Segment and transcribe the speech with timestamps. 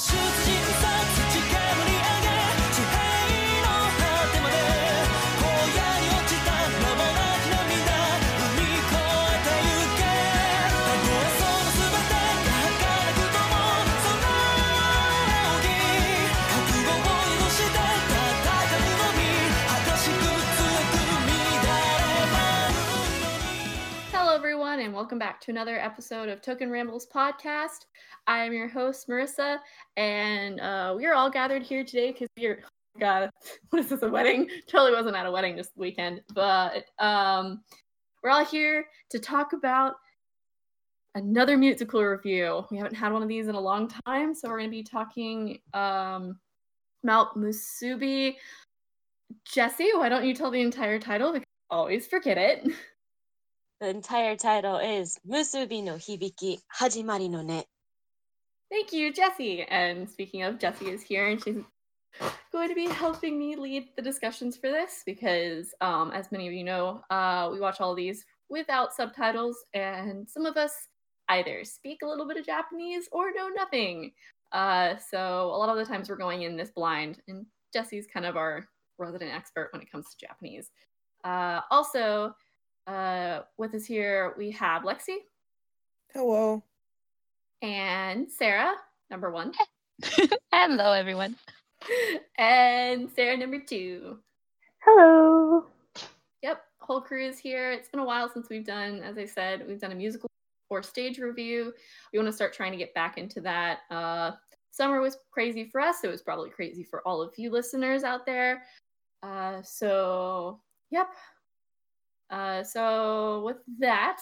[0.00, 0.39] should
[25.40, 27.86] to another episode of Token Rambles podcast.
[28.26, 29.56] I am your host, Marissa,
[29.96, 33.30] and uh, we are all gathered here today because we're, oh God,
[33.70, 34.50] what is this, a wedding?
[34.68, 37.62] Totally wasn't at a wedding this weekend, but um,
[38.22, 39.94] we're all here to talk about
[41.14, 42.66] another musical review.
[42.70, 44.82] We haven't had one of these in a long time, so we're going to be
[44.82, 46.38] talking um,
[47.02, 48.36] about Musubi.
[49.46, 51.32] Jesse, why don't you tell the entire title?
[51.32, 52.70] Because I always forget it.
[53.80, 57.64] The entire title is Musubi no Hibiki Hajimari no Ne.
[58.70, 59.62] Thank you, Jessie.
[59.62, 61.56] And speaking of, Jessie is here and she's
[62.52, 66.52] going to be helping me lead the discussions for this because, um, as many of
[66.52, 70.88] you know, uh, we watch all these without subtitles, and some of us
[71.30, 74.12] either speak a little bit of Japanese or know nothing.
[74.52, 78.26] Uh, so a lot of the times we're going in this blind, and Jesse's kind
[78.26, 80.70] of our resident expert when it comes to Japanese.
[81.24, 82.34] Uh, also,
[82.90, 85.18] uh, with us here, we have Lexi
[86.12, 86.62] Hello.
[87.62, 88.74] and Sarah,
[89.10, 89.52] number one.
[90.52, 91.36] Hello, everyone.
[92.38, 94.18] and Sarah number two.
[94.80, 95.66] Hello.
[96.42, 97.70] Yep, whole crew is here.
[97.70, 100.28] It's been a while since we've done, as I said, we've done a musical
[100.68, 101.72] or stage review.
[102.12, 103.80] We want to start trying to get back into that.
[103.90, 104.32] Uh,
[104.70, 106.02] summer was crazy for us.
[106.02, 108.62] It was probably crazy for all of you listeners out there.
[109.22, 111.08] Uh, so, yep.
[112.30, 114.20] Uh, so with that,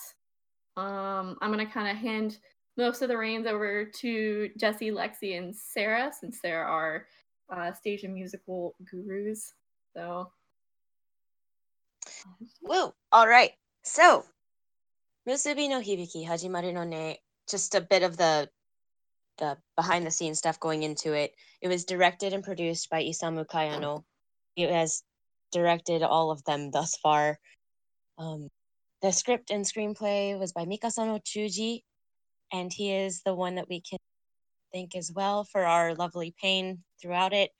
[0.76, 2.38] um, I'm gonna kind of hand
[2.76, 7.06] most of the reins over to Jesse, Lexi, and Sarah, since there are
[7.50, 9.52] uh, stage and musical gurus.
[9.94, 10.30] So,
[12.62, 12.92] Woo!
[13.12, 13.52] All right.
[13.82, 14.24] So,
[15.28, 18.48] Musubi no Hibiki Hajimari no Ne, just a bit of the
[19.38, 21.34] the behind the scenes stuff going into it.
[21.60, 24.04] It was directed and produced by Isamu Kayano.
[24.56, 25.02] It has
[25.52, 27.38] directed all of them thus far.
[28.18, 28.48] Um,
[29.00, 31.82] the script and screenplay was by Mikasano Chuji,
[32.52, 33.98] and he is the one that we can
[34.72, 37.50] thank as well for our lovely pain throughout it.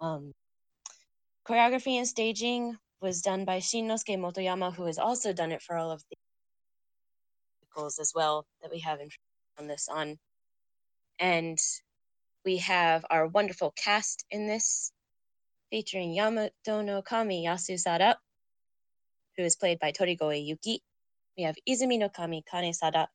[0.00, 0.32] Um,
[1.46, 5.90] choreography and staging was done by Shinnosuke Motoyama, who has also done it for all
[5.90, 6.16] of the
[7.60, 9.00] musicals as well that we have
[9.58, 10.18] on this on.
[11.18, 11.58] And
[12.44, 14.92] we have our wonderful cast in this,
[15.70, 18.14] featuring Yamato no Kami Yasusada,
[19.36, 20.80] who is played by Torigoe Yuki.
[21.36, 23.06] We have Izumi no Kami Kanesada,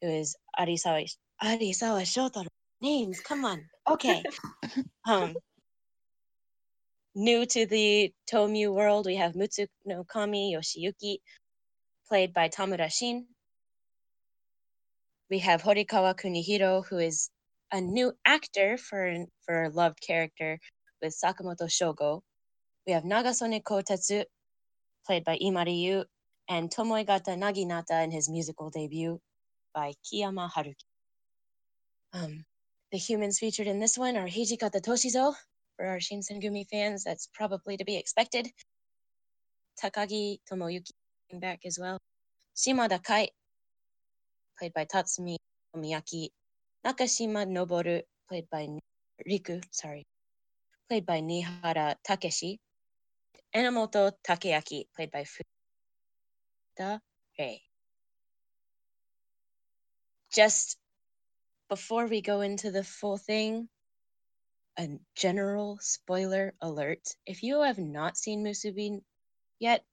[0.00, 1.08] who is Arisawa
[1.42, 2.46] Arisawa Shotaro.
[2.80, 3.64] Names, come on.
[3.88, 4.22] Okay.
[5.08, 5.34] um,
[7.14, 11.18] new to the Tomyu world, we have Mutsu no Kami Yoshiyuki,
[12.08, 13.26] played by Tamura Shin.
[15.30, 17.30] We have Horikawa Kunihiro, who is
[17.72, 20.58] a new actor for for a loved character
[21.00, 22.20] with Sakamoto Shogo.
[22.86, 24.24] We have Nagasone Kotetsu,
[25.06, 26.04] played by Imari Yu,
[26.48, 29.20] and Tomoegata Naginata in his musical debut
[29.74, 30.84] by Okayama Haruki.
[32.12, 32.44] Um,
[32.90, 35.34] the humans featured in this one are Hijikata Toshizo,
[35.76, 38.48] for our Shinsengumi fans, that's probably to be expected.
[39.82, 40.90] Takagi Tomoyuki
[41.30, 41.98] came back as well.
[42.54, 43.28] Shimada Kai,
[44.58, 45.36] played by Tatsumi
[45.76, 46.28] Miyaki.
[46.86, 48.68] Nakashima Noboru, played by
[49.28, 50.04] Riku, sorry,
[50.88, 52.60] played by Nihara Takeshi.
[53.54, 57.02] Enomoto Takeaki, played by Fuda
[57.38, 57.62] Rei.
[60.32, 60.78] Just
[61.68, 63.68] before we go into the full thing,
[64.78, 67.16] a general spoiler alert.
[67.26, 69.02] If you have not seen Musubi
[69.58, 69.84] yet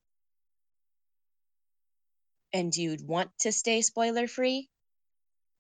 [2.54, 4.70] and you'd want to stay spoiler free,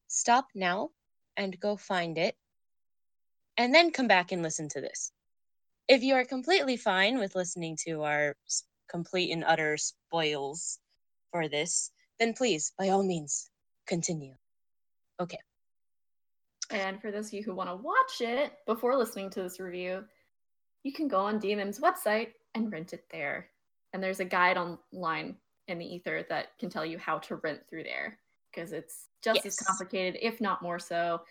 [0.08, 0.92] stop now
[1.36, 2.36] and go find it
[3.58, 5.12] and then come back and listen to this.
[5.90, 8.36] If you are completely fine with listening to our
[8.88, 10.78] complete and utter spoils
[11.32, 13.50] for this, then please, by all means,
[13.88, 14.36] continue.
[15.20, 15.40] Okay.
[16.70, 20.06] and for those of you who want to watch it before listening to this review,
[20.84, 23.50] you can go on DMM's website and rent it there.
[23.92, 25.36] And there's a guide online
[25.68, 28.20] in the ether that can tell you how to rent through there
[28.52, 31.22] because it's just as complicated, if not more so,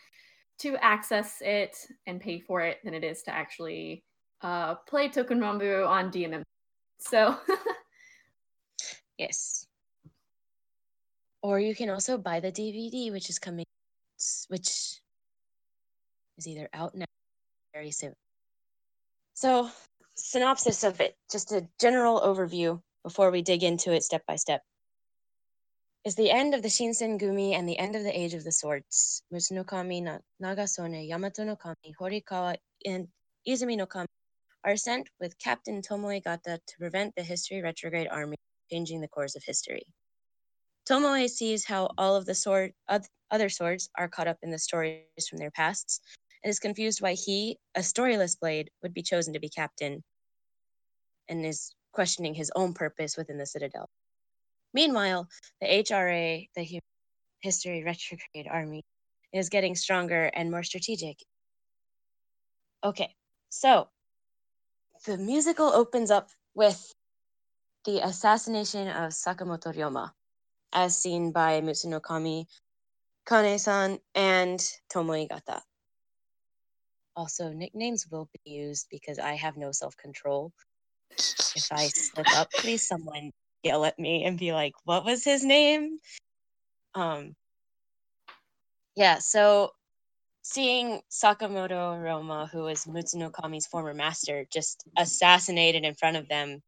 [0.58, 1.76] to access it
[2.08, 4.02] and pay for it than it is to actually
[4.42, 6.42] uh, play Touken Ranbu on DMM.
[7.00, 7.36] So,
[9.18, 9.66] Yes.
[11.42, 13.66] Or you can also buy the DVD, which is coming,
[14.48, 15.00] which
[16.38, 17.06] is either out now
[17.74, 18.14] very soon.
[19.34, 19.70] So,
[20.14, 24.62] synopsis of it, just a general overview before we dig into it step by step.
[26.04, 29.22] Is the end of the Shinsengumi and the end of the Age of the Swords.
[29.32, 33.08] Mutsunokami, Nagasone, Yamato no Kami, Horikawa, and
[33.46, 34.06] Izumi no Kami
[34.64, 38.36] are sent with Captain Tomoe Gata to prevent the History Retrograde Army
[38.70, 39.82] changing the course of history.
[40.88, 42.72] Tomoe sees how all of the sword
[43.30, 46.00] other swords are caught up in the stories from their pasts
[46.42, 50.02] and is confused why he, a storyless blade, would be chosen to be captain
[51.28, 53.88] and is questioning his own purpose within the Citadel.
[54.72, 55.28] Meanwhile,
[55.60, 56.78] the HRA, the Hu-
[57.40, 58.82] History Retrograde Army,
[59.32, 61.18] is getting stronger and more strategic.
[62.82, 63.14] Okay,
[63.50, 63.88] so
[65.04, 66.94] the musical opens up with
[67.84, 70.12] the assassination of Sakamoto Ryoma,
[70.72, 72.46] as seen by Mutsunokami
[73.26, 74.60] Kane-san and
[74.92, 75.62] Tomoe Gata.
[77.16, 80.52] Also, nicknames will be used because I have no self-control.
[81.54, 85.44] If I slip up, please someone yell at me and be like, "What was his
[85.44, 85.98] name?"
[86.94, 87.34] Um.
[88.94, 89.18] Yeah.
[89.18, 89.72] So,
[90.50, 96.62] seeing Sakamoto Ryoma, who was Mutsunokami's former master, just assassinated in front of them,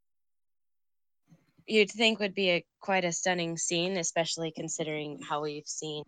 [1.67, 6.05] you'd think would be a quite a stunning scene, especially considering how we've seen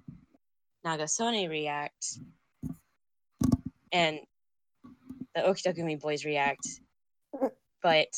[0.84, 2.18] Nagasone react
[3.90, 4.18] and
[5.34, 6.68] the Okitagumi boys react.
[7.82, 8.08] But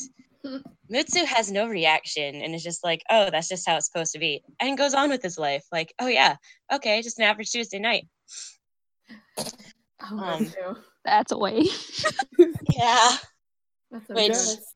[0.91, 4.19] Mutsu has no reaction and is just like, oh, that's just how it's supposed to
[4.19, 4.43] be.
[4.59, 5.63] And goes on with his life.
[5.71, 6.35] Like, oh, yeah,
[6.73, 8.05] okay, just an average Tuesday night.
[9.37, 10.51] Oh, Um,
[11.03, 11.63] that's a way.
[12.71, 13.09] Yeah.
[13.91, 14.73] That's what which- it does.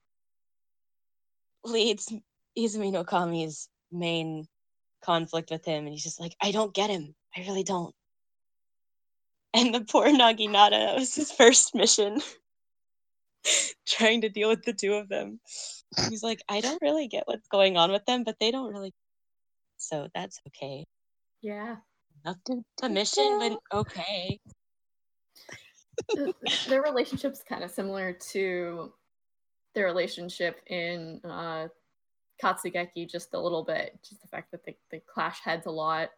[1.66, 2.14] Leads
[2.58, 4.46] Izumi no Kami's main
[5.04, 5.86] conflict with him.
[5.86, 7.14] And he's just like, I don't get him.
[7.36, 7.94] I really don't.
[9.54, 12.22] And the poor Naginata, that was his first mission.
[13.88, 15.40] Trying to deal with the two of them.
[16.10, 18.94] He's like, I don't really get what's going on with them, but they don't really.
[19.78, 20.86] So that's okay.
[21.42, 21.78] Yeah.
[22.26, 22.64] Nothing.
[22.82, 24.40] The mission went okay.
[26.16, 26.36] Th-
[26.68, 28.92] their relationship's kind of similar to
[29.76, 31.68] their relationship in uh,
[32.42, 33.98] Katsugeki just a little bit.
[34.08, 36.10] Just the fact that they, they clash heads a lot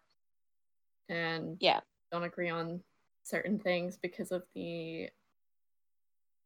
[1.10, 1.82] and Yeah.
[2.12, 2.82] don't agree on
[3.24, 5.10] certain things because of the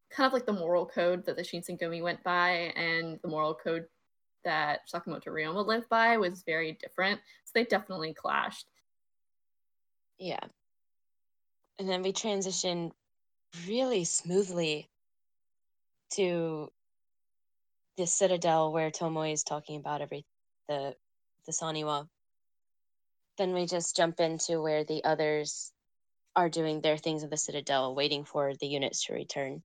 [0.10, 3.86] kind of like the moral code that the Shinsengumi went by and the moral code
[4.44, 7.20] that Sakamoto Ryoma lived by was very different.
[7.46, 8.66] So they definitely clashed.
[10.18, 10.40] Yeah.
[11.80, 12.92] And then we transition
[13.68, 14.90] really smoothly
[16.14, 16.72] to
[17.98, 20.26] the citadel where Tomoe is talking about every
[20.68, 20.96] the
[21.46, 22.08] the Saniwa.
[23.38, 25.72] Then we just jump into where the others
[26.36, 29.64] are doing their things in the citadel, waiting for the units to return.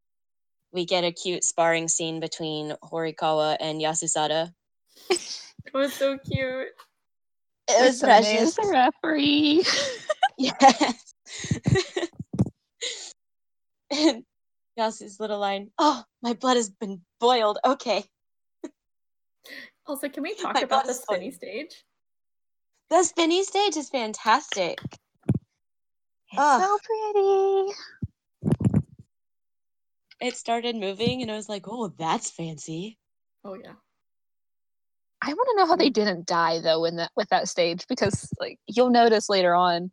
[0.73, 4.53] We get a cute sparring scene between Horikawa and Yasusada.
[5.67, 6.69] It was so cute.
[7.69, 8.49] It was Sunday precious.
[8.49, 9.63] is the referee.
[10.41, 11.15] Yes.
[13.91, 14.25] and
[14.79, 17.59] Yasu's little line, oh, my blood has been boiled.
[17.65, 18.05] Okay.
[19.87, 21.33] Also, can we talk My about the spinny funny.
[21.33, 21.85] stage?
[22.89, 24.79] The spinny stage is fantastic.
[26.37, 26.63] Ugh.
[26.63, 26.79] so
[27.13, 27.73] pretty.
[30.21, 32.99] It started moving and I was like, oh, that's fancy.
[33.45, 33.73] Oh yeah.
[35.23, 38.31] I want to know how they didn't die though in that with that stage because
[38.41, 39.91] like you'll notice later on,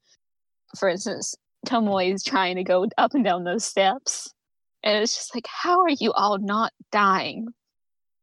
[0.78, 4.34] for instance, Tomoe is trying to go up and down those steps,
[4.84, 7.48] and it's just like, how are you all not dying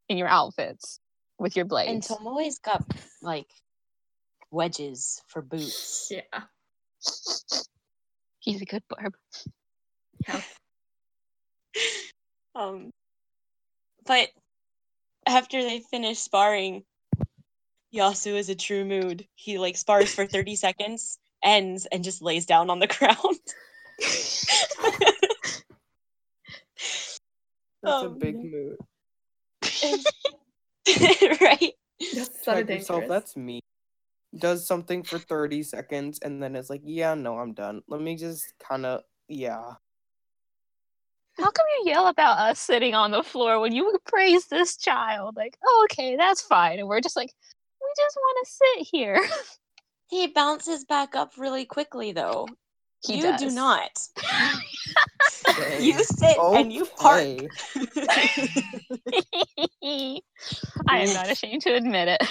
[0.09, 0.99] in your outfits
[1.37, 2.09] with your blades?
[2.09, 2.57] And blades?
[2.57, 2.83] Tomoe's got
[3.21, 3.47] like
[4.51, 6.11] wedges for boots.
[6.31, 6.41] Yeah.
[8.39, 9.15] He's a good barb.
[10.27, 10.41] Yeah.
[12.55, 12.91] Um,
[14.05, 14.29] but
[15.27, 16.85] after they finish sparring,
[17.93, 19.27] Yasu is a true mood.
[19.35, 23.39] He like spars for 30 seconds, ends, and just lays down on the ground.
[27.83, 28.77] That's a Um, big mood.
[31.41, 31.73] right?
[32.13, 32.67] That's so yourself.
[32.67, 33.09] dangerous.
[33.09, 33.61] That's me.
[34.37, 37.81] Does something for 30 seconds and then it's like, yeah, no, I'm done.
[37.87, 39.73] Let me just kind of, yeah.
[41.37, 45.35] How come you yell about us sitting on the floor when you praise this child?
[45.35, 46.79] Like, oh, okay, that's fine.
[46.79, 47.31] And we're just like,
[47.81, 49.19] we just want to sit here.
[50.07, 52.47] He bounces back up really quickly, though.
[53.05, 53.53] He you do does.
[53.55, 53.99] not.
[54.15, 54.61] Dang.
[55.79, 57.21] You sit and you park.
[59.83, 60.19] I
[60.89, 62.21] am not ashamed to admit it.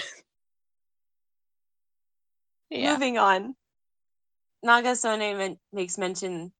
[2.70, 2.92] yeah.
[2.92, 3.54] Moving on.
[4.64, 6.52] Nagasone men- makes mention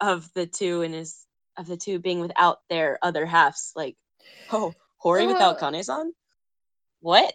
[0.00, 1.24] of the two and is
[1.56, 3.72] of the two being without their other halves.
[3.76, 3.96] Like,
[4.50, 5.70] oh, Hori without Uh.
[5.70, 6.12] Kane-san?
[7.00, 7.32] What?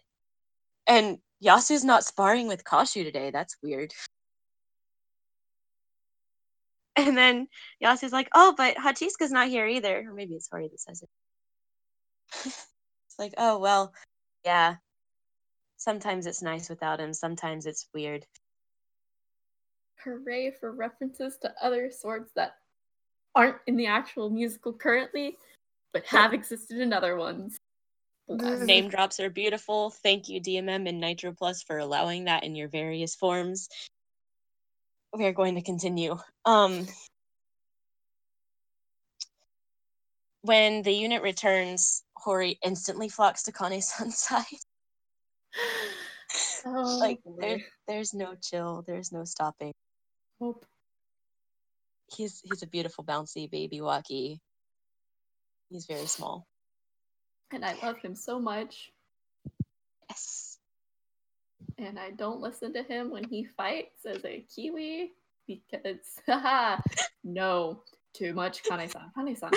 [0.88, 3.32] And Yasu's not sparring with Kashu today.
[3.32, 3.94] That's weird.
[6.96, 7.48] And then
[7.84, 10.03] Yasu's like, oh, but Hachisuka's not here either.
[10.08, 11.10] Or maybe it's Hori that says it.
[12.46, 13.94] it's like, oh, well,
[14.44, 14.77] yeah.
[15.77, 17.13] Sometimes it's nice without him.
[17.13, 18.25] Sometimes it's weird.
[20.03, 22.56] Hooray for references to other swords that
[23.36, 25.38] aren't in the actual musical currently,
[25.94, 27.57] but have existed in other ones.
[28.30, 29.90] Name drops are beautiful.
[29.90, 33.70] Thank you, DMM and Nitro Plus, for allowing that in your various forms.
[35.14, 36.18] We are going to continue.
[36.44, 36.88] Um,
[40.42, 44.44] when the unit returns, Hori instantly flocks to Kane-san's side.
[46.66, 48.84] Oh, like there, there's no chill.
[48.86, 49.74] There's no stopping.
[50.40, 50.66] Hope.
[52.14, 54.40] He's he's a beautiful, bouncy baby walkie.
[55.70, 56.46] He's very small.
[57.51, 58.92] And I love him so much.
[60.10, 60.58] Yes.
[61.77, 65.13] And I don't listen to him when he fights as a Kiwi
[65.48, 66.82] because, haha,
[67.24, 69.51] no, too much Kane-san, Kane-san,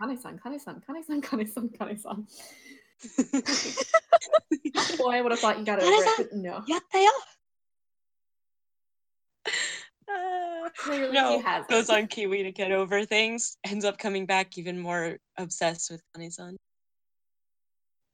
[0.00, 2.26] Kane-san, Kane-san, Kane-san, Kane-san, Kane-san.
[4.98, 6.62] Boy, I would have thought you got over it, but no.
[6.68, 7.10] Yatta ya.
[10.08, 14.24] Uh, Clearly no, he has goes on Kiwi to get over things, ends up coming
[14.24, 16.56] back even more obsessed with Kane-san.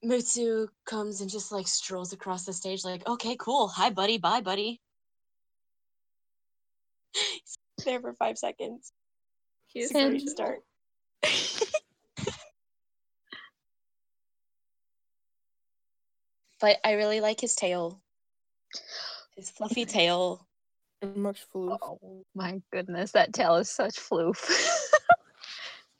[0.05, 3.69] Mutsu comes and just like strolls across the stage, like, okay, cool.
[3.69, 4.19] Hi, buddy.
[4.19, 4.81] Bye, buddy.
[7.15, 8.93] He's there for five seconds.
[9.67, 10.61] He is And- such a- Start.
[16.61, 18.01] But I really like his tail.
[19.37, 20.47] His fluffy tail.
[21.17, 21.79] Much floof.
[21.83, 24.39] Oh my goodness, that tail is such floof.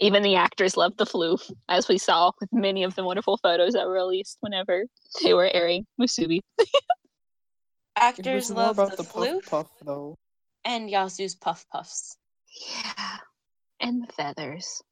[0.03, 3.75] Even the actors loved the floof, as we saw with many of the wonderful photos
[3.75, 4.85] that were released whenever
[5.23, 6.41] they were airing Musubi.
[7.97, 10.17] Actors was love about the, the floof puff puff though.
[10.65, 12.17] and Yasu's puff puffs
[12.75, 13.19] Yeah.
[13.79, 14.83] And the feathers.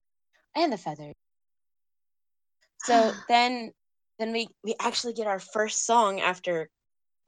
[0.55, 1.15] and the feathers.
[2.83, 3.73] So then,
[4.19, 6.71] then we we actually get our first song after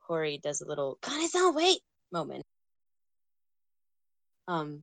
[0.07, 2.45] Corey does a little "Kane-san, wait" moment.
[4.49, 4.83] Um,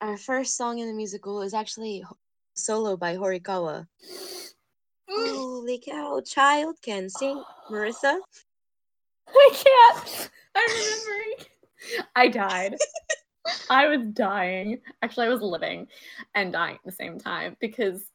[0.00, 2.04] our first song in the musical is actually
[2.54, 3.86] solo by Horikawa.
[5.08, 6.20] Holy cow!
[6.24, 7.42] Child can sing.
[7.70, 8.18] Marissa.
[9.28, 10.30] I can't.
[10.54, 11.46] I'm remembering.
[12.14, 12.76] I died.
[13.70, 14.80] I was dying.
[15.02, 15.88] Actually, I was living
[16.34, 18.10] and dying at the same time because,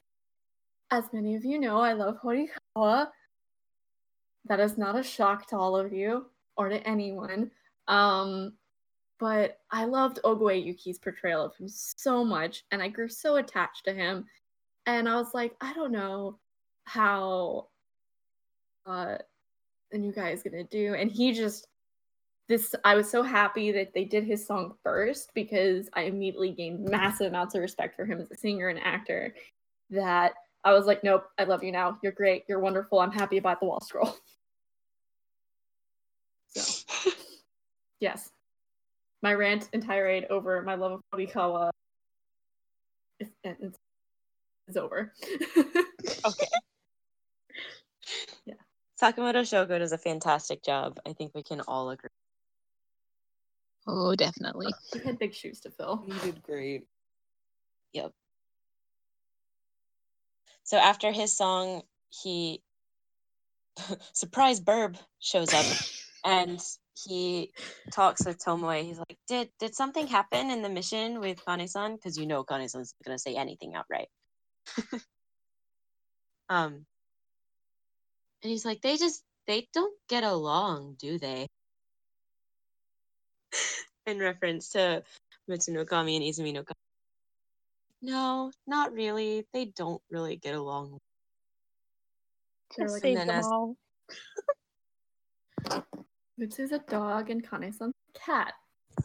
[0.91, 3.07] as many of you know, I love Horikawa.
[4.45, 7.51] That is not a shock to all of you or to anyone.
[7.87, 8.53] Um,
[9.23, 13.85] but I loved Ogoe Yuki's portrayal of him so much, and I grew so attached
[13.85, 14.25] to him.
[14.85, 16.39] And I was like, I don't know
[16.83, 17.67] how
[18.85, 19.15] uh,
[19.91, 20.95] the new guy is gonna do.
[20.95, 21.69] And he just
[22.49, 26.83] this I was so happy that they did his song first because I immediately gained
[26.89, 29.33] massive amounts of respect for him as a singer and actor
[29.91, 30.33] that
[30.65, 31.97] I was like, nope, I love you now.
[32.03, 32.43] You're great.
[32.49, 32.99] You're wonderful.
[32.99, 34.17] I'm happy about the wall scroll.
[36.49, 36.83] So
[38.01, 38.29] yes.
[39.23, 41.71] My rant and tirade over my love of Horikawa
[43.19, 43.73] is, is,
[44.67, 45.13] is over.
[46.25, 46.47] Okay.
[48.45, 48.53] Yeah.
[49.01, 50.99] Sakamoto Shogo does a fantastic job.
[51.05, 52.09] I think we can all agree.
[53.87, 54.73] Oh, definitely.
[54.93, 56.03] he had big shoes to fill.
[56.05, 56.85] He did great.
[57.93, 58.11] Yep.
[60.63, 62.61] So after his song, he
[64.13, 65.65] surprise Burb shows up
[66.25, 66.61] and
[66.95, 67.51] he
[67.91, 68.83] talks with Tomoe.
[68.83, 71.95] He's like, "Did did something happen in the mission with Kane-san?
[71.95, 74.09] Because you know Kane-san's gonna say anything outright."
[76.49, 76.85] um,
[78.41, 81.47] and he's like, "They just they don't get along, do they?"
[84.05, 85.03] in reference to
[85.49, 86.75] Mutsunokami and Izumi no Kami.
[88.01, 89.47] No, not really.
[89.53, 90.99] They don't really get along.
[92.77, 93.77] They're like, Save them as- all.
[96.39, 98.53] Mutsu's a dog and Kane-san's a cat.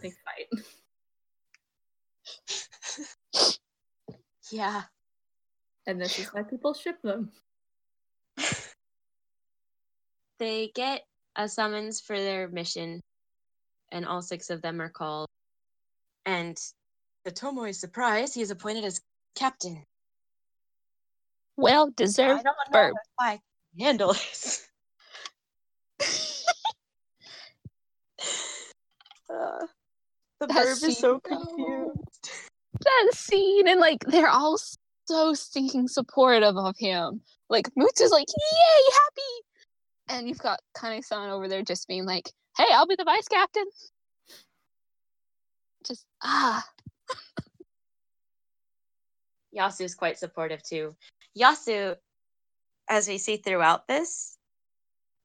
[0.03, 0.65] They fight.
[4.51, 4.83] Yeah.
[5.87, 7.31] And this is why people ship them.
[10.39, 11.05] They get
[11.35, 13.01] a summons for their mission,
[13.91, 15.27] and all six of them are called.
[16.25, 16.57] And
[17.25, 19.01] to Tomoe's surprise, he is appointed as
[19.35, 19.85] captain.
[21.57, 22.31] Well deserved.
[22.31, 22.45] I deserved.
[22.45, 22.91] don't know Burb.
[22.93, 23.41] if I
[23.81, 24.68] handle this.
[29.31, 29.67] Uh,
[30.41, 32.31] the Has burb is so confused.
[32.81, 34.59] that scene and like they're all
[35.07, 37.21] so stinking supportive of him.
[37.49, 40.19] Like Mutsu's like, yay, happy.
[40.19, 43.65] And you've got Kane-san over there just being like, hey, I'll be the vice captain.
[45.87, 46.65] Just ah.
[49.57, 50.95] Yasu's quite supportive too.
[51.39, 51.97] Yasu,
[52.89, 54.37] as we see throughout this,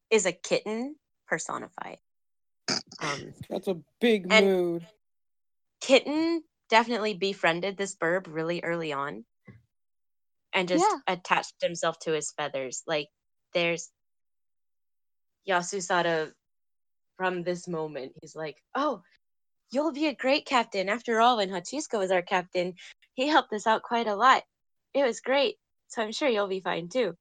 [0.10, 0.96] is a kitten
[1.28, 1.98] personified.
[3.00, 4.88] Um, That's a big And- mood.
[5.82, 9.26] kitten definitely befriended this burb really early on
[10.54, 11.00] and just Yeah.
[11.14, 12.84] attached himself to his feathers.
[12.88, 13.10] Like
[13.54, 13.92] there's
[15.48, 16.34] Yasusada
[17.18, 18.14] from this moment.
[18.22, 19.04] He's like, Oh,
[19.72, 20.88] you'll be a great captain.
[20.90, 22.76] After all, when Hachisuka was our captain,
[23.14, 24.44] he helped us out quite a lot.
[24.94, 25.60] It was great.
[25.90, 27.18] So I'm sure you'll be fine too.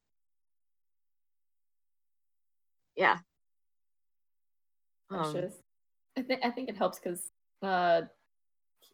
[2.95, 3.19] Yeah.
[5.13, 5.51] Um,
[6.17, 7.31] I think I think it helps because,
[7.63, 8.03] uh,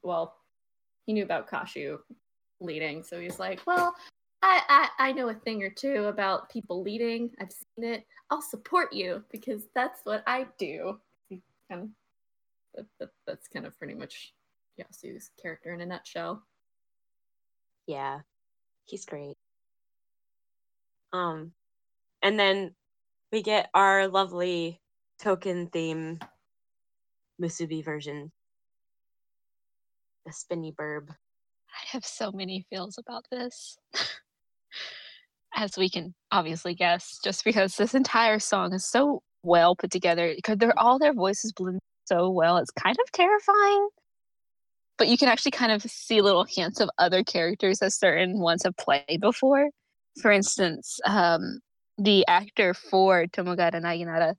[0.02, 0.36] well,
[1.06, 1.98] he knew about Kashu
[2.60, 3.94] leading, so he's like, well,
[4.42, 7.30] I, I I know a thing or two about people leading.
[7.40, 8.06] I've seen it.
[8.30, 11.00] I'll support you because that's what I do.
[11.70, 11.88] Kind of,
[12.74, 14.32] that, that, that's kind of pretty much
[14.78, 16.42] Yasu's character in a nutshell.
[17.86, 18.20] Yeah,
[18.86, 19.36] he's great.
[21.12, 21.52] Um,
[22.22, 22.74] and then
[23.32, 24.80] we get our lovely
[25.18, 26.18] token theme
[27.40, 28.32] Musubi version,
[30.26, 31.10] the spinny burb.
[31.10, 33.76] I have so many feels about this.
[35.54, 40.32] As we can obviously guess, just because this entire song is so well put together,
[40.34, 43.88] because they're all their voices blend so well, it's kind of terrifying.
[44.96, 48.62] But you can actually kind of see little hints of other characters that certain ones
[48.64, 49.68] have played before.
[50.20, 51.60] For instance, um,
[51.98, 54.34] the actor for Tomoegata Naginata,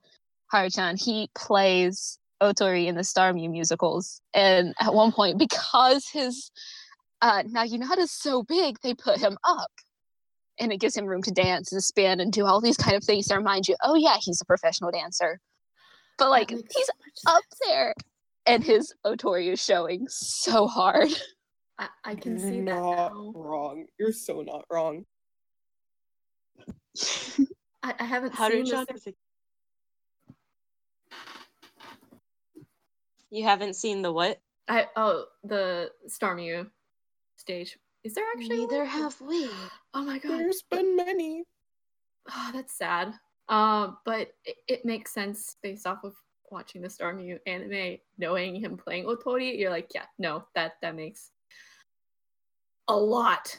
[0.53, 4.21] Haruchan, he plays Otori in the Starmyu musicals.
[4.33, 6.51] And at one point, because his
[7.21, 9.71] uh, Naginata's so big, they put him up.
[10.59, 13.03] And it gives him room to dance and spin and do all these kind of
[13.03, 15.39] things to remind you, oh, yeah, he's a professional dancer.
[16.17, 17.59] But, like, he's so up sense.
[17.65, 17.93] there.
[18.45, 21.09] And his Otori is showing so hard.
[21.79, 23.31] I, I can You're see that not now.
[23.33, 23.85] wrong.
[23.97, 25.05] You're so not wrong.
[27.83, 28.85] I, I haven't seen this.
[31.11, 32.15] Haruchan
[32.55, 34.39] is a- You haven't seen the what?
[34.67, 36.69] I oh the Starmyu
[37.37, 37.77] stage.
[38.03, 38.59] Is there actually?
[38.59, 38.87] Neither one?
[38.87, 39.49] have we.
[39.93, 40.39] Oh my god.
[40.39, 41.43] There's been many.
[42.31, 43.13] Oh, that's sad.
[43.47, 46.13] Um, but it, it makes sense based off of
[46.51, 49.57] watching the Starmyu anime, knowing him playing Otori.
[49.57, 51.31] You're like, yeah, no, that that makes
[52.87, 53.57] a lot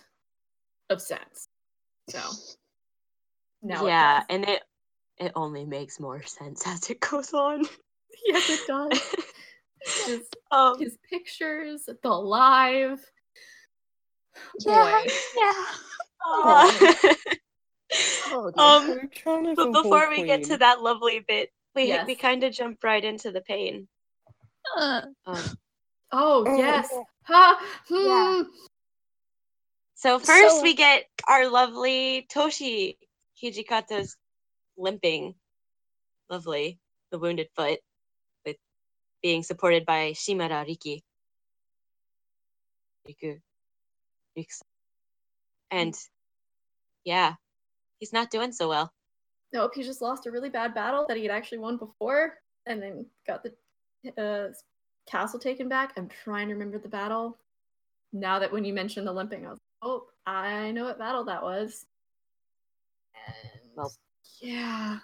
[0.89, 1.49] of sense.
[2.09, 2.21] So
[3.63, 4.27] now, yeah, does.
[4.31, 4.63] and it
[5.21, 7.63] it only makes more sense as it goes on.
[8.27, 9.15] yes, it does.
[10.05, 13.01] His, um, his pictures, the live.
[14.67, 15.03] Yeah.
[15.03, 15.11] Boy.
[15.39, 15.65] Yeah.
[16.27, 17.15] aw.
[18.27, 19.09] Oh, um,
[19.57, 23.33] but before we get to that lovely bit, we we kind of jump right into
[23.33, 23.89] the pain.
[24.77, 25.39] Uh, Um,
[26.13, 26.89] Oh, Oh, yes.
[26.93, 27.03] yeah.
[27.23, 28.43] Ha, Yeah.
[28.43, 28.51] hmm.
[29.95, 32.99] so first So- we get our lovely Toshi
[33.43, 34.15] Hijikata's
[34.81, 35.35] limping,
[36.29, 36.79] lovely,
[37.11, 37.81] the wounded foot,
[38.45, 38.57] with
[39.23, 41.05] being supported by Shimada Riki.
[43.09, 43.41] Riku.
[44.37, 44.63] Riku.
[45.71, 45.95] And
[47.05, 47.35] yeah,
[47.99, 48.93] he's not doing so well.
[49.53, 52.35] Nope, he just lost a really bad battle that he had actually won before,
[52.67, 53.53] and then got the
[54.17, 54.53] uh,
[55.11, 55.93] castle taken back.
[55.97, 57.37] I'm trying to remember the battle.
[58.13, 61.43] Now that when you mentioned the limping, I was oh, I know what battle that
[61.43, 61.87] was.
[63.15, 63.93] And Well-
[64.41, 64.99] yeah,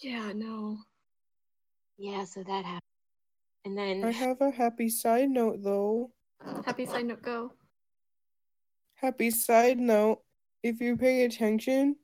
[0.00, 0.78] yeah, no.
[1.98, 2.80] Yeah, so that happened.
[3.64, 6.10] And then I have a happy side note though.
[6.64, 7.52] Happy side note, go.
[8.94, 10.20] Happy side note.
[10.62, 11.96] If you pay attention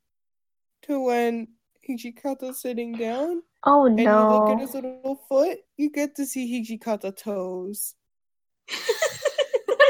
[0.83, 1.49] to when
[1.89, 6.63] Hijikata's sitting down Oh and you look at his little foot, you get to see
[6.63, 7.95] Hijikata toes.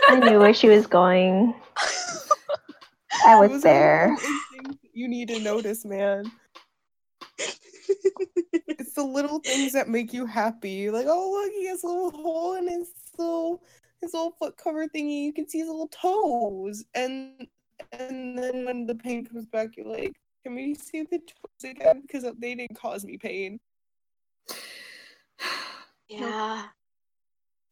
[0.08, 1.54] I knew where she was going.
[3.26, 4.16] I was Those are there.
[5.06, 6.32] Little things that You need to notice, man.
[8.78, 10.90] It's the little things that make you happy.
[10.90, 13.62] Like, oh look, he has a little hole in his little
[14.00, 15.24] his little foot cover thingy.
[15.24, 16.84] You can see his little toes.
[16.94, 17.46] And
[17.92, 22.02] and then when the pain comes back, you're like, can we see the toes again?
[22.02, 23.61] Because they didn't cause me pain.
[26.11, 26.64] Yeah.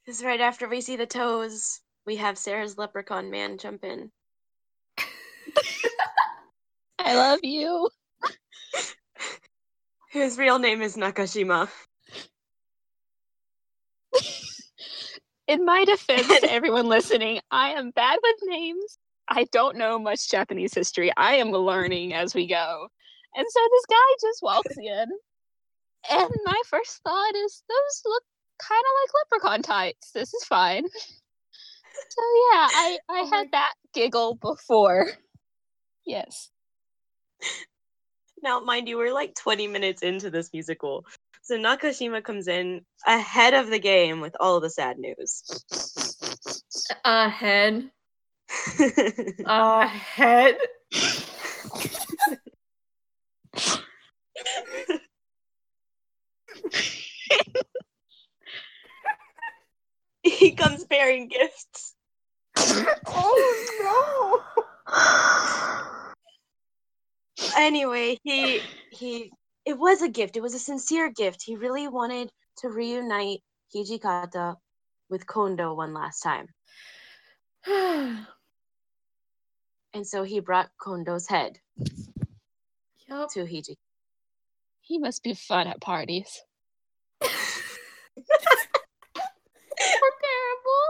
[0.05, 4.13] Because right after we see the toes, we have Sarah's leprechaun man jump in.
[6.99, 7.89] I love you.
[10.11, 11.69] His real name is Nakashima.
[15.49, 18.99] In my defense to everyone listening, I am bad with names.
[19.29, 21.13] I don't know much Japanese history.
[21.17, 22.89] I am learning as we go.
[23.35, 25.07] And so this guy just walks in.
[26.11, 28.23] And my first thought is those look
[28.59, 29.11] kind of like
[29.43, 30.13] leprechaun tights.
[30.13, 30.85] This is fine.
[32.09, 35.09] So yeah, I I Oh had that giggle before.
[36.05, 36.51] Yes.
[38.43, 41.05] Now, mind you, we're like 20 minutes into this musical.
[41.43, 45.43] So Nakashima comes in ahead of the game with all the sad news.
[47.05, 47.91] Ahead.
[49.47, 50.59] Ahead.
[60.23, 61.95] he comes bearing gifts.
[63.09, 64.43] Oh
[67.57, 69.33] Anyway, he he
[69.65, 70.37] it was a gift.
[70.37, 71.43] It was a sincere gift.
[71.43, 73.41] He really wanted to reunite
[73.75, 74.57] Hijikata
[75.11, 76.49] with Kondo one last time.
[79.95, 81.59] And so he brought Kondo's head
[83.09, 83.33] yup.
[83.33, 83.77] to Hiji.
[84.83, 86.43] He must be fun at parties.
[87.23, 87.31] We're
[90.23, 90.85] terrible.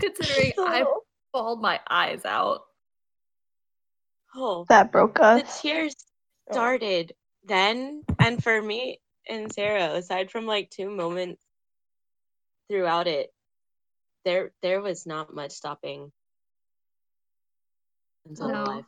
[0.00, 0.84] Considering I
[1.34, 2.62] bawled my eyes out.
[4.36, 5.40] Oh, That broke up.
[5.42, 5.60] the us.
[5.62, 5.94] tears
[6.48, 6.52] Oh.
[6.52, 11.42] started then and for me and sarah aside from like two moments
[12.68, 13.32] throughout it
[14.24, 16.12] there there was not much stopping
[18.28, 18.64] until No.
[18.64, 18.84] live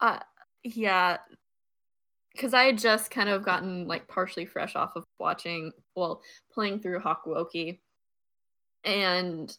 [0.00, 0.18] Uh,
[0.64, 1.18] yeah,
[2.32, 6.20] because I had just kind of gotten like partially fresh off of watching, well,
[6.52, 7.78] playing through Hakuoki,
[8.84, 9.56] and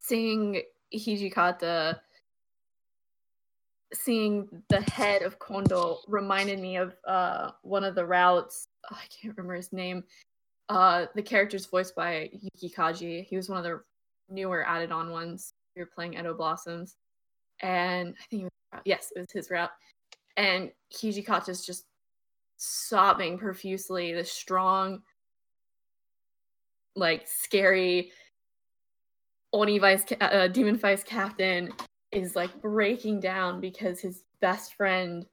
[0.00, 0.62] seeing
[0.94, 2.00] Hijikata,
[3.92, 8.68] seeing the head of Kondo reminded me of uh one of the routes.
[8.90, 10.04] oh, I can't remember his name.
[10.68, 13.24] Uh, the character's voiced by Yuki Kaji.
[13.24, 13.80] He was one of the
[14.28, 15.54] newer added on ones.
[15.74, 16.96] We were playing Edo Blossoms,
[17.62, 19.70] and I think it was, yes, it was his route.
[20.36, 21.86] And Hijikata's just
[22.58, 24.12] sobbing profusely.
[24.12, 25.02] The strong,
[26.94, 28.12] like scary
[29.52, 31.72] Oni Vice, uh, Demon Vice captain
[32.12, 35.26] is like breaking down because his best friend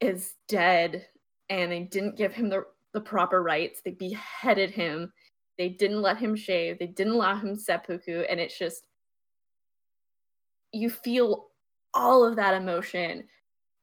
[0.00, 1.06] is dead
[1.48, 3.80] and they didn't give him the, the proper rights.
[3.84, 5.12] They beheaded him.
[5.56, 6.78] They didn't let him shave.
[6.78, 8.22] They didn't allow him seppuku.
[8.28, 8.86] And it's just,
[10.72, 11.46] you feel
[11.92, 13.24] all of that emotion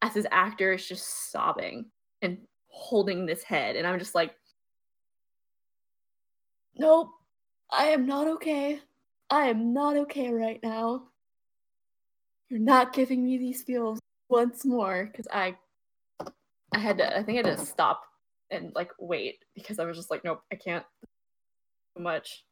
[0.01, 1.85] as his actor is just sobbing
[2.21, 3.75] and holding this head.
[3.75, 4.33] And I'm just like,
[6.75, 7.09] nope,
[7.69, 8.81] I am not okay.
[9.29, 11.03] I am not okay right now.
[12.51, 15.55] You're not giving me these feels once more because I,
[16.73, 17.17] I had to.
[17.17, 18.01] I think I had to stop
[18.49, 20.83] and like wait because I was just like, nope, I can't.
[21.95, 22.43] so much.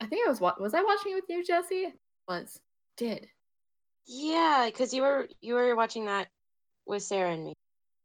[0.00, 0.40] I think I was.
[0.40, 1.92] wa- Was I watching it with you, Jesse?
[2.28, 2.60] Was
[2.96, 3.26] did.
[4.06, 6.28] yeah because you were you were watching that
[6.86, 7.54] with sarah and me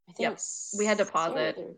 [0.09, 0.39] i think Yep,
[0.79, 1.57] we had to pause Sarah it.
[1.59, 1.75] or-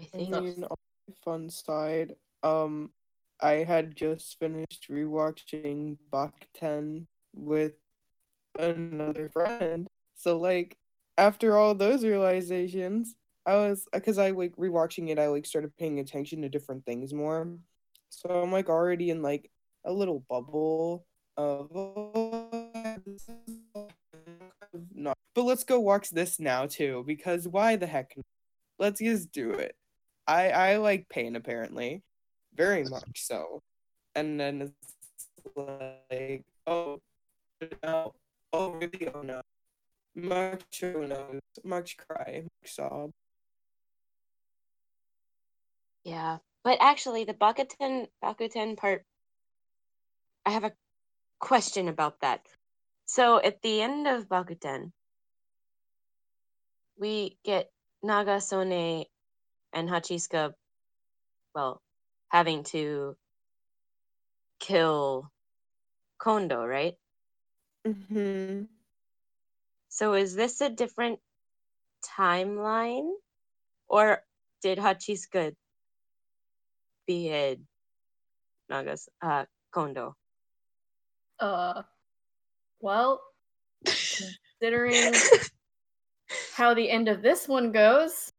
[0.00, 2.90] i I think So- mean, on the fun side, um,
[3.40, 5.98] I had just finished rewatching
[6.54, 7.72] 10 with
[8.58, 9.86] another friend.
[10.16, 10.76] So, like,
[11.18, 16.00] after all those realizations, I was, because I, like, rewatching it, I, like, started paying
[16.00, 17.48] attention to different things more.
[18.08, 19.50] So I'm, like, already in, like,
[19.84, 21.70] a little bubble of,
[24.94, 25.12] no.
[25.34, 28.16] But let's go watch this now, too, because why the heck?
[28.78, 29.76] Let's just do it.
[30.26, 32.02] I I like pain apparently,
[32.56, 33.62] very much so.
[34.14, 37.00] And then it's like, oh
[37.82, 38.14] no,
[38.52, 39.42] oh really, oh no,
[40.14, 43.10] much oh no, much cry, sob.
[46.04, 49.04] Yeah, but actually, the Bakuten Bakuten part,
[50.44, 50.72] I have a
[51.38, 52.46] question about that.
[53.06, 54.92] So at the end of Bakuten,
[56.98, 57.70] we get
[58.04, 59.06] Nagasone
[59.72, 60.54] and Hachisuka,
[61.54, 61.82] well,
[62.28, 63.16] having to
[64.58, 65.30] kill
[66.18, 66.94] Kondo, right?
[67.86, 68.64] Mm-hmm.
[69.88, 71.20] So is this a different
[72.04, 73.10] timeline,
[73.88, 74.22] or
[74.62, 75.54] did Hachisuka
[77.06, 77.62] behead
[78.68, 80.16] Nagas uh Kondo?
[81.38, 81.82] Uh,
[82.80, 83.20] well,
[83.84, 85.14] considering
[86.54, 88.32] how the end of this one goes,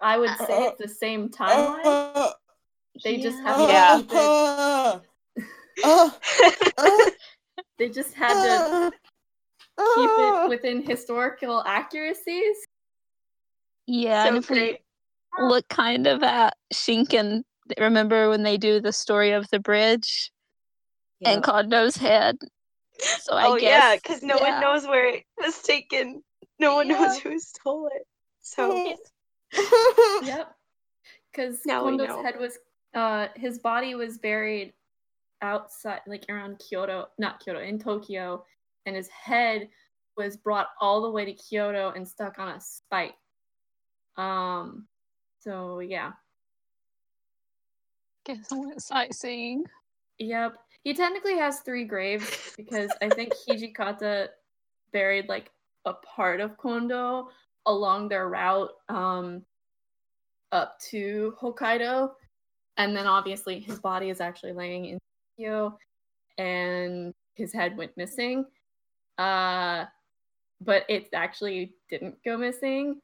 [0.00, 2.23] I would say it's the same timeline.
[3.04, 3.56] Uh, They just Yeah.
[3.56, 3.96] have Yeah.
[3.96, 4.16] to keep it.
[4.16, 5.00] uh,
[5.84, 6.10] uh,
[6.78, 7.10] uh,
[7.78, 8.92] They just had to
[9.94, 12.56] keep it within historical accuracies.
[13.86, 14.78] Yeah, and so if we
[15.38, 17.42] look kind of at Shinken.
[17.78, 20.30] Remember when they do the story of the bridge
[21.24, 22.36] and Kondo's head?
[22.98, 24.50] So I oh guess yeah, because no yeah.
[24.52, 26.22] one knows where it was taken.
[26.58, 28.06] No one knows who stole it.
[28.40, 28.96] So
[30.22, 30.54] Yep.
[31.32, 32.58] Because Now Kondo's head was,
[32.94, 34.72] uh, his body was buried
[35.42, 38.44] outside, like around Kyoto, not Kyoto, in Tokyo,
[38.86, 39.68] and his head
[40.16, 43.16] was brought all the way to Kyoto and stuck on a spike.
[44.16, 44.86] Um,
[45.40, 46.12] so yeah,
[48.24, 49.64] guess I went sightseeing.
[50.18, 50.56] yep.
[50.82, 54.28] He technically has three graves because I think Hijikata
[54.92, 55.50] buried like
[55.84, 57.28] a part of Kondo
[57.66, 59.42] along their route um
[60.52, 62.12] up to Hokkaido.
[62.76, 64.98] And then obviously his body is actually laying in
[65.36, 65.78] Tokyo
[66.38, 68.46] and his head went missing.
[69.18, 69.86] Uh
[70.60, 73.00] but it actually didn't go missing.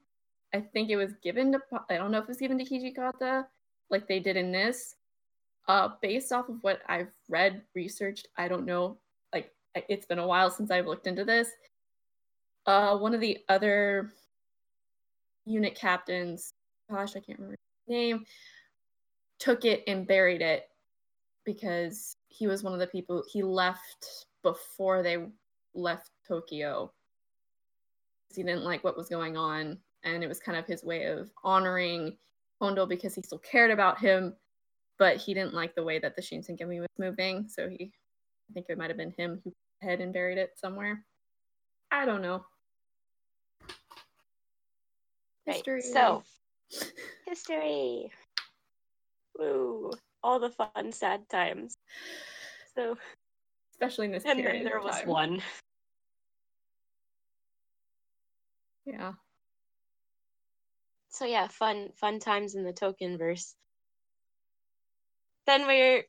[0.55, 3.47] I think it was given to I don't know if it was given to Hijikata
[3.91, 4.97] like they did in this.
[5.69, 8.97] Uh based off of what I've read, researched, I don't know.
[9.33, 9.53] Like
[9.89, 11.49] it's been a while since I've looked into this.
[12.67, 14.11] Uh one of the other
[15.47, 16.53] unit captains,
[16.91, 17.57] gosh, I can't remember
[17.87, 18.25] his name,
[19.41, 20.69] took it and buried it
[21.45, 25.27] because he was one of the people he left before they
[25.75, 26.93] left Tokyo.
[28.35, 31.31] He didn't like what was going on, and it was kind of his way of
[31.43, 32.17] honoring
[32.61, 34.35] Kondo because he still cared about him,
[34.99, 37.49] but he didn't like the way that the Shinsengumi was moving.
[37.49, 37.91] So he,
[38.51, 41.03] I think it might have been him who had and buried it somewhere.
[41.91, 42.45] I don't know.
[45.47, 45.83] Right, History.
[45.83, 46.23] so
[47.27, 48.13] history.
[49.39, 49.93] Woo!
[50.23, 51.77] All the fun, sad times.
[52.75, 52.97] So,
[53.73, 55.09] especially in this and period then there was time.
[55.09, 55.43] one.
[58.85, 59.13] Yeah.
[61.09, 63.55] So yeah, fun, fun times in the token verse.
[65.47, 66.05] Then we're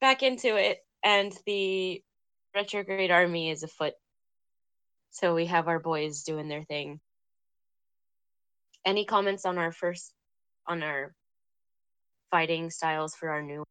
[0.00, 2.02] back into it, and the
[2.54, 3.94] retrograde army is afoot.
[5.10, 7.00] So we have our boys doing their thing.
[8.84, 10.12] Any comments on our first,
[10.66, 11.14] on our
[12.30, 13.64] fighting styles for our new?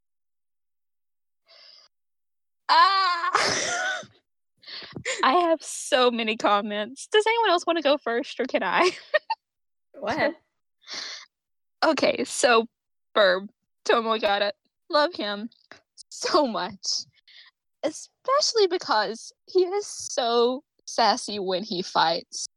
[2.69, 4.01] Ah!
[5.23, 7.07] I have so many comments.
[7.11, 8.91] Does anyone else want to go first, or can I?
[9.99, 10.35] Go ahead.
[11.83, 12.65] Okay, so
[13.15, 13.49] Burb,
[13.85, 14.55] Tomo got it.
[14.89, 15.49] Love him
[16.09, 17.05] so much.
[17.83, 22.47] Especially because he is so sassy when he fights.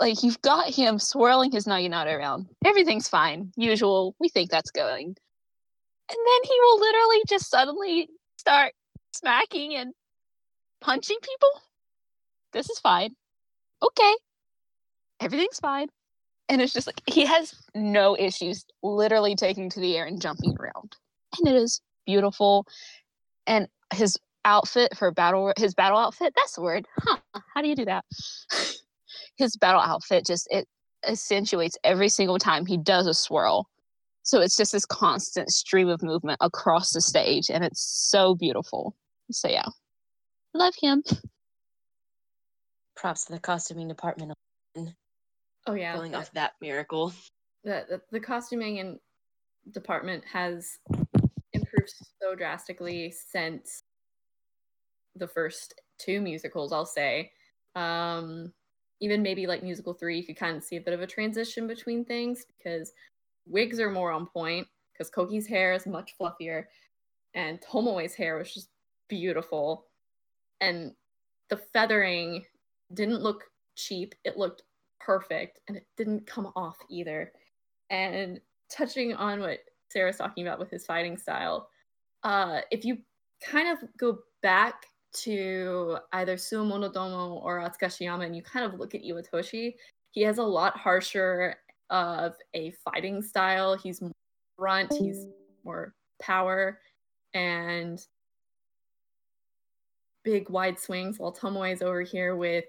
[0.00, 2.46] Like you've got him swirling his naginata around.
[2.64, 3.52] Everything's fine.
[3.56, 4.14] Usual.
[4.18, 5.06] We think that's going.
[5.06, 8.74] And then he will literally just suddenly start
[9.12, 9.94] smacking and
[10.80, 11.48] punching people.
[12.52, 13.14] This is fine.
[13.82, 14.14] Okay.
[15.20, 15.88] Everything's fine.
[16.48, 20.54] And it's just like he has no issues literally taking to the air and jumping
[20.60, 20.96] around.
[21.38, 22.66] And it is beautiful.
[23.46, 26.86] And his outfit for battle his battle outfit, that's the word.
[26.98, 27.16] Huh.
[27.54, 28.04] How do you do that?
[29.36, 30.66] his battle outfit just it
[31.06, 33.68] accentuates every single time he does a swirl.
[34.22, 38.96] So it's just this constant stream of movement across the stage and it's so beautiful.
[39.30, 39.66] So yeah.
[40.54, 41.02] Love him.
[42.96, 44.32] Props to the costuming department
[45.66, 45.94] Oh yeah.
[45.94, 47.12] pulling the- off that miracle.
[47.64, 48.98] the, the the costuming and
[49.72, 50.78] department has
[51.52, 53.82] improved so drastically since
[55.16, 57.30] the first two musicals i'll say
[57.76, 58.52] um
[59.00, 61.66] even maybe like musical three you could kind of see a bit of a transition
[61.66, 62.92] between things because
[63.46, 66.64] wigs are more on point because koki's hair is much fluffier
[67.34, 68.68] and tomoe's hair was just
[69.08, 69.86] beautiful.
[70.60, 70.92] And
[71.48, 72.44] the feathering
[72.92, 73.44] didn't look
[73.76, 74.62] cheap it looked
[75.00, 77.32] perfect and it didn't come off either.
[77.90, 81.68] And touching on what Sarah's talking about with his fighting style,
[82.22, 82.98] uh, if you
[83.42, 89.02] kind of go back to either Tsuwamonodomo or Atsukashiyama and you kind of look at
[89.02, 89.74] Iwatooshi,
[90.10, 91.56] he has a lot harsher
[91.90, 93.76] of a fighting style.
[93.76, 94.12] He's more
[94.56, 95.26] brunt, he's
[95.64, 96.80] more power,
[97.34, 98.04] and
[100.22, 102.64] big wide swings, while Tomoe is over here with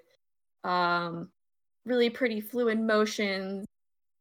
[0.63, 1.29] um,
[1.85, 3.65] really pretty fluid motions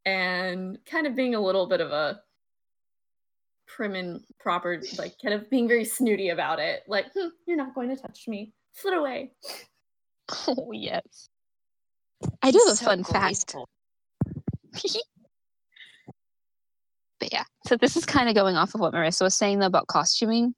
[0.06, 2.20] and kind of being a little bit of a
[3.74, 6.82] prim and proper, like kind of being very snooty about it.
[6.86, 8.52] Like, hmm, you're not going to touch me.
[8.74, 9.32] Flit away.
[10.48, 11.28] Oh yes.
[12.42, 13.54] I do have a So fun fact.
[17.20, 19.66] but yeah, so this is kind of going off of what Marissa was saying though
[19.66, 20.54] about costuming.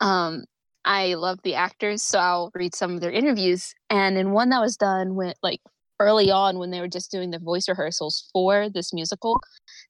[0.00, 0.44] Um,
[0.86, 3.74] I love the actors, so I'll read some of their interviews.
[3.90, 5.60] And in one that was done with like
[6.04, 9.40] early on when they were just doing the voice rehearsals for this musical,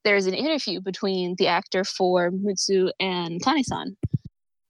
[0.05, 3.97] there's an interview between the actor for Mutsu and Kane-san.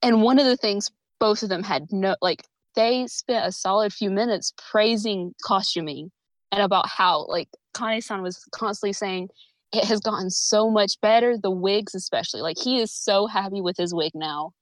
[0.03, 3.93] And one of the things both of them had no like they spent a solid
[3.93, 6.11] few minutes praising costuming
[6.53, 9.29] and about how like Kane-san was constantly saying
[9.73, 12.43] it has gotten so much better, the wigs especially.
[12.43, 14.53] Like he is so happy with his wig now.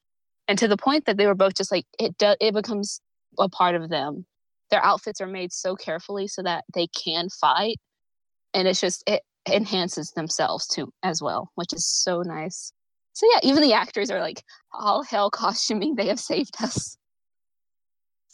[0.48, 3.00] And to the point that they were both just like it does it becomes
[3.38, 4.26] a part of them.
[4.72, 7.78] Their outfits are made so carefully so that they can fight.
[8.54, 12.72] And it's just it enhances themselves too as well, which is so nice.
[13.12, 16.96] So yeah, even the actors are like, all hell costuming, they have saved us.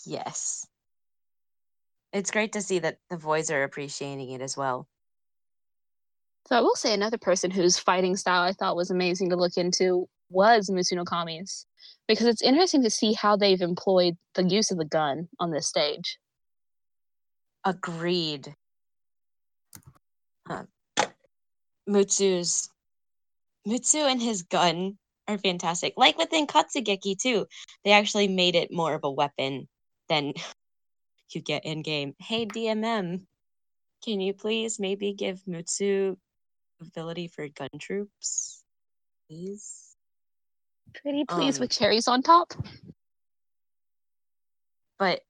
[0.07, 0.65] Yes.
[2.13, 4.87] It's great to see that the boys are appreciating it as well.
[6.47, 9.57] So I will say another person whose fighting style I thought was amazing to look
[9.57, 11.67] into was Mutsunokami's.
[12.07, 15.67] Because it's interesting to see how they've employed the use of the gun on this
[15.67, 16.19] stage.
[17.65, 18.55] Agreed.
[20.49, 20.65] Uh,
[21.89, 22.71] Mutsu's
[23.67, 25.95] Mutsu and his gun are fantastic.
[25.97, 27.47] Like within Katsugeki too,
[27.85, 29.69] they actually made it more of a weapon
[30.09, 30.33] than
[31.31, 32.15] you get in game.
[32.19, 33.27] Hey DMM,
[34.05, 36.17] can you please maybe give Mutsu
[36.81, 38.63] ability for gun troops,
[39.29, 39.97] please?
[41.03, 42.55] Pretty please Um, with cherries on top.
[44.99, 45.21] but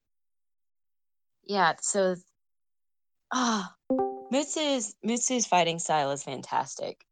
[1.49, 2.15] yeah, so
[3.33, 3.75] ah,
[4.31, 7.05] Mutsu's fighting style is fantastic.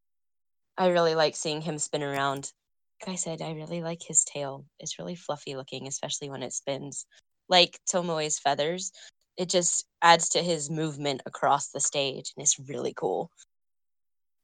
[0.78, 2.52] I really like seeing him spin around.
[3.00, 4.66] Like I said, I really like his tail.
[4.78, 7.06] It's really fluffy looking, especially when it spins.
[7.48, 8.92] Like Tomoe's feathers,
[9.38, 13.30] it just adds to his movement across the stage, and it's really cool.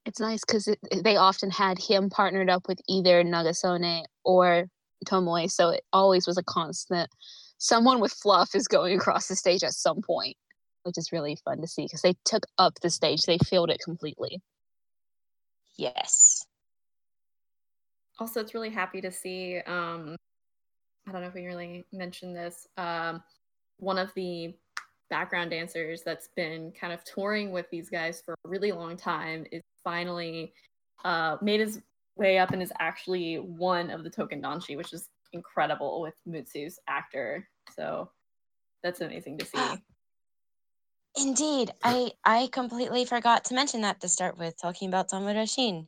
[0.07, 0.69] It's nice because
[1.05, 4.69] they often had him partnered up with either Nagasone or
[5.07, 7.11] Tomoe, so it always was a constant.
[7.63, 10.37] Someone with fluff is going across the stage at some point,
[10.83, 13.23] which is really fun to see because they took up the stage.
[13.23, 14.41] They filled it completely.
[15.77, 16.45] Yes.
[18.19, 19.61] Also, it's really happy to see.
[19.65, 20.17] Um,
[21.07, 22.67] I don't know if we really mentioned this.
[22.77, 23.23] Um,
[23.79, 24.57] one of the
[25.09, 29.47] background dancers that's been kind of touring with these guys for a really long time
[29.53, 30.53] is finally
[31.05, 31.81] uh, made his
[32.17, 36.81] way up and is actually one of the token danshi, which is incredible with Mutsu's
[36.89, 37.49] actor.
[37.77, 38.11] So
[38.83, 39.59] that's amazing to see.
[41.17, 41.73] Indeed.
[41.83, 45.87] I I completely forgot to mention that to start with, talking about Tamura Shin.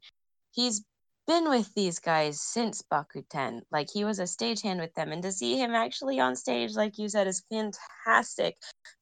[0.53, 0.85] He's
[1.27, 3.63] been with these guys since Bakuten.
[3.71, 5.11] Like he was a stagehand with them.
[5.11, 8.57] And to see him actually on stage, like you said, is fantastic.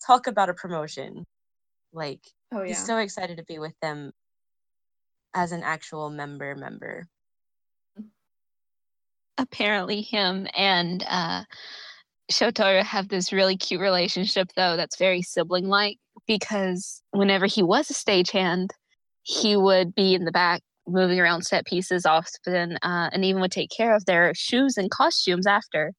[0.07, 1.25] Talk about a promotion.
[1.93, 2.21] Like
[2.53, 2.69] Oh yeah.
[2.69, 4.13] he's so excited to be with them
[5.35, 7.09] as an actual member member.
[9.39, 11.43] apparently him and uh
[12.33, 17.91] Shotaro have this really cute relationship though that's very sibling like because whenever he was
[17.91, 18.71] a stagehand
[19.23, 23.53] he would be in the back moving around set pieces often uh, and even would
[23.53, 25.93] take care of their shoes and costumes after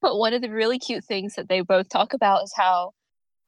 [0.00, 2.90] but one of the really cute things that they both talk about is how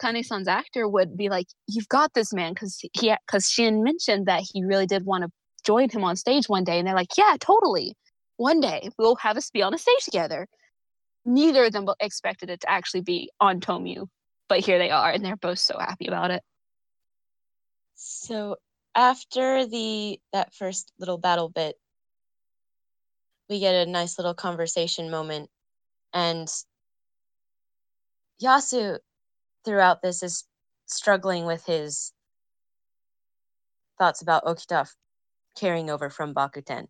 [0.01, 4.43] Kane-san's actor would be like you've got this man because he because Shin mentioned that
[4.53, 5.31] he really did want to
[5.65, 7.95] join him on stage one day and they're like yeah totally
[8.37, 10.47] one day we'll have us be on a stage together.
[11.29, 14.07] Neither of them expected it to actually be on Tomyu,
[14.49, 16.43] but here they are, and they're both so happy about it.
[17.97, 18.57] So
[18.95, 21.77] after the that first little battle bit,
[23.49, 25.51] we get a nice little conversation moment,
[26.15, 26.49] and
[28.41, 28.99] Yasu
[29.65, 30.45] throughout this is
[30.87, 32.13] struggling with his
[33.99, 34.89] thoughts about Okita
[35.59, 36.87] carrying over from Bakuten.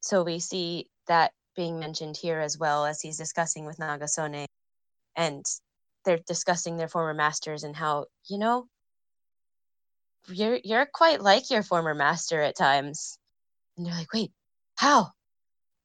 [0.00, 4.46] So we see that being mentioned here as well as he's discussing with Nagasone
[5.16, 5.44] and
[6.04, 8.68] they're discussing their former masters and how, you know,
[10.28, 13.18] you're you're quite like your former master at times.
[13.76, 14.32] And they're like, wait,
[14.76, 15.10] how?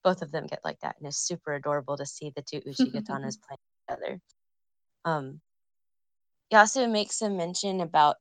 [0.03, 3.37] Both of them get like that, and it's super adorable to see the two Uchigatanas
[3.47, 4.19] playing together.
[5.05, 5.41] Um
[6.53, 8.15] Yasu makes a mention about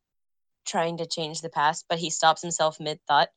[0.67, 3.29] trying to change the past, but he stops himself mid thought.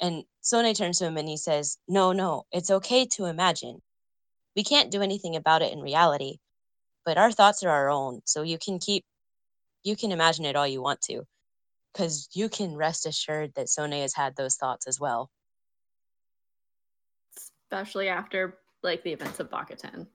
[0.00, 3.80] And Sone turns to him and he says, No, no, it's okay to imagine.
[4.54, 6.38] We can't do anything about it in reality,
[7.04, 8.20] but our thoughts are our own.
[8.24, 9.04] So you can keep,
[9.82, 11.24] you can imagine it all you want to,
[11.92, 15.30] because you can rest assured that Sone has had those thoughts as well.
[17.70, 20.06] Especially after like the events of Bakuten.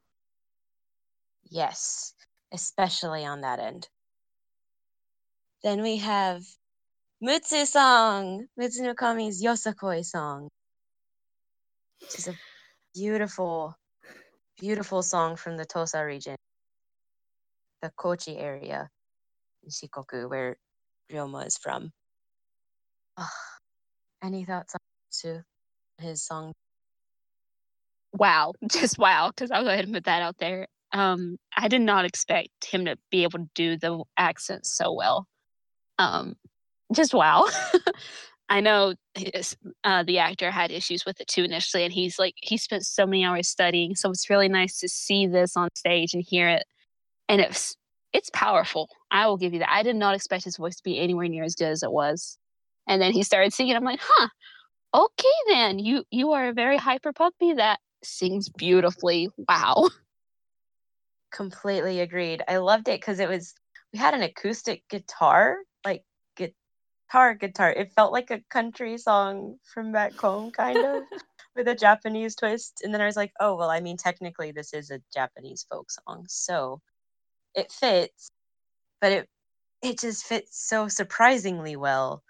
[1.50, 2.14] Yes,
[2.52, 3.88] especially on that end.
[5.64, 6.44] Then we have
[7.24, 10.50] Mutsu song, Mutsu Kami's Yosakoi song,
[12.02, 12.36] which is a
[12.94, 13.78] beautiful,
[14.60, 16.36] beautiful song from the Tosa region,
[17.82, 18.90] the Kochi area.
[19.64, 20.58] in Shikoku, where
[21.10, 21.92] Ryoma is from.
[23.16, 23.28] Ugh.
[24.22, 25.44] Any thoughts on Mitsu?
[26.00, 26.52] His song
[28.12, 30.68] wow, just wow, because I'll go ahead and put that out there.
[30.92, 35.26] Um, I did not expect him to be able to do the accent so well.
[35.98, 36.36] Um,
[36.94, 37.48] just wow.
[38.50, 42.36] I know his, uh, the actor had issues with it too initially, and he's like
[42.38, 46.14] he spent so many hours studying, so it's really nice to see this on stage
[46.14, 46.66] and hear it,
[47.30, 47.76] and it's
[48.12, 48.90] it's powerful.
[49.10, 49.74] I will give you that.
[49.74, 52.38] I did not expect his voice to be anywhere near as good as it was,
[52.88, 53.76] and then he started singing.
[53.76, 54.28] I'm like, huh,
[54.94, 55.80] okay then.
[55.80, 59.30] You you are a very hyper puppy that sings beautifully.
[59.48, 59.90] Wow.
[61.34, 62.44] completely agreed.
[62.48, 63.54] I loved it because it was
[63.92, 66.04] we had an acoustic guitar, like
[67.14, 67.72] guitar guitar.
[67.72, 71.04] It felt like a country song from back home, kind of,
[71.56, 72.82] with a Japanese twist.
[72.84, 75.92] And then I was like, oh well, I mean, technically this is a Japanese folk
[75.92, 76.82] song, so
[77.56, 78.32] it fits,
[79.02, 79.30] but it
[79.84, 82.24] it just fits so surprisingly well.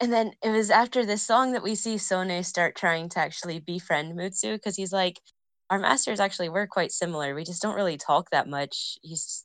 [0.00, 3.60] And then it was after this song that we see Sone start trying to actually
[3.60, 5.18] befriend Mutsu because he's like,
[5.70, 7.34] our masters actually were quite similar.
[7.34, 8.98] We just don't really talk that much.
[9.02, 9.44] He's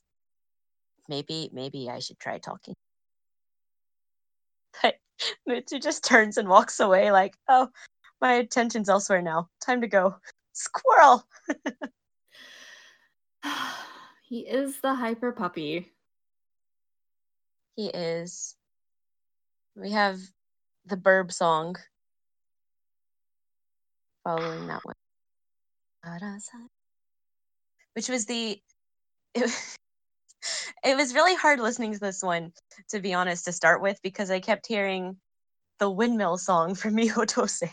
[1.08, 2.74] maybe maybe I should try talking.
[4.82, 4.94] But
[5.46, 7.68] Mutsu just turns and walks away like, oh,
[8.22, 9.50] my attention's elsewhere now.
[9.60, 10.16] Time to go.
[10.52, 11.26] Squirrel.
[14.28, 15.92] he is the hyper puppy.
[17.76, 18.56] He is.
[19.74, 20.20] We have
[20.86, 21.76] the burb song
[24.24, 24.94] following that one.
[27.94, 28.60] Which was the
[29.34, 29.50] it,
[30.84, 32.52] it was really hard listening to this one,
[32.90, 35.16] to be honest, to start with, because I kept hearing
[35.80, 37.68] the windmill song from Mihotose.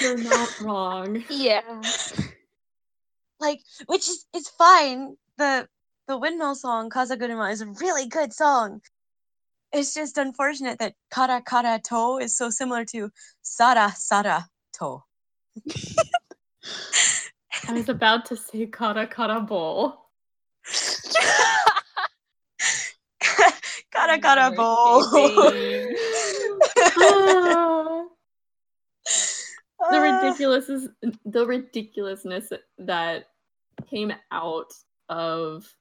[0.00, 1.22] You're not wrong.
[1.30, 1.82] Yeah.
[3.40, 5.16] like which is it's fine.
[5.36, 5.68] The
[6.08, 8.80] the windmill song Kazaguruma is a really good song.
[9.72, 13.10] It's just unfortunate that kara kara to is so similar to
[13.42, 14.46] sara sara
[14.78, 15.02] to.
[17.68, 20.07] I was about to say kara kara bowl.
[23.98, 25.02] Kara kara bowl.
[29.90, 30.02] the Ah.
[30.02, 30.88] ridiculous is
[31.24, 33.28] the ridiculousness that
[33.88, 34.72] came out
[35.08, 35.72] of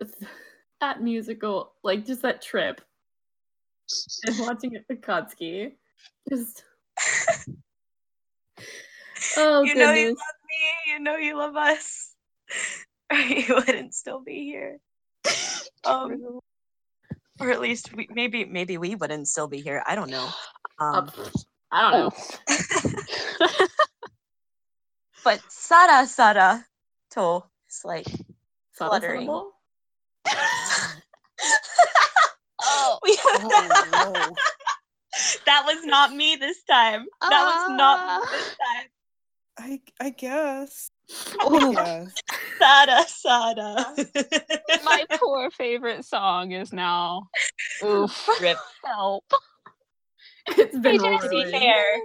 [0.80, 2.80] that musical, like just that trip
[4.26, 5.72] and watching it with Kotsky.
[6.28, 6.64] Just
[9.36, 10.16] oh you know you love
[10.48, 10.92] me.
[10.92, 12.14] You know you love us.
[13.08, 14.80] Or you wouldn't still be here.
[15.84, 16.40] Um,
[17.40, 19.82] or at least we, maybe maybe we wouldn't still be here.
[19.86, 20.28] I don't know.
[20.78, 21.10] Um,
[21.70, 22.10] I don't know.
[25.24, 26.64] but Sara Sara
[27.10, 29.26] to is like Sada fluttering.
[29.26, 29.52] syllable?
[32.62, 32.98] oh.
[33.02, 34.12] we Oh, no.
[35.46, 37.06] that was not me this time.
[37.20, 38.86] That was not me this time.
[39.58, 40.90] I I guess.
[41.40, 42.14] Oh, Yes.
[42.58, 43.94] Sada Sada.
[44.84, 47.28] my poor favorite song is now.
[47.84, 48.28] Oof.
[48.40, 48.56] Rip.
[48.84, 49.24] Help.
[50.48, 51.50] It's been Trying to be ruined.
[51.50, 51.96] fair.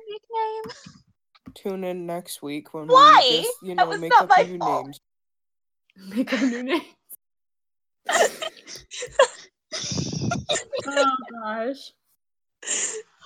[1.54, 3.20] Tune in next week when Why?
[3.30, 4.86] we just, you That know, was make up new fault.
[4.88, 5.00] names.
[6.16, 6.84] Make up new names.
[10.88, 11.94] Oh gosh.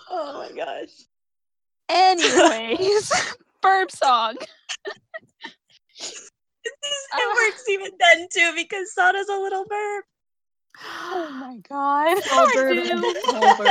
[0.09, 0.89] Oh my gosh.
[1.89, 3.11] Anyways,
[3.61, 4.36] burp song.
[7.17, 10.05] It works even then too because Sada's a little burp.
[10.83, 12.23] Oh my god.
[12.23, 12.91] Small I verb do.
[12.91, 13.55] and small.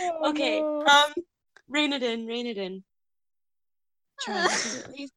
[0.00, 0.60] Oh, okay.
[0.60, 0.84] no.
[0.86, 1.12] Um,
[1.68, 2.26] rein it in.
[2.26, 2.82] Rein it in.
[4.20, 5.12] Try to at least.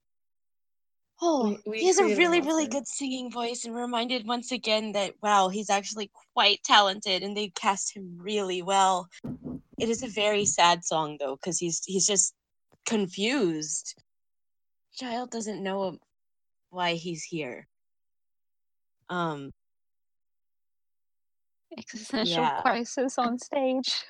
[1.21, 2.79] Oh, We- we he has a really, really monster.
[2.79, 7.49] good singing voice, and reminded once again that wow, he's actually quite talented, and they
[7.49, 9.07] cast him really well.
[9.79, 12.33] It is a very sad song though, because he's he's just
[12.87, 14.01] confused.
[14.93, 15.97] Child doesn't know
[16.71, 17.67] why he's here.
[19.09, 19.51] Um,
[21.77, 22.61] Existential Yeah.
[22.61, 24.05] crisis on stage.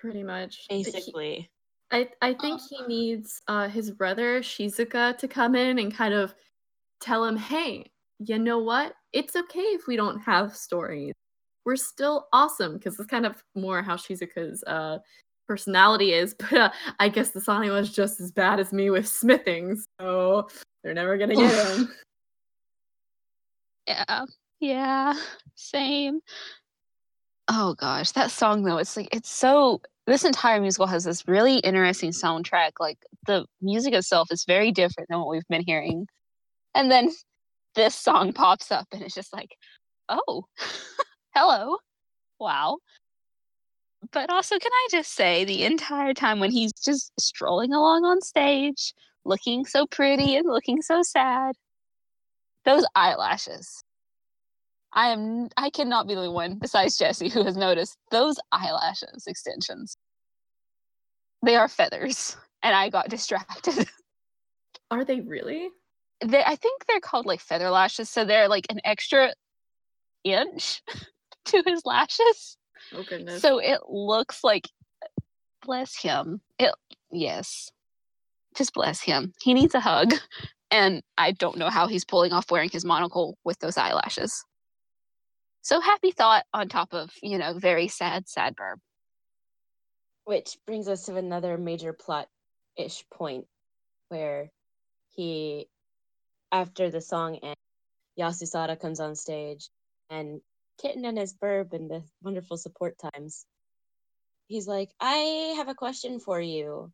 [0.00, 0.66] Pretty much.
[0.68, 1.50] He- basically.
[1.90, 6.34] I, I think he needs uh, his brother Shizuka to come in and kind of
[7.00, 8.94] tell him, hey, you know what?
[9.12, 11.12] It's okay if we don't have stories.
[11.66, 14.98] We're still awesome because it's kind of more how Shizuka's uh,
[15.52, 16.34] personality is.
[16.38, 20.48] But uh, I guess the Sani was just as bad as me with smithing, so
[20.82, 21.92] they're never gonna get him.
[23.86, 24.24] Yeah.
[24.60, 25.14] Yeah.
[25.56, 26.20] Same.
[27.48, 31.58] Oh gosh, that song though, it's like it's so this entire musical has this really
[31.58, 32.72] interesting soundtrack.
[32.80, 36.06] Like the music itself is very different than what we've been hearing
[36.74, 37.10] And then
[37.74, 39.56] this song pops up and it's just like,
[40.08, 40.46] oh,
[41.34, 41.78] hello.
[42.40, 42.78] Wow.
[44.12, 48.20] But also, can I just say the entire time when he's just strolling along on
[48.20, 48.92] stage,
[49.24, 51.54] looking so pretty and looking so sad,
[52.64, 53.82] those eyelashes.
[54.92, 59.26] I am I cannot be the only one besides Jesse who has noticed those eyelashes
[59.26, 59.96] extensions.
[61.42, 63.88] They are feathers, and I got distracted.
[64.90, 65.70] Are they really?
[66.22, 69.32] they I think they're called like feather lashes, so they're like an extra
[70.24, 70.82] inch
[71.46, 72.58] to his lashes.
[72.94, 73.40] Oh goodness.
[73.40, 74.68] So it looks like
[75.64, 76.40] bless him.
[76.58, 76.74] It
[77.10, 77.70] yes.
[78.56, 79.32] Just bless him.
[79.42, 80.12] He needs a hug.
[80.70, 84.44] And I don't know how he's pulling off wearing his monocle with those eyelashes.
[85.60, 88.76] So happy thought on top of, you know, very sad, sad burb.
[90.24, 92.28] Which brings us to another major plot
[92.76, 93.46] ish point
[94.08, 94.50] where
[95.10, 95.68] he,
[96.50, 97.56] after the song ends,
[98.18, 99.68] Yasusada comes on stage
[100.10, 100.40] and
[100.82, 103.46] Kitten and his burb and the wonderful support times.
[104.48, 106.92] He's like, I have a question for you.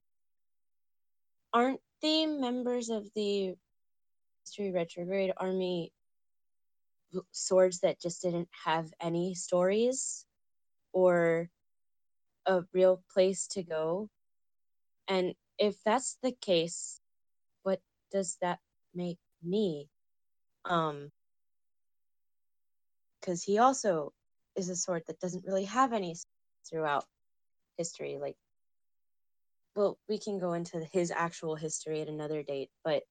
[1.55, 3.55] Aren't the members of the
[4.45, 5.91] History Retrograde Army
[7.32, 10.26] swords that just didn't have any stories
[10.93, 11.49] or
[12.45, 14.11] a real place to go?
[15.09, 17.01] And if that's the case,
[17.62, 17.80] what
[18.12, 18.59] does that
[18.95, 19.89] make me?
[20.66, 21.11] Um,
[23.21, 24.12] because he also
[24.57, 26.16] is a sword that doesn't really have any
[26.69, 27.05] throughout
[27.77, 28.19] history.
[28.21, 28.37] Like,
[29.75, 33.03] well, we can go into his actual history at another date, but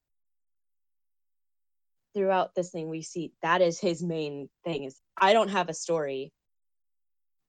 [2.14, 5.74] throughout this thing, we see that is his main thing: is I don't have a
[5.74, 6.32] story.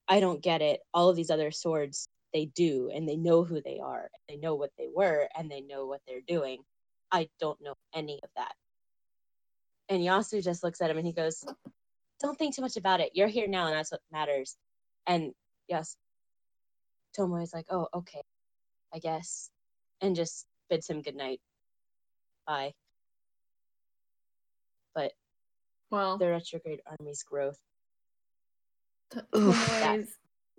[0.07, 0.81] I don't get it.
[0.95, 4.55] All of these other swords, they do, and they know who they are, they know
[4.55, 6.63] what they were, and they know what they're doing.
[7.11, 8.55] I don't know any of that.
[9.89, 11.45] And Yasu just looks at him and he goes,
[12.21, 13.13] Don't think too much about it.
[13.15, 14.57] You're here now, and that's what matters.
[15.07, 15.33] And
[15.69, 15.97] yes,
[17.17, 18.23] Tomoe is like, Oh, okay,
[18.95, 19.51] I guess.
[20.01, 21.41] And just bids him goodnight.
[22.47, 22.73] Bye.
[24.95, 25.13] But
[25.91, 27.59] well, the retrograde army's growth
[29.11, 29.55] T- Oof.
[29.57, 30.09] Tomoe's.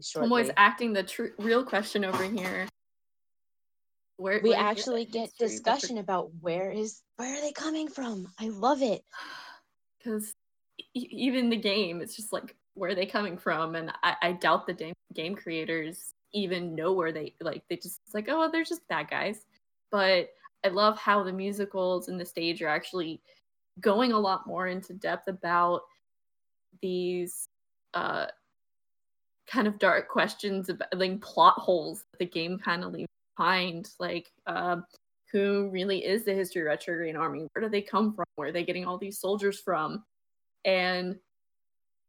[0.02, 2.68] Tomoe's acting the tr- real question over here.
[4.18, 7.90] Where we where actually get history retro- discussion about where is where are they coming
[7.90, 8.28] from?
[8.40, 9.04] I love it.
[10.00, 10.34] because
[11.10, 13.76] even the game it's just like where are they coming from?
[13.76, 18.14] And i, I doubt the game, creators even know where they like they just it's
[18.14, 19.46] like oh they're just bad guys.
[19.92, 20.30] But
[20.66, 23.22] i love how the musicals and the stage are actually
[23.80, 25.82] going a lot more into depth about
[26.82, 27.48] these
[27.94, 28.28] uh
[29.48, 33.90] kind of dark questions about like plot holes that the game kind of leaves behind.
[34.00, 34.86] Like um
[35.32, 37.48] who really is the history retrograde army?
[37.54, 38.26] Where do they come from?
[38.36, 40.04] Where are they getting all these soldiers from
[40.66, 41.18] and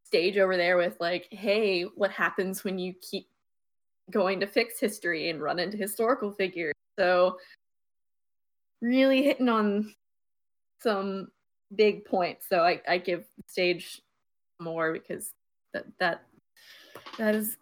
[0.05, 3.28] stage over there with like hey what happens when you keep
[4.11, 7.38] going to fix history and run into historical figures so
[8.80, 9.94] really hitting on
[10.82, 11.28] some
[11.76, 14.03] big points so i, I give stage
[14.59, 15.30] more because
[15.72, 16.22] that that
[17.18, 17.57] that is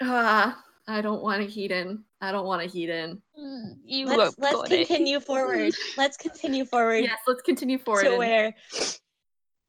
[0.00, 4.06] ah i don't want to heat in i don't want to heat in Mm, You
[4.06, 4.84] Let's let's go there.
[4.84, 5.72] continue forward.
[5.96, 8.54] Let's continue forward yes let's continue forward to where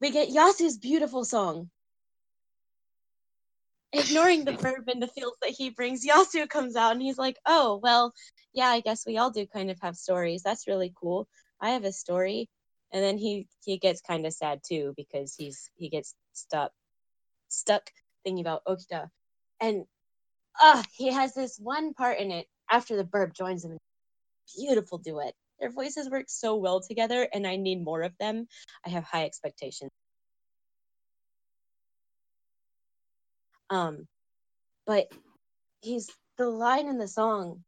[0.04, 1.70] we get Yasu's beautiful song.
[3.90, 7.38] Ignoring the verb and the fields that he brings, Yasu comes out and he's like,
[7.46, 8.12] "Oh well,
[8.52, 10.42] yeah, I guess we all do kind of have stories.
[10.42, 11.26] That's really cool.
[11.58, 12.50] I have a story."
[12.92, 16.72] And then he he gets kind of sad too because he's he gets stuck
[17.48, 17.90] stuck
[18.24, 19.08] thinking about Okita,
[19.58, 19.86] and
[20.60, 23.78] ah, he has this one part in it after the burb joins him.
[24.54, 25.34] Beautiful duet.
[25.60, 28.46] Their voices work so well together, and I need more of them.
[28.84, 29.90] I have high expectations.
[33.70, 34.06] Um,
[34.86, 35.10] but
[35.80, 37.64] he's the line in the song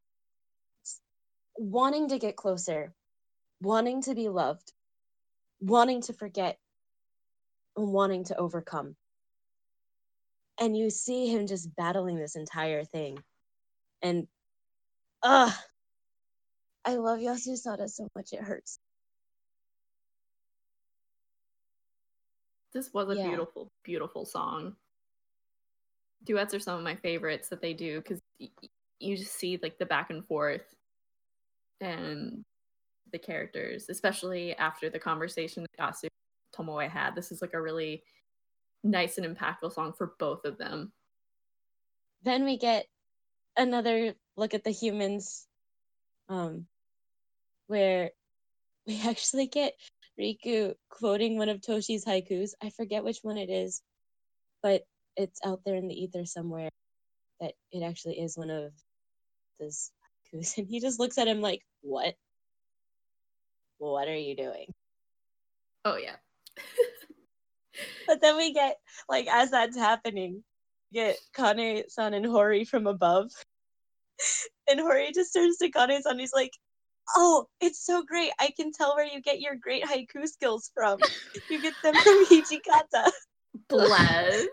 [1.59, 2.93] wanting to get closer,
[3.61, 4.73] wanting to be loved,
[5.61, 6.59] wanting to forget,
[7.77, 8.97] and wanting to overcome.
[10.59, 13.19] And you see him just battling this entire thing.
[14.03, 14.27] And
[15.23, 15.53] uh
[16.87, 18.79] I love Yasu Sada so much it hurts.
[22.73, 23.29] this was a Yeah.
[23.29, 24.77] beautiful beautiful song
[26.25, 28.51] duets are some of my favorites that they do because y-
[29.01, 30.75] you just see like the back and forth
[31.81, 32.45] and
[33.13, 36.09] the characters especially after the conversation that Yasu
[36.55, 38.03] Tomoe had this is like a really
[38.85, 40.93] nice and impactful song for both of them
[42.25, 42.87] Then we get
[43.57, 45.47] another look at the humans
[46.29, 46.67] um
[47.67, 48.11] where
[48.87, 49.75] we actually get
[50.19, 52.51] Riku quoting one of Toshi's haikus.
[52.63, 53.83] I forget which one it is,
[54.63, 54.83] but
[55.17, 56.71] it's out there in the ether somewhere
[57.41, 58.73] that it actually is one of
[59.61, 59.91] those
[60.33, 60.57] haikus.
[60.59, 62.15] And he just looks at him like, What?
[63.79, 64.73] What are you doing?
[65.85, 66.17] Oh yeah.
[68.07, 68.77] But then we get,
[69.09, 70.43] like, as that's happening,
[70.93, 73.31] we get Kane san and Hori from above.
[74.69, 76.19] And Hori just turns to Kane san.
[76.19, 76.53] He's like,
[77.15, 78.31] Oh, it's so great.
[78.41, 80.99] I can tell where you get your great haiku skills from.
[81.49, 83.11] You get them from Hijikata.
[83.69, 84.47] Bless.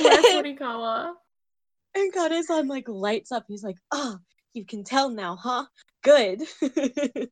[0.00, 1.12] Bless Morikawa.
[1.94, 3.44] And Kane san, like, lights up.
[3.48, 4.18] He's like, Oh,
[4.52, 5.64] you can tell now, huh?
[6.02, 6.42] Good.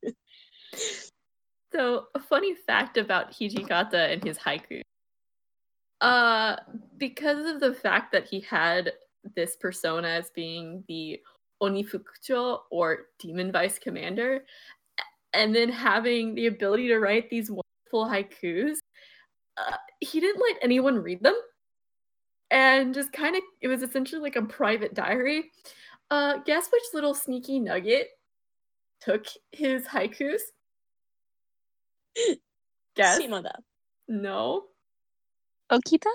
[1.72, 4.82] So, a funny fact about Hijikata and his haiku.
[6.02, 6.56] Uh,
[6.98, 8.92] because of the fact that he had
[9.34, 11.20] this persona as being the
[11.62, 14.44] Onifukucho or Demon Vice Commander,
[15.32, 18.78] and then having the ability to write these wonderful haikus,
[19.56, 21.36] uh, he didn't let anyone read them.
[22.50, 25.50] And just kind of, it was essentially like a private diary.
[26.10, 28.08] Uh, guess which little sneaky nugget
[29.00, 30.40] took his haikus?
[32.94, 33.18] Guess.
[33.18, 33.54] Shimada.
[34.08, 34.64] No.
[35.70, 36.10] Okita?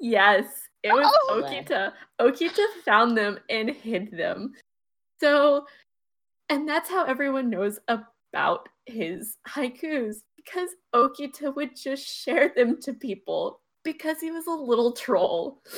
[0.00, 0.46] Yes,
[0.84, 1.42] it was Oh!
[1.42, 1.92] Okita.
[2.20, 4.52] Okita found them and hid them.
[5.20, 5.66] So,
[6.48, 12.94] and that's how everyone knows about his haikus because Okita would just share them to
[12.94, 15.62] people because he was a little troll.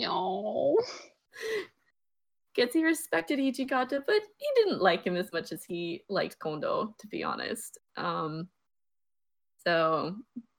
[0.00, 0.78] No.
[2.54, 6.94] Guess he respected Hijikata, but he didn't like him as much as he liked Kondo,
[6.98, 7.78] to be honest.
[7.96, 8.48] Um,
[9.64, 10.16] so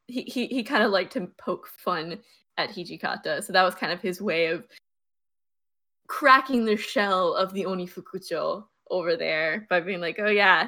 [0.07, 2.20] he he, he kind of liked to poke fun
[2.57, 3.43] at Hijikata.
[3.43, 4.68] So that was kind of his way of
[6.12, 10.68] cracking the shell of the Onifukucho over there by being like, oh yeah,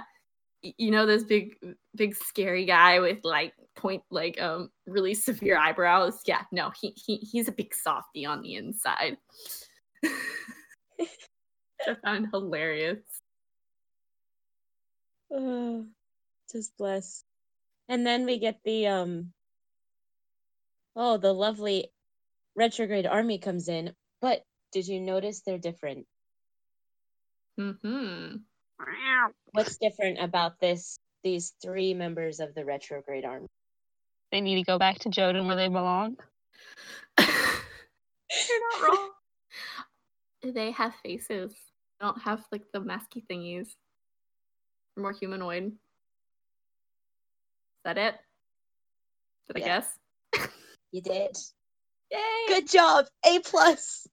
[0.61, 1.57] you know this big
[1.95, 6.21] big scary guy with like point like um really severe eyebrows.
[6.25, 9.17] Yeah, no, he he he's a big softy on the inside.
[10.05, 13.03] I found hilarious.
[15.29, 15.85] Oh,
[16.49, 17.25] just bless.
[17.89, 19.33] And then we get the um
[20.95, 21.91] oh, the lovely
[22.55, 23.93] retrograde army comes in.
[24.21, 26.05] But did you notice they're different?
[27.59, 28.37] Mm-hmm.
[29.51, 33.47] What's different about this these three members of the retrograde army?
[34.31, 36.17] They need to go back to Joden where they belong.
[37.19, 37.27] You're
[38.71, 39.09] not wrong.
[40.41, 41.53] They have faces.
[41.99, 43.67] They don't have like the masky thingies.
[44.95, 45.65] They're more humanoid.
[45.65, 45.71] Is
[47.85, 48.15] that it?
[49.47, 49.99] Did I guess?
[50.91, 51.35] You did.
[52.11, 52.19] Yay!
[52.47, 53.07] Good job.
[53.25, 54.07] A plus.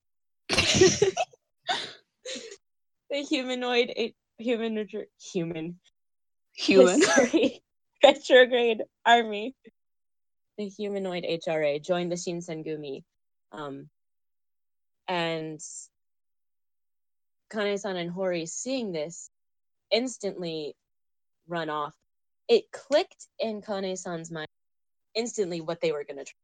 [3.11, 3.93] The humanoid
[4.39, 5.79] human human
[6.61, 7.01] Human.
[8.05, 9.55] Retrograde army.
[10.59, 13.03] The humanoid HRA joined the Shinsengumi.
[13.53, 13.89] Um,
[15.09, 15.61] and
[17.51, 19.31] Kane-san and Hori seeing this
[19.91, 20.77] instantly
[21.49, 21.95] run off.
[22.49, 24.49] It clicked in Kane-san's mind
[25.15, 26.37] instantly what they were going to try.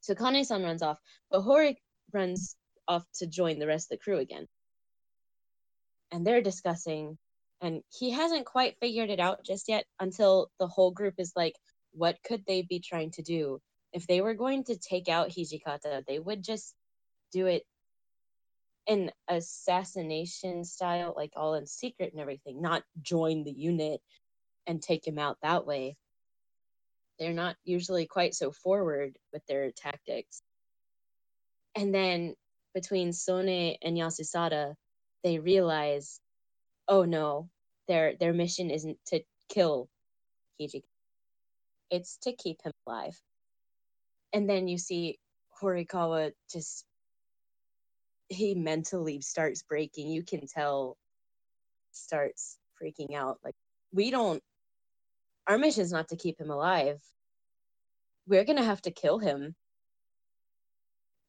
[0.00, 0.98] So Kane-san runs off,
[1.30, 1.80] but Hori
[2.12, 2.56] runs
[2.88, 4.46] off to join the rest of the crew again.
[6.12, 7.18] And they're discussing
[7.60, 11.54] and he hasn't quite figured it out just yet until the whole group is like
[11.92, 13.60] what could they be trying to do?
[13.92, 16.74] If they were going to take out hijikata they would just
[17.32, 17.64] do it
[18.86, 24.00] in assassination style like all in secret and everything not join the unit
[24.66, 25.96] and take him out that way.
[27.18, 30.42] They're not usually quite so forward with their tactics.
[31.74, 32.34] And then
[32.76, 33.48] between sone
[33.82, 34.74] and yasusada
[35.24, 36.20] they realize
[36.88, 37.48] oh no,
[37.88, 39.88] their their mission isn't to kill
[40.60, 40.82] Hiji.
[41.90, 43.18] It's to keep him alive.
[44.32, 45.18] And then you see
[45.60, 46.84] Horikawa just
[48.28, 50.10] he mentally starts breaking.
[50.10, 50.96] You can tell
[51.92, 53.38] starts freaking out.
[53.44, 53.54] Like
[53.92, 54.42] we don't
[55.48, 57.00] our mission is not to keep him alive.
[58.28, 59.54] We're gonna have to kill him.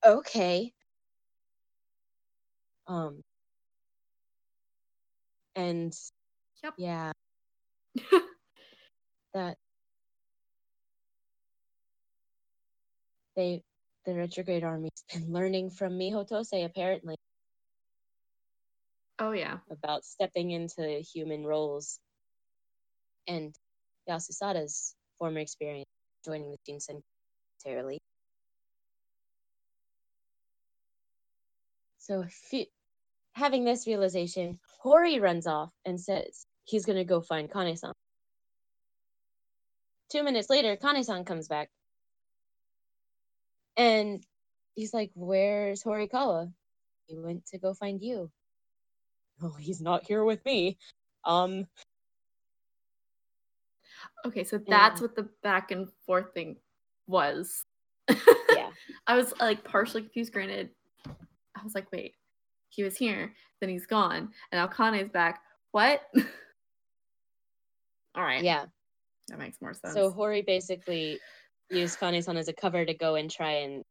[0.05, 0.73] Okay.
[2.87, 3.21] Um
[5.55, 5.93] and
[6.63, 6.73] Yep.
[6.77, 7.11] yeah
[9.33, 9.57] that
[13.35, 13.63] they
[14.05, 17.15] the retrograde army's been learning from Mihotose apparently
[19.19, 19.57] oh yeah.
[19.71, 21.99] about stepping into human roles
[23.27, 23.53] and
[24.09, 25.87] Yasusada's former experience
[26.25, 27.01] joining the Shinsen
[27.65, 27.99] militarily.
[31.99, 32.69] So fe-
[33.37, 37.93] having this realization, Hori runs off and says he's gonna go find Kane-san.
[40.09, 41.69] two minutes later, Kane-san comes back.
[43.77, 44.25] And
[44.73, 46.51] he's like, Where's Horikawa?
[47.07, 48.31] He went to go find you.
[49.41, 50.77] Oh, he's not here with me.
[51.23, 51.67] Um,
[54.25, 55.07] Okay, so that's Yeah.
[55.07, 56.57] what the back and forth thing
[57.07, 57.63] was.
[58.09, 58.71] yeah.
[59.07, 60.33] I was like partially confused.
[60.33, 60.69] Granted,
[61.55, 62.15] I was like, wait,
[62.77, 65.41] he was here, then he's gone, and now Kane's back.
[65.71, 66.01] What?
[68.15, 68.43] All right.
[68.43, 68.65] Yeah.
[69.29, 69.93] That makes more sense.
[69.95, 71.19] So Hori basically
[71.71, 73.83] used Kane-san as a cover to go and try and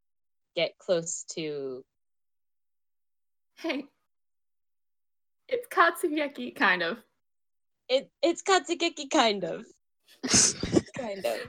[0.55, 1.85] get close to
[3.59, 3.85] hey,
[5.49, 6.99] it's Katsuyaki, kind of.
[7.89, 8.09] it.
[8.23, 9.65] It's Katsugeki, kind of.
[10.97, 11.41] kind of.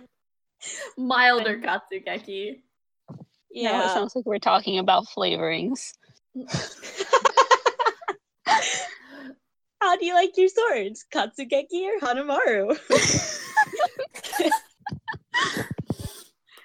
[0.98, 2.62] Milder Katsuyaki.
[3.10, 3.16] Now
[3.52, 3.86] Yeah.
[3.86, 5.94] it sounds like we're talking about flavorings.
[9.82, 11.06] How do you like your swords?
[11.14, 12.78] Katsugeki or Hanamaru?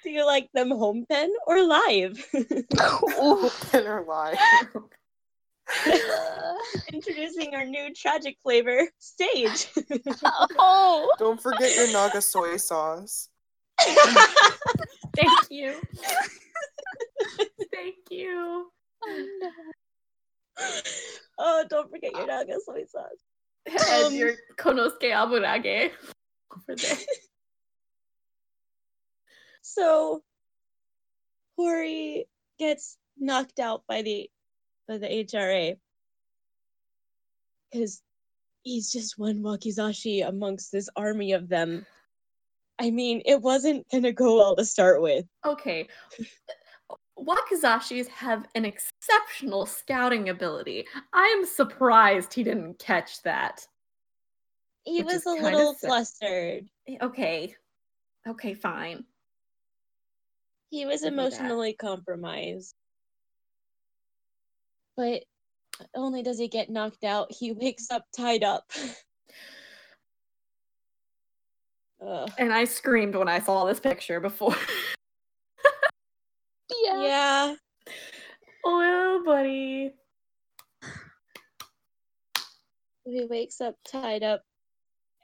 [0.02, 2.24] do you like them home pen or live?
[3.18, 4.36] Open or lie.
[6.92, 9.68] Introducing our new tragic flavor, stage.
[10.58, 13.28] oh, Don't forget your Naga soy sauce.
[15.16, 15.74] Thank you.
[17.72, 18.70] Thank you.
[19.04, 19.26] oh,
[21.68, 23.10] don't forget your naga soy sauce.
[23.66, 25.92] And Um, your Konosuke Aburage
[26.52, 26.96] over there.
[29.64, 30.22] So
[31.56, 32.26] Hori
[32.58, 34.28] gets knocked out by the
[34.88, 35.76] by the HRA
[37.70, 38.02] because
[38.64, 41.86] he's just one Wakizashi amongst this army of them.
[42.78, 45.24] I mean, it wasn't gonna go well to start with.
[45.46, 45.88] Okay.
[47.18, 50.86] Wakizashis have an exceptional scouting ability.
[51.12, 53.66] I am surprised he didn't catch that.
[54.84, 56.68] He was a little flustered.
[56.88, 57.54] Eh, okay.
[58.26, 59.04] Okay, fine.
[60.70, 62.74] He was emotionally compromised.
[64.96, 65.24] But
[65.94, 68.70] only does he get knocked out, he wakes up tied up.
[72.38, 74.56] And I screamed when I saw this picture before.
[76.84, 77.02] yeah.
[77.02, 77.54] Yeah.
[78.64, 79.92] oh, buddy.
[83.12, 84.42] He wakes up tied up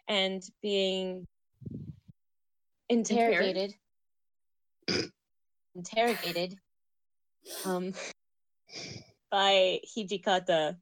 [0.09, 1.27] and being
[2.91, 3.75] interrogated.
[5.75, 6.59] interrogated.
[7.65, 7.95] Um
[9.31, 10.77] by Hijikata.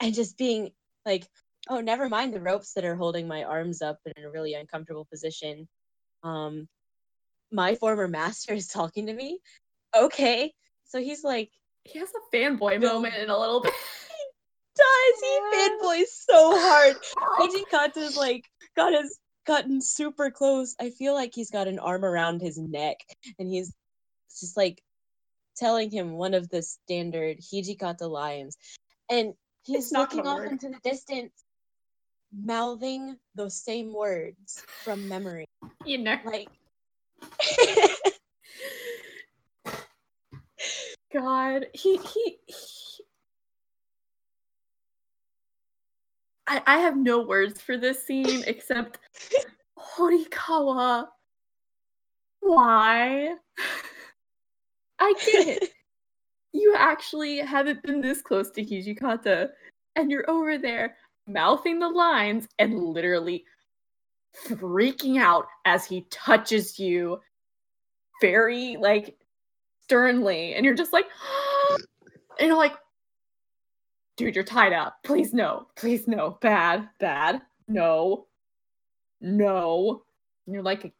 [0.00, 0.72] And just being
[1.06, 1.26] like,
[1.70, 5.06] oh never mind the ropes that are holding my arms up in a really uncomfortable
[5.10, 5.68] position.
[6.22, 6.68] Um
[7.50, 9.38] my former master is talking to me.
[9.96, 10.52] Okay.
[10.84, 11.50] So he's like
[11.84, 13.72] He has a fanboy moment in a little bit.
[14.78, 16.96] does he fanboys so hard.
[17.38, 18.44] Hijikata's like
[18.76, 20.74] got his gotten super close.
[20.80, 22.98] I feel like he's got an arm around his neck
[23.38, 23.72] and he's
[24.38, 24.82] just like
[25.56, 28.56] telling him one of the standard Hijikata lines.
[29.10, 31.32] And he's It's looking off into the distance,
[32.32, 35.46] mouthing those same words from memory.
[35.84, 36.16] you know.
[36.24, 36.48] Like
[41.12, 42.38] God, he he.
[46.48, 48.98] I I have no words for this scene except
[49.78, 51.06] Horikawa.
[52.40, 53.34] Why?
[54.98, 55.70] I get it.
[56.54, 59.50] You actually haven't been this close to Hijikata,
[59.96, 60.96] and you're over there
[61.28, 63.44] mouthing the lines and literally
[64.46, 67.20] freaking out as he touches you
[68.20, 69.16] very like
[69.82, 71.06] sternly and you're just like
[72.40, 72.74] and you're like
[74.18, 74.98] dude you're tied up.
[75.04, 75.68] Please no.
[75.76, 76.36] Please no.
[76.42, 77.40] Bad bad.
[77.68, 78.26] No.
[79.22, 80.02] No.
[80.44, 80.92] And you're like a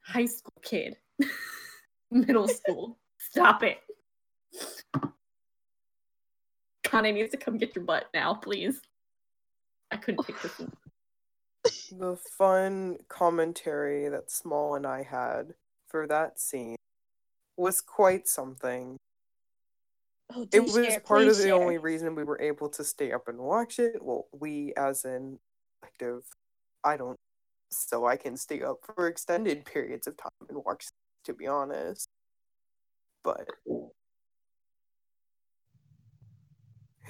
[0.00, 0.96] high school kid.
[2.10, 2.96] Middle school.
[3.18, 3.78] Stop it.
[6.84, 8.80] Kane needs to come get your butt now please.
[9.90, 10.72] I couldn't take this one.
[11.98, 15.54] The fun commentary that Small and I had
[15.88, 16.76] for that scene
[17.56, 18.96] was quite something.
[20.34, 21.54] Oh, It was share, part of please the share.
[21.54, 24.02] only reason we were able to stay up and watch it.
[24.02, 25.38] Well, we as in
[25.84, 26.22] active,
[26.84, 27.18] I don't,
[27.70, 30.86] so I can stay up for extended periods of time and watch.
[31.24, 32.08] To be honest,
[33.22, 33.46] but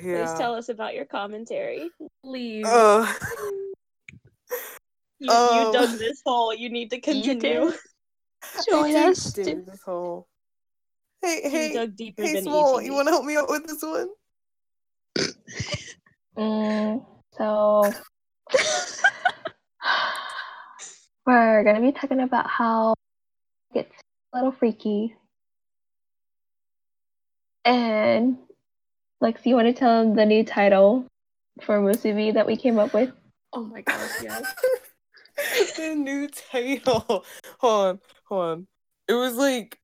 [0.03, 1.91] yeah, Please tell us about your commentary.
[2.25, 2.67] Please.
[2.67, 3.07] uh,
[5.23, 5.67] You, Oh.
[5.67, 6.55] you dug this hole.
[6.55, 7.41] You need to continue.
[7.71, 7.75] did.
[8.43, 9.33] I Join us.
[9.35, 10.27] dig this hole.
[11.23, 13.67] Hey, You hey, dug deeper hey, than Small, you want to help me out with
[13.67, 14.09] this one?
[16.39, 17.05] Mm,
[17.37, 17.93] so
[21.27, 22.95] we're gonna be talking about how
[23.71, 23.95] it gets
[24.33, 25.15] a little freaky.
[27.67, 28.39] And
[29.23, 31.07] Lexi, you want to tell them the new title
[31.61, 33.13] for Musubi that we came up with?
[33.53, 34.55] Oh my gosh, yes.
[35.77, 37.25] the new title.
[37.59, 38.67] Hold on, hold on.
[39.09, 39.80] It was like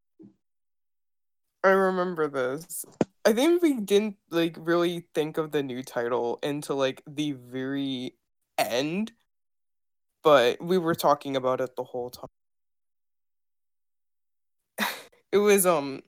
[1.64, 2.84] I remember this.
[3.24, 8.14] I think we didn't like really think of the new title until like the very
[8.56, 9.12] end,
[10.22, 12.28] but we were talking about it the whole time.
[15.32, 16.02] it was um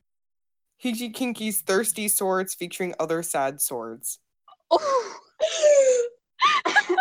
[0.83, 4.21] Hiji Kinky's Thirsty Swords featuring other sad swords.
[4.71, 5.17] Oh,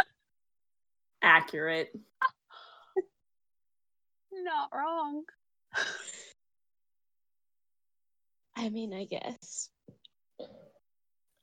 [1.22, 1.92] Accurate.
[4.32, 5.24] not wrong.
[8.58, 9.70] I mean, I guess.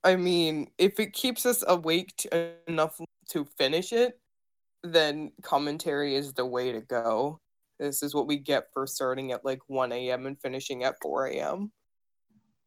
[0.02, 3.00] I mean, if it keeps us awake to, enough
[3.30, 4.18] to finish it,
[4.82, 7.40] then commentary is the way to go.
[7.78, 10.26] This is what we get for starting at like 1 a.m.
[10.26, 11.72] and finishing at 4 a.m.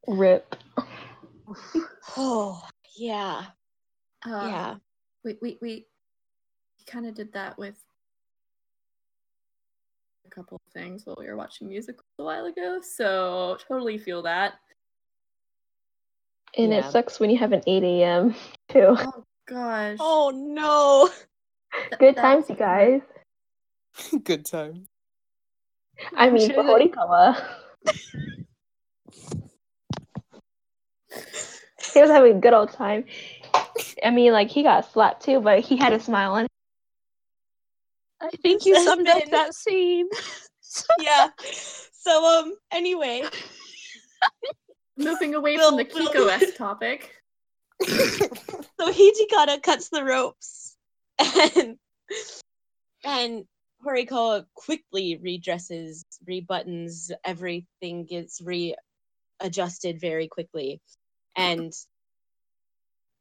[0.08, 0.56] Rip.
[2.20, 2.62] Oh,
[2.98, 3.46] yeah.
[4.26, 4.76] Uh, yeah.
[5.24, 5.86] We we we
[6.88, 7.76] kind of did that with
[10.28, 12.80] a couple of things while we were watching musicals a while ago.
[12.82, 14.54] So totally feel that.
[16.58, 16.80] And Yeah.
[16.88, 18.36] it sucks when you have an 8 a.m.
[18.70, 18.96] too.
[18.98, 19.98] Oh gosh.
[20.00, 21.10] Oh no.
[21.10, 23.02] Th- Good that's- times, you guys.
[24.24, 24.86] Good time.
[26.16, 27.44] I mean, sure for that- Horikawa.
[31.94, 33.06] he was having a good old time.
[34.04, 36.48] I mean, like, he got slapped too, but he had a smile on
[38.22, 40.08] I think you summed up been- that scene.
[41.00, 41.30] yeah.
[41.94, 43.24] So um anyway,
[44.98, 47.14] Moving away Will- from the Will- Kiko S topic.
[47.84, 50.76] so Hijikata cuts the ropes
[51.20, 51.78] and
[53.04, 53.46] and
[53.86, 60.82] Horikawa quickly redresses, rebuttons, everything gets readjusted very quickly.
[61.36, 61.72] And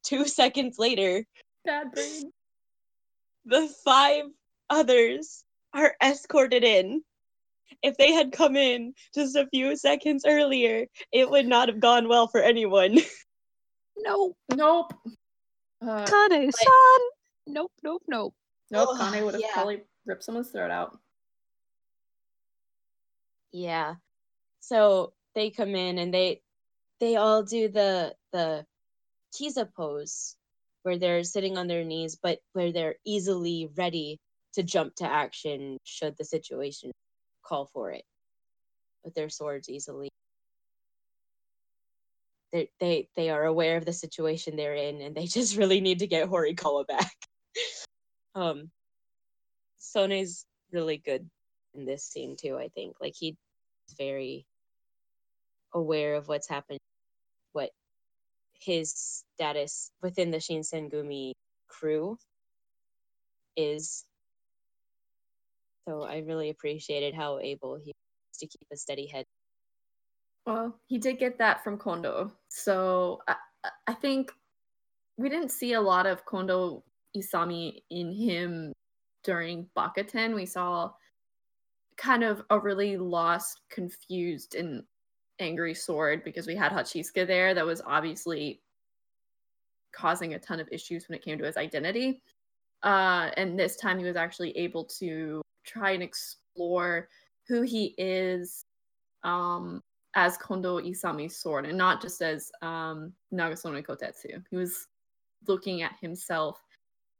[0.02, 1.26] two seconds later,
[1.66, 2.32] Bad brain.
[3.44, 4.24] the five
[4.70, 7.02] others are escorted in.
[7.82, 12.08] If they had come in just a few seconds earlier, it would not have gone
[12.08, 12.98] well for anyone.
[13.96, 14.36] nope.
[14.54, 14.94] Nope.
[15.82, 17.00] Uh, Kane san.
[17.46, 18.34] Nope, nope, nope.
[18.70, 18.88] nope.
[18.90, 19.52] Ugh, Kane would have yeah.
[19.52, 20.98] probably ripped someone's throat out.
[23.52, 23.94] Yeah.
[24.60, 26.40] So they come in and they
[26.98, 28.66] they all do the the
[29.34, 30.34] kiza pose
[30.82, 34.18] where they're sitting on their knees but where they're easily ready
[34.56, 36.90] to jump to action should the situation
[37.42, 38.02] call for it.
[39.04, 40.08] With their swords easily.
[42.52, 46.00] They they they are aware of the situation they're in and they just really need
[46.00, 47.12] to get Horikawa back.
[48.34, 48.70] Um
[49.78, 51.30] Sone's really good
[51.72, 52.96] in this scene too i think.
[53.00, 53.36] Like he's
[53.96, 54.46] very
[55.72, 56.80] aware of what's happened
[57.52, 57.70] what
[58.60, 61.32] his status within the shinsengumi
[61.68, 62.18] crew
[63.56, 64.04] is
[65.86, 67.92] so i really appreciated how able he
[68.30, 69.24] was to keep a steady head
[70.46, 72.30] Well, he did get that from Kondo.
[72.48, 73.34] So I,
[73.88, 74.30] I- think
[75.18, 76.84] we didn't see a lot of Kondo
[77.16, 78.72] Isami in him
[79.24, 80.34] during Bakuten.
[80.36, 80.92] We saw
[81.96, 84.84] kind of a really lost, confused, and
[85.40, 88.60] angry sword because we had Hachisuka there that was obviously
[89.92, 92.22] causing a ton of issues when it came to his identity.
[92.84, 95.42] Uh, and this time he was actually able to
[95.76, 97.08] try and explore
[97.48, 98.64] who he is
[99.22, 99.82] um,
[100.14, 104.42] as Kondo Isami's sword and not just as um, Nagasone Kotetsu.
[104.50, 104.88] He was
[105.46, 106.58] looking at himself.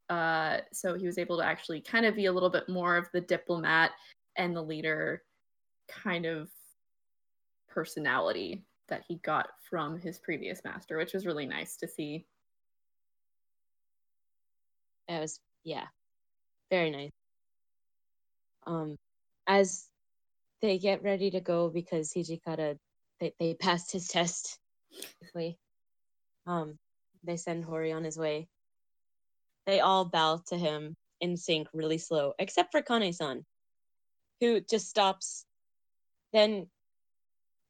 [0.08, 3.08] Uh, so he was able to actually kind of be a little bit more of
[3.12, 3.90] the diplomat
[4.36, 5.22] and the leader
[5.88, 6.48] kind of
[7.68, 12.24] personality that he got from his previous master, which was really nice to see.
[15.08, 15.86] it was yeah
[16.70, 17.10] very nice
[18.66, 18.96] um
[19.46, 19.86] as
[20.62, 22.76] they get ready to go because hijikata
[23.20, 24.58] they, they passed his test
[26.46, 26.78] um
[27.24, 28.48] they send hori on his way.
[29.66, 33.44] They all bow to him in sync really slow except for kane-san
[34.40, 35.46] who just stops
[36.32, 36.66] then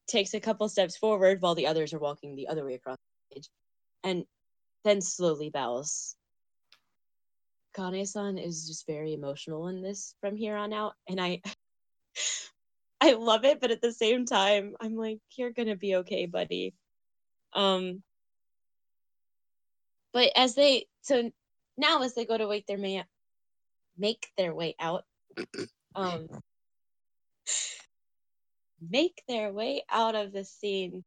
[0.08, 3.34] takes a couple steps forward while the others are walking the other way across the
[3.34, 3.48] stage
[4.02, 4.24] and
[4.84, 6.16] then slowly bows
[7.76, 11.42] Kane-san is just very emotional in this from here on out, and I,
[13.00, 13.60] I love it.
[13.60, 16.74] But at the same time, I'm like, you're gonna be okay, buddy.
[17.52, 18.02] Um.
[20.12, 21.30] But as they so
[21.76, 23.04] now as they go to wake their may
[23.98, 25.04] make their way out,
[25.94, 26.28] um
[28.80, 31.04] make their way out of the scene,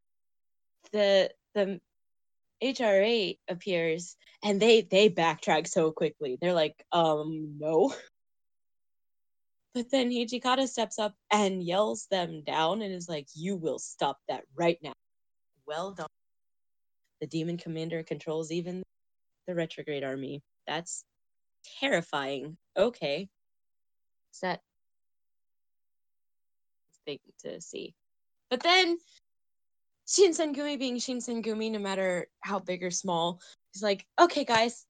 [0.91, 1.81] the the
[2.63, 6.37] HRA appears and they they backtrack so quickly.
[6.41, 7.93] They're like, um, no.
[9.75, 14.17] But then Hijikata steps up and yells them down and is like, You will stop
[14.27, 14.93] that right now.
[15.67, 16.07] Well done.
[17.21, 18.81] The demon commander controls even
[19.47, 20.41] the retrograde army.
[20.65, 21.03] That's
[21.79, 22.57] terrifying.
[22.75, 23.29] Okay.
[24.41, 24.61] That
[27.05, 27.93] it's to see.
[28.49, 28.97] But then
[30.09, 33.39] Shinsengumi being Shinsengumi, no matter how big or small,
[33.71, 34.87] he's like, okay, guys,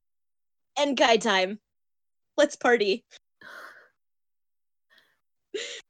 [0.77, 1.59] end guy time.
[2.37, 3.03] Let's party.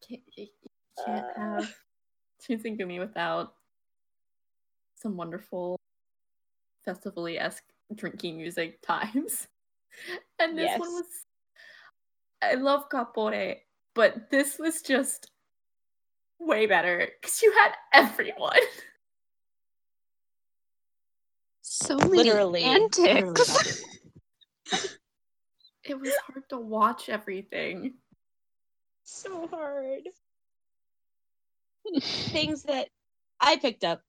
[0.07, 0.47] Can't, you
[1.05, 1.39] can't Uh.
[1.61, 1.75] have
[2.41, 3.53] Shinsengumi without
[4.95, 5.79] some wonderful
[6.83, 7.63] festival esque
[7.93, 9.47] drinking music times.
[10.39, 11.05] And this one was.
[12.41, 13.57] I love Kapore,
[13.93, 15.29] but this was just
[16.39, 18.55] way better because you had everyone.
[21.81, 22.63] So many Literally.
[22.63, 22.97] antics.
[23.05, 23.43] literally.
[25.85, 27.95] It was hard to watch everything.
[29.03, 30.01] so hard.
[32.03, 32.89] Things that
[33.39, 34.03] I picked up.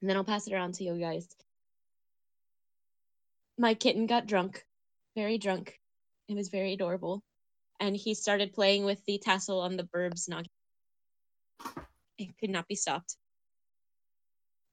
[0.00, 1.28] And then I'll pass it around to you guys.
[3.56, 4.64] My kitten got drunk,
[5.14, 5.78] very drunk.
[6.28, 7.22] It was very adorable.
[7.78, 10.46] And he started playing with the tassel on the burbs nagi.
[12.16, 13.16] It could not be stopped.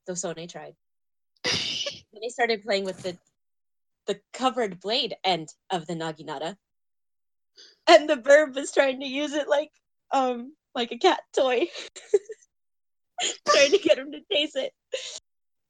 [0.07, 0.73] Though Sone tried.
[2.15, 3.17] Then he started playing with the
[4.07, 6.55] the covered blade end of the naginata.
[7.87, 9.71] And the bird was trying to use it like
[10.11, 11.67] um like a cat toy.
[13.49, 14.71] trying to get him to taste it.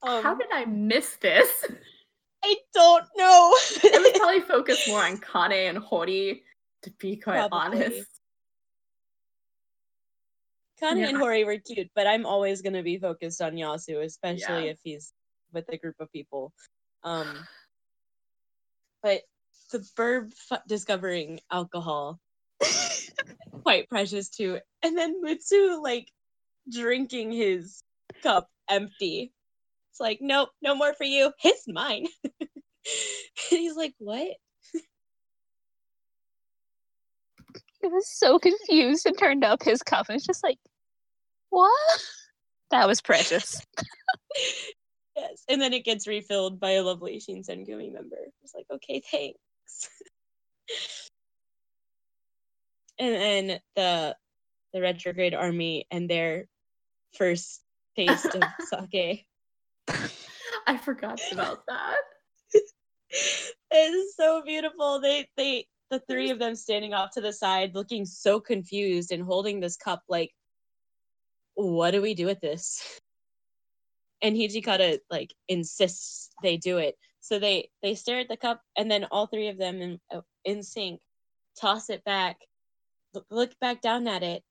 [0.04, 1.50] Um, How did I miss this?
[2.44, 3.54] I don't know.
[3.84, 6.44] I would probably focus more on Kane and Hori,
[6.84, 7.84] to be quite Probably.
[7.86, 8.08] honest.
[10.80, 11.10] Kane Yeah.
[11.10, 14.72] and Hori were cute, but I'm always gonna be focused on Yasu, especially Yeah.
[14.72, 15.12] if he's
[15.56, 16.54] with a group of people.
[17.04, 17.28] Um,
[19.02, 19.22] but
[19.72, 22.20] the verb f- discovering alcohol
[23.64, 26.12] quite precious too, and then Mutsu like
[26.72, 27.82] drinking his
[28.22, 29.32] cup empty.
[29.92, 31.32] It's like, nope, no more for you.
[31.44, 32.08] It's mine.
[32.42, 32.50] and
[33.50, 34.36] he's like, what?
[37.82, 40.58] He was so confused and turned up his cup and was just like,
[41.50, 41.72] What?
[42.72, 43.62] That was precious.
[45.16, 48.18] Yes, and then it gets refilled by a lovely Shinsengumi member.
[48.44, 49.90] It's like, okay, thanks.
[53.00, 54.16] and then the
[54.74, 56.48] the retrograde army and their
[57.18, 57.62] first
[57.96, 58.44] taste of
[58.92, 59.26] sake.
[60.68, 61.98] I forgot about that.
[63.72, 65.00] It's so beautiful.
[65.00, 69.24] They they the three of them standing off to the side, looking so confused and
[69.24, 70.32] holding this cup like,
[71.54, 73.00] what do we do with this?
[74.22, 76.96] And Hijikata like insists they do it.
[77.22, 80.22] So they they stare at the cup and then all three of them in uh,
[80.44, 81.02] in sync
[81.60, 82.38] toss it back,
[83.14, 84.44] look, look back down at it,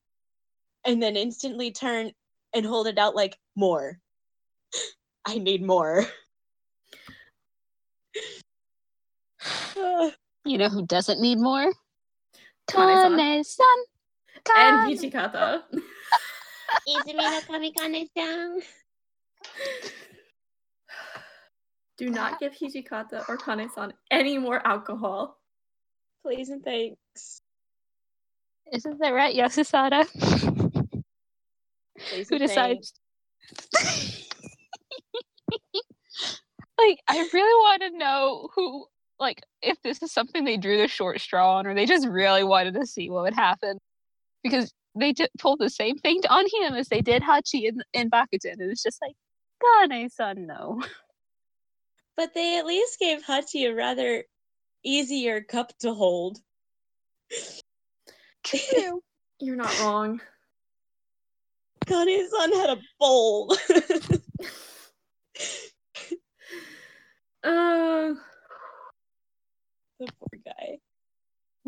[0.86, 2.12] and then instantly turn
[2.54, 3.98] and hold it out like more.
[5.24, 6.06] I need more.
[10.46, 11.72] You know who doesn't need more?
[12.70, 13.16] Kane-san.
[13.16, 13.66] Kane-san.
[14.56, 15.10] And Kane.
[15.10, 15.62] Hijikata.
[16.88, 18.60] Izumi no Kamikane-san.
[21.96, 25.38] Do not give Hijikata or Kane-san any more alcohol.
[26.22, 27.40] Please and thanks.
[28.72, 30.04] Isn't that right, Yasusada?
[32.28, 32.94] Who decides?
[36.78, 38.86] like, I really want to know who,
[39.20, 42.42] like, if this is something they drew the short straw on, or they just really
[42.42, 43.78] wanted to see what would happen.
[44.42, 48.10] Because they just pulled the same thing on him as they did Hachi in, in
[48.10, 48.54] Bakuten.
[48.58, 49.14] And it's just like,
[49.88, 50.82] Kane-san, no.
[52.16, 54.22] But they at least gave Hachi a rather
[54.84, 56.38] easier cup to hold.
[58.44, 59.02] True.
[59.40, 60.20] You're not wrong.
[61.86, 63.56] Kane-san had a bowl.
[67.44, 68.14] Uh,
[70.00, 70.78] the poor guy.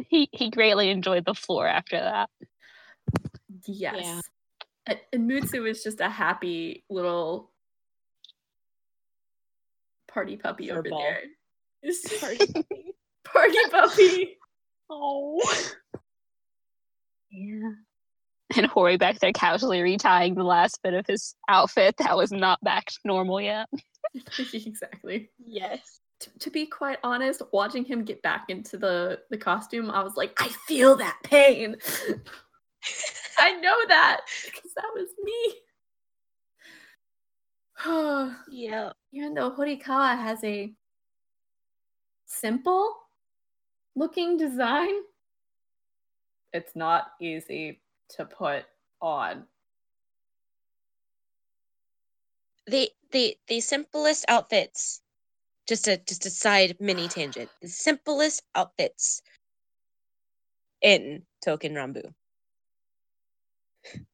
[0.08, 2.30] he, he greatly enjoyed the floor after that.
[3.66, 3.96] yes.
[4.00, 4.20] Yeah.
[4.86, 7.50] And, and Mutsu is just a happy little
[10.16, 10.98] party puppy over Furball.
[11.02, 11.20] there.
[11.82, 12.46] It's Party
[13.22, 14.38] party puppy.
[14.88, 15.42] Oh.
[17.30, 17.72] Yeah.
[18.56, 22.58] And Hori back there casually retying the last bit of his outfit that was not
[22.62, 23.68] back to normal yet.
[24.54, 25.28] exactly.
[25.44, 26.00] Yes.
[26.18, 30.16] t- to be quite honest, watching him get back into the the costume, I was
[30.16, 31.76] like, I feel that pain.
[33.38, 35.54] I know that because that was me.
[38.48, 38.92] Yeah.
[39.12, 40.72] Even though Horikawa has a
[42.26, 42.96] simple
[43.94, 44.94] looking design,
[46.52, 47.80] it's not easy
[48.16, 48.64] to put
[49.00, 49.44] on.
[52.66, 55.02] The the the simplest outfits.
[55.68, 57.50] Just a just a side mini tangent.
[57.60, 59.22] The simplest outfits
[60.82, 62.12] in Touken Ranbu.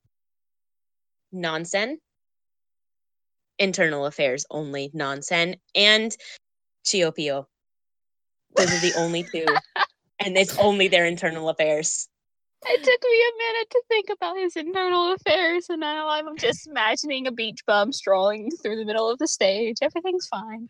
[1.34, 1.98] Nonsen.
[3.58, 6.16] Internal affairs only nonsense and
[6.84, 7.46] Chiopio.
[8.56, 9.46] Those are the only two.
[10.18, 12.08] and it's only their internal affairs.
[12.64, 16.68] It took me a minute to think about his internal affairs, and now I'm just
[16.68, 19.78] imagining a beach bum strolling through the middle of the stage.
[19.82, 20.68] Everything's fine.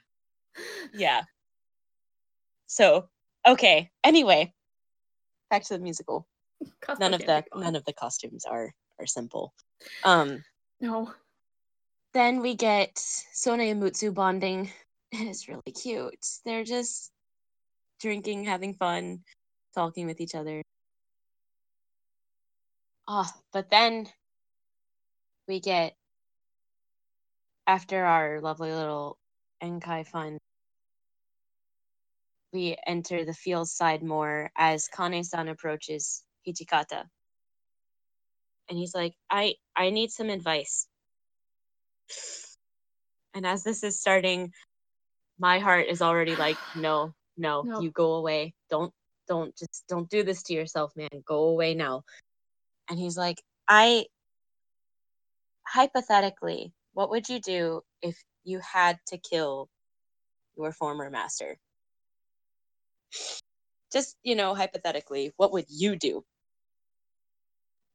[0.94, 1.22] Yeah.
[2.66, 3.08] So,
[3.46, 3.90] okay.
[4.02, 4.54] Anyway,
[5.50, 6.26] back to the musical.
[6.80, 9.52] Cosplay None of the be none of the costumes are are simple.
[10.04, 10.42] Um
[10.80, 11.12] No.
[12.14, 14.70] Then we get Sone and Mutsu bonding.
[15.12, 16.26] and It's really cute.
[16.44, 17.10] They're just
[18.00, 19.24] drinking, having fun,
[19.74, 20.62] talking with each other.
[23.08, 24.08] Ah, but then
[25.48, 25.94] we get
[27.66, 29.18] after our lovely little
[29.62, 30.38] Enkai fun,
[32.52, 37.04] we enter the field side more as Kane-san approaches Hijikata.
[38.68, 40.86] And he's like, I I need some advice.
[43.34, 44.52] And as this is starting,
[45.38, 47.80] my heart is already like, no, no, No.
[47.80, 48.54] you go away.
[48.70, 48.92] Don't
[49.28, 51.22] don't just don't do this to yourself, man.
[51.24, 52.02] Go away now.
[52.88, 54.06] And he's like, I
[55.66, 59.68] hypothetically, what would you do if you had to kill
[60.56, 61.56] your former master?
[63.92, 66.24] Just, you know, hypothetically, what would you do?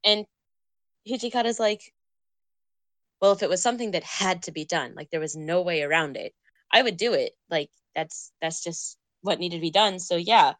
[0.04, 0.26] And
[1.08, 1.92] Hijikata's like,
[3.20, 5.82] well, if it was something that had to be done, like there was no way
[5.82, 6.34] around it,
[6.72, 7.32] I would do it.
[7.50, 9.98] Like that's that's just what needed to be done.
[9.98, 10.54] So yeah,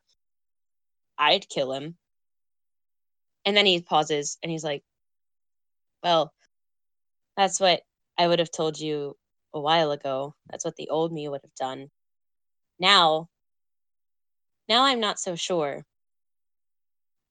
[1.18, 1.96] I'd kill him.
[3.44, 4.82] And then he pauses and he's like,
[6.02, 6.32] Well,
[7.36, 7.82] that's what
[8.18, 9.16] I would have told you
[9.54, 10.34] a while ago.
[10.50, 11.90] That's what the old me would have done.
[12.78, 13.28] Now,
[14.68, 15.84] now I'm not so sure.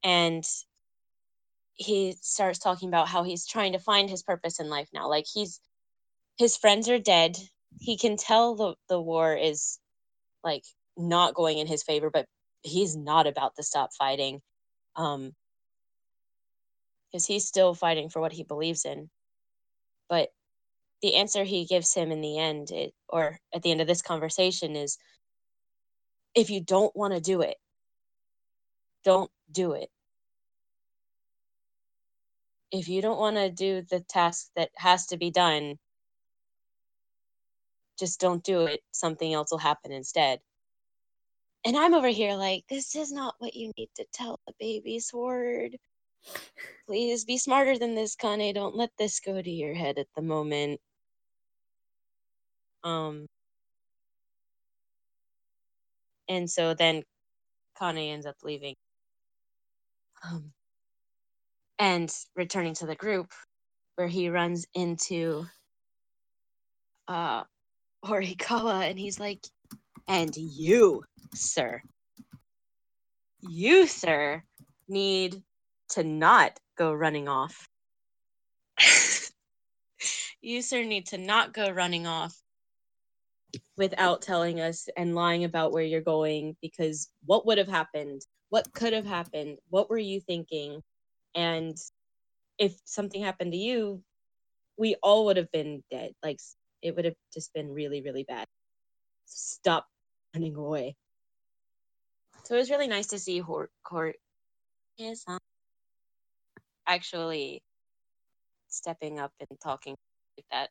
[0.04, 0.44] And
[1.78, 5.08] he starts talking about how he's trying to find his purpose in life now.
[5.10, 5.60] Like he's
[6.38, 7.38] his friends are dead.
[7.80, 9.80] He can tell the the war is
[10.44, 10.64] like
[10.98, 12.26] not going in his favor, but
[12.64, 14.42] he's not about to stop fighting.
[14.96, 15.34] Um
[17.12, 19.10] because he's still fighting for what he believes in.
[20.10, 20.30] But
[21.02, 24.02] the answer he gives him in the end, it, or at the end of this
[24.02, 24.98] conversation, is
[26.36, 27.56] if you don't want to do it,
[29.06, 29.90] don't do it.
[32.72, 35.78] If you don't want to do the task that has to be done,
[37.98, 38.82] just don't do it.
[38.92, 40.40] Something else will happen instead.
[41.66, 45.00] And I'm over here like, this is not what you need to tell the baby
[45.00, 45.78] sword.
[46.88, 48.54] Please be smarter than this, Kane.
[48.54, 50.80] Don't let this go to your head at the moment.
[52.84, 53.28] Um
[56.30, 57.04] and so then
[57.80, 58.76] Kane ends up leaving.
[60.24, 60.54] Um
[61.80, 63.32] and returning to the group
[63.96, 65.46] where he runs into
[67.08, 67.44] uh
[68.06, 69.46] Horikawa and he's like,
[70.08, 71.82] and you, sir,
[73.42, 74.44] you, sir,
[74.88, 75.42] need
[75.90, 77.68] to not go running off.
[80.42, 82.36] you, sir, need to not go running off
[83.78, 88.22] without telling us and lying about where you're going because what would have happened?
[88.50, 89.58] What could have happened?
[89.70, 90.82] What were you thinking?
[91.38, 91.78] And
[92.58, 94.02] if something happened to you,
[94.76, 96.14] we all would have been dead.
[96.24, 96.40] Like
[96.82, 98.48] it would have just been really, really bad.
[99.26, 99.86] Stop
[100.34, 100.96] running away.
[102.44, 104.16] So it was really nice to see Hort Court
[106.88, 107.62] actually
[108.68, 109.96] stepping up and talking
[110.38, 110.70] like that.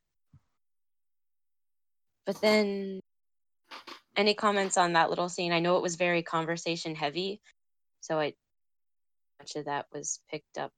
[2.24, 3.00] But then,
[4.16, 5.52] any comments on that little scene?
[5.52, 7.40] I know it was very conversation heavy,
[8.00, 8.32] so I
[9.38, 10.72] much of that was picked up.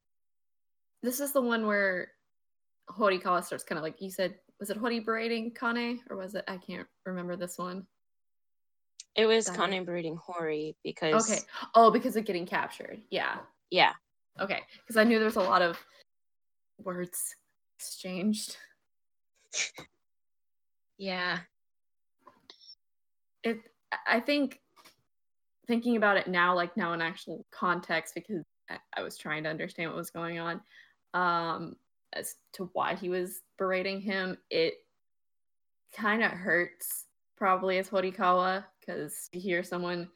[1.01, 2.11] This is the one where
[2.89, 4.35] Horikawa starts kind of like you said.
[4.59, 6.43] Was it Hori berating Kane or was it?
[6.47, 7.87] I can't remember this one.
[9.15, 9.55] It was it.
[9.55, 11.41] Kane breeding Hori because Okay.
[11.75, 13.01] Oh, because of getting captured.
[13.09, 13.37] Yeah.
[13.71, 13.93] yeah,
[14.39, 14.61] Okay.
[14.79, 15.81] Because I knew there was a lot of
[16.83, 17.35] words
[17.77, 18.57] exchanged.
[20.97, 21.39] yeah,
[23.43, 23.59] It
[24.05, 24.59] I think
[25.67, 28.43] thinking about it now, like now in actual context, because
[28.95, 30.61] I, was trying to understand what was going on,
[31.13, 31.75] um,
[32.13, 34.75] as to why he was berating him, it
[35.93, 37.05] kind of hurts
[37.35, 40.09] probably as Horikawa because you hear someone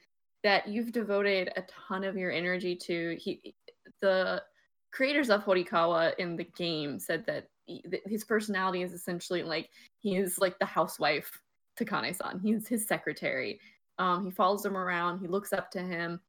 [0.43, 3.17] that you've devoted a ton of your energy to.
[3.19, 3.55] He,
[4.01, 4.43] the
[4.91, 9.69] creators of Horikawa in the game said that he- his personality is essentially like
[9.99, 11.41] he is like the housewife
[11.77, 12.39] to Kane-san.
[12.39, 13.59] He's his secretary.
[13.97, 15.19] Um, he follows him around.
[15.19, 16.19] He looks up to him,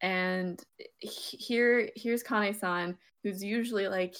[0.00, 0.62] and
[0.98, 4.14] here here's Kane-san, who's usually like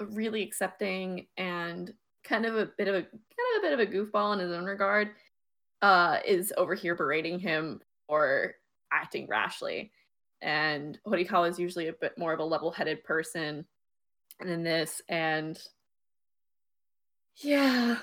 [0.00, 1.92] really accepting and
[2.24, 3.12] kind of a bit of a kind
[3.56, 5.10] of a bit of a goofball in his own regard.
[5.82, 8.54] Uh, is over here berating him for
[8.92, 9.92] acting rashly,
[10.40, 13.66] and Horikawa is usually a bit more of a level-headed person
[14.40, 15.60] than this, and
[17.36, 17.98] yeah,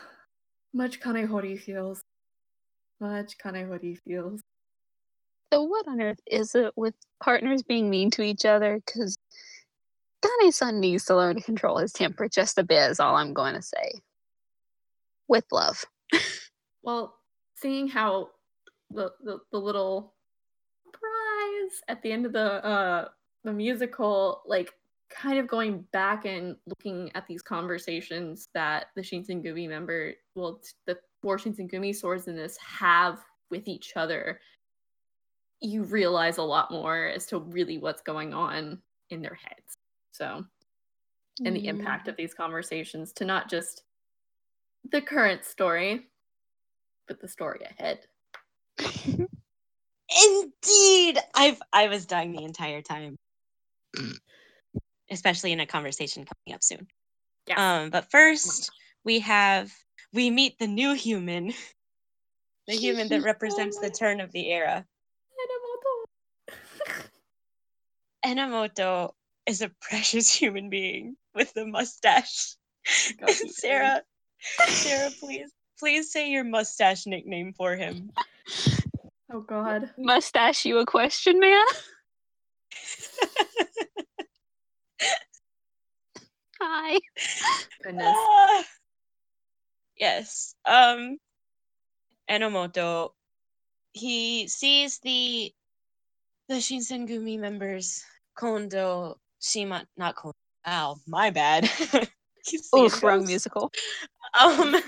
[0.73, 2.03] much Kanehori feels.
[2.99, 4.41] Much Kanehori feels.
[5.53, 8.81] So what on earth is it with partners being mean to each other?
[8.83, 9.19] Because
[10.23, 13.53] Kane-san needs to learn to control his temper just a bit is all I'm going
[13.53, 14.01] to say.
[15.27, 15.85] With love.
[16.85, 17.15] Well,
[17.55, 18.31] seeing how
[18.91, 20.15] the, the, the little
[20.91, 23.07] prize at the end of the uh
[23.45, 24.73] the musical, like
[25.09, 30.99] kind of going back and looking at these conversations that the Shinsengumi member, well, the
[31.21, 33.19] four Shinsengumi swords in this have
[33.49, 34.41] with each other,
[35.63, 38.79] you realize a lot more as to really what's going on
[39.09, 39.77] in their heads.
[40.11, 40.45] So,
[41.43, 43.83] and the impact of these conversations to not just
[44.91, 46.07] the current story,
[47.07, 48.01] but the story ahead.
[50.25, 53.17] Indeed, I've I was dying the entire time,
[55.09, 56.87] especially in a conversation coming up soon.
[57.47, 57.83] Yeah.
[57.83, 58.69] Um, but first
[59.03, 59.71] we have
[60.13, 61.53] we meet the new human,
[62.67, 64.85] the human that represents the turn of the era.
[68.25, 69.13] Enomoto
[69.45, 72.55] is a precious human being with a mustache.
[73.19, 73.29] God.
[73.49, 74.01] Sarah,
[74.67, 78.11] Sarah, please, please say your mustache nickname for him.
[79.31, 79.89] Oh God.
[79.97, 81.65] Mustache you a question, man?
[86.61, 86.99] Hi.
[87.83, 88.15] Goodness.
[88.15, 88.63] Ah.
[89.97, 90.55] yes.
[90.65, 91.17] Um
[92.29, 93.11] Enomoto
[93.93, 95.53] he sees the
[96.47, 98.03] the Shinsengumi members
[98.35, 100.37] Kondo Shima not Kondo.
[100.65, 101.69] Ow, my bad.
[102.73, 103.71] oh, wrong musical.
[104.39, 104.75] Um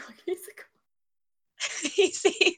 [1.93, 2.57] he sees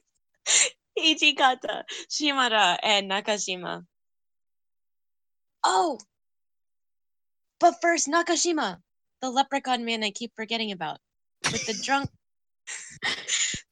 [0.97, 3.85] Hijikata, Shimada, and Nakashima.
[5.63, 5.99] Oh!
[7.59, 8.77] But first, Nakashima,
[9.21, 10.99] the leprechaun man I keep forgetting about.
[11.51, 12.09] With the drunk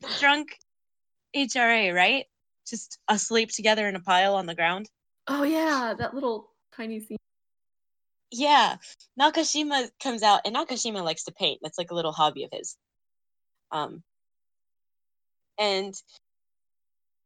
[0.02, 0.58] the drunk
[1.36, 2.26] HRA, right?
[2.68, 4.90] Just asleep together in a pile on the ground.
[5.28, 7.18] Oh yeah, that little tiny scene.
[8.32, 8.78] Yeah.
[9.20, 11.60] Nakashima comes out and Nakashima likes to paint.
[11.62, 12.78] That's like a little hobby of his.
[13.72, 14.04] Um
[15.58, 15.96] and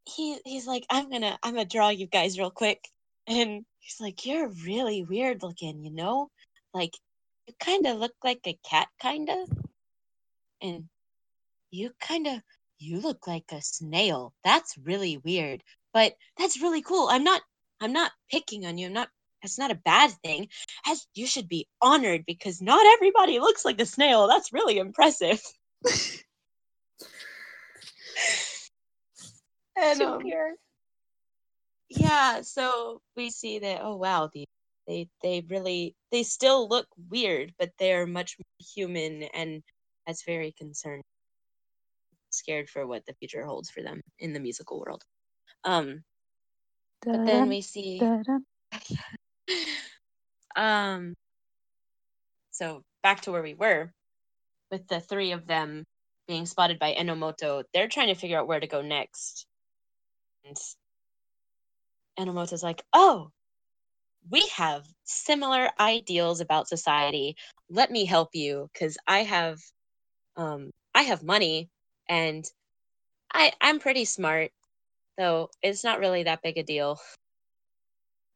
[0.05, 2.87] he he's like, I'm gonna I'm gonna draw you guys real quick.
[3.27, 6.29] And he's like, You're really weird looking, you know?
[6.73, 6.91] Like
[7.47, 9.45] you kinda look like a cat kinda.
[10.61, 10.89] And
[11.71, 12.43] you kinda
[12.79, 14.33] you look like a snail.
[14.43, 15.63] That's really weird.
[15.93, 17.09] But that's really cool.
[17.09, 17.41] I'm not
[17.81, 18.87] I'm not picking on you.
[18.87, 19.09] I'm not
[19.41, 20.47] that's not a bad thing.
[20.85, 24.27] As you should be honored because not everybody looks like a snail.
[24.27, 25.41] That's really impressive.
[29.77, 30.21] and um,
[31.89, 34.45] yeah, so we see that oh wow, the
[34.87, 39.63] they they really they still look weird, but they're much more human and
[40.05, 41.03] that's very concerning.
[42.31, 45.03] Scared for what the future holds for them in the musical world.
[45.63, 46.03] Um
[47.03, 47.99] but then we see.
[50.59, 51.15] Um
[52.51, 53.91] so back to where we were
[54.71, 55.85] with the three of them
[56.27, 59.47] being spotted by Enomoto, they're trying to figure out where to go next.
[60.45, 60.57] And
[62.19, 63.31] Enomoto's like, "Oh,
[64.29, 67.35] we have similar ideals about society.
[67.69, 69.59] Let me help you cuz I have
[70.37, 71.69] um I have money
[72.09, 72.45] and
[73.33, 74.51] I I'm pretty smart.
[75.17, 76.99] Though it's not really that big a deal."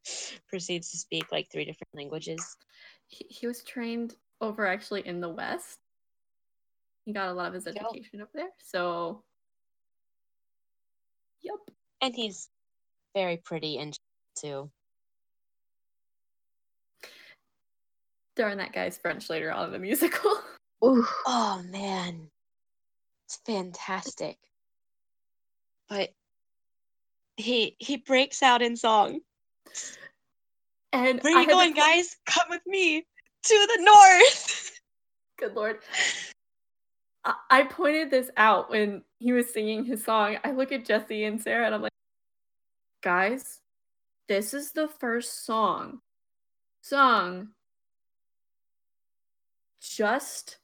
[0.47, 2.57] Proceeds to speak like three different languages.
[3.07, 5.79] He, he was trained over actually in the West.
[7.05, 7.75] He got a lot of his Yep.
[7.77, 8.49] education over there.
[8.59, 9.23] So,
[11.41, 11.55] yep.
[12.01, 12.49] and he's
[13.13, 13.97] very pretty and
[14.39, 14.71] too.
[18.35, 20.31] Darn that guy's French later on in the musical.
[20.85, 21.05] Ooh.
[21.25, 22.29] Oh man,
[23.25, 24.37] it's fantastic.
[25.87, 26.09] but
[27.37, 29.19] he he breaks out in song.
[30.91, 32.17] And Where I you going, guys?
[32.25, 33.01] Come with me
[33.43, 34.79] to the north.
[35.39, 35.79] Good lord.
[37.25, 40.37] I, I pointed this out when he was singing his song.
[40.43, 41.91] I look at Jesse and Sarah and I'm like,
[43.01, 43.59] guys,
[44.27, 45.99] this is the first song
[46.81, 47.49] sung
[49.79, 50.57] just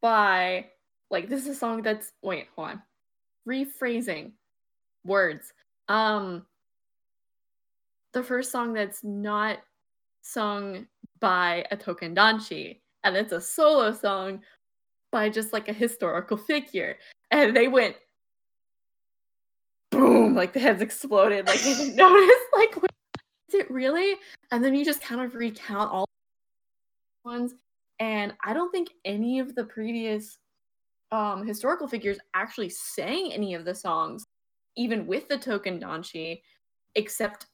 [0.00, 0.66] by
[1.10, 2.82] like this is a song that's wait, hold on.
[3.48, 4.32] Rephrasing
[5.04, 5.52] words.
[5.88, 6.46] Um
[8.12, 9.58] the first song that's not
[10.22, 10.86] sung
[11.20, 14.40] by a tokendanshi and it's a solo song
[15.10, 16.96] by just like a historical figure.
[17.30, 17.96] And they went
[19.90, 21.46] boom like the heads exploded.
[21.46, 22.90] Like they didn't notice like wait,
[23.48, 24.16] is it really?
[24.50, 26.06] And then you just kind of recount all
[27.24, 27.54] ones.
[28.00, 30.38] And i don't think any of the previous
[31.12, 34.24] um historical figures actually sang any of the songs
[34.76, 36.40] even with the token danshi
[36.96, 37.46] except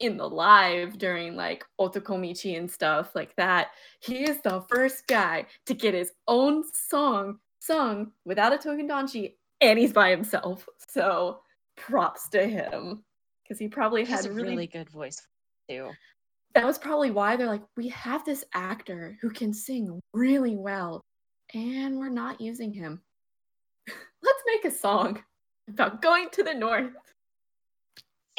[0.00, 3.68] in the live during like otokomichi and stuff like that
[4.00, 9.34] he is the first guy to get his own song sung without a token danshi
[9.60, 10.66] and he's by himself.
[10.88, 11.40] So
[11.76, 13.04] props to him
[13.42, 15.22] because he probably He has had a really, really good voice
[15.68, 15.90] too.
[16.54, 21.00] that was probably why they're like we have this actor who can sing really well
[21.54, 23.00] and we're not using him.
[24.22, 25.22] Let's make a song
[25.68, 26.92] about going to the north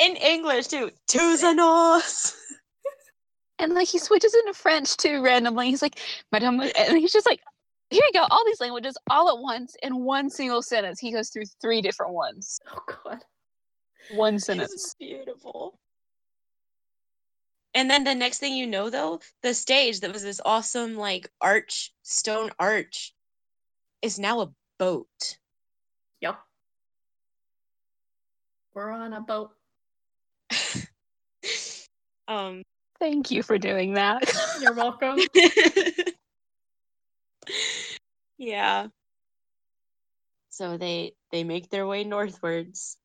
[0.01, 0.89] In English too.
[1.09, 2.35] To the north.
[3.59, 5.67] And like he switches into French too randomly.
[5.69, 5.99] He's like,
[6.31, 7.39] Madame, and he's just like,
[7.91, 10.99] here you go, all these languages all at once in one single sentence.
[10.99, 12.59] He goes through three different ones.
[12.73, 13.19] oh god
[14.15, 14.71] One This sentence.
[14.73, 15.77] is beautiful.
[17.75, 21.29] And then the next thing you know, though, the stage that was this awesome, like,
[21.39, 23.13] arch, stone arch,
[24.01, 24.49] is now a
[24.79, 25.37] boat.
[26.19, 26.39] yep
[28.73, 29.51] we're on a boat
[32.27, 32.63] um,
[32.99, 34.31] Thank you for doing that.
[34.61, 35.17] you're welcome
[38.37, 38.87] yeah.
[40.49, 42.97] So they they make their way northwards.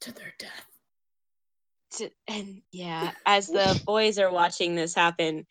[0.00, 0.66] to their death
[1.92, 5.46] To, and yeah, as the boys are watching this happen,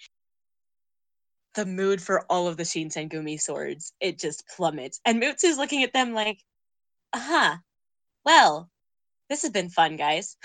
[1.56, 5.00] the mood for all of the Shinsengumi swords it just plummets.
[5.06, 6.40] And Mutsu's looking at them like,
[7.14, 7.58] uh huh.
[8.26, 8.70] Well,
[9.30, 10.36] this has been fun, guys.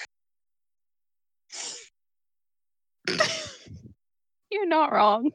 [4.50, 5.30] You're not wrong.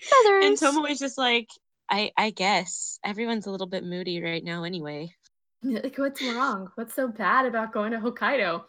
[0.00, 0.44] Feathers.
[0.44, 0.76] And Feathers.
[0.76, 1.48] Tomoe's just like,
[1.90, 5.14] I I guess everyone's a little bit moody right now anyway.
[5.62, 6.70] Like, what's wrong?
[6.76, 8.62] What's so bad about going to Hokkaido?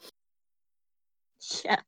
[1.63, 1.79] Yeah.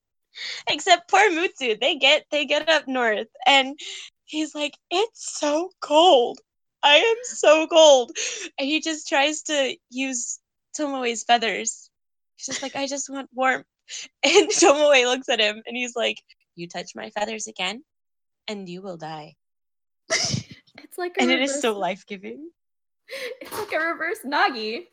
[0.69, 1.77] Except poor Mutsu.
[1.79, 3.77] They get they get up north and
[4.23, 6.39] he's like, It's so cold.
[6.81, 8.11] I am so cold.
[8.57, 10.39] And he just tries to use
[10.77, 11.89] Tomoe's feathers.
[12.35, 13.65] He's just like, I just want warmth.
[14.23, 16.17] And Tomoe looks at him and he's like,
[16.55, 17.83] You touch my feathers again,
[18.47, 19.35] and you will die.
[20.09, 22.49] It's like a And it reverse, is so life giving.
[23.41, 24.85] It's like a reverse Nagi.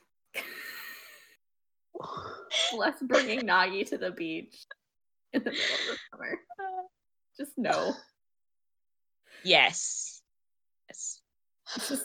[2.77, 4.55] Less bringing Nagi to the beach
[5.33, 6.39] in the middle of the summer.
[7.37, 7.95] Just no.
[9.45, 10.23] Yes.
[10.89, 11.21] Yes.
[11.89, 12.05] Just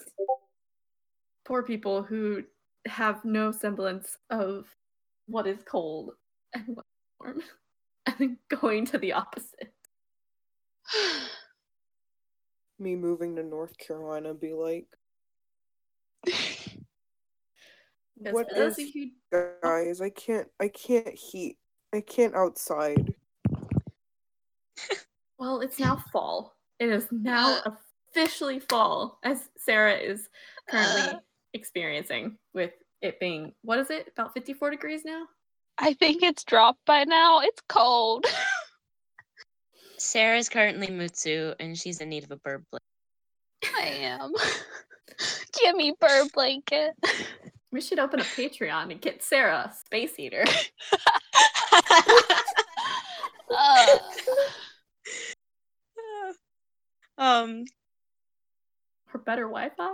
[1.46, 2.44] poor people who
[2.86, 4.66] have no semblance of
[5.28, 6.12] what is cold
[6.56, 7.42] and what's warm,
[8.06, 9.74] and then going to the opposite.
[12.80, 14.88] Me moving to North Carolina be like,
[16.24, 16.34] Because
[18.34, 20.02] what for those is of you guys?
[20.02, 20.48] I can't.
[20.60, 21.58] I can't heat.
[21.94, 23.14] I can't outside.
[25.38, 26.56] Well, it's now fall.
[26.80, 27.60] It is now
[28.16, 30.30] officially fall, as Sarah is
[30.70, 31.20] currently
[31.54, 32.72] experiencing with
[33.02, 35.26] it being, what is it, about 54 degrees now?
[35.78, 37.42] I think it's dropped by now.
[37.42, 38.26] It's cold.
[39.98, 42.86] Sarah's currently Mutsu and she's in need of a bird blanket.
[43.76, 44.34] I am.
[45.64, 46.94] Give me bird blanket.
[47.72, 50.46] We should open a Patreon and get Sarah a space eater.
[53.58, 53.86] Uh,
[57.18, 57.66] um,
[59.14, 59.92] or better Wi Fi.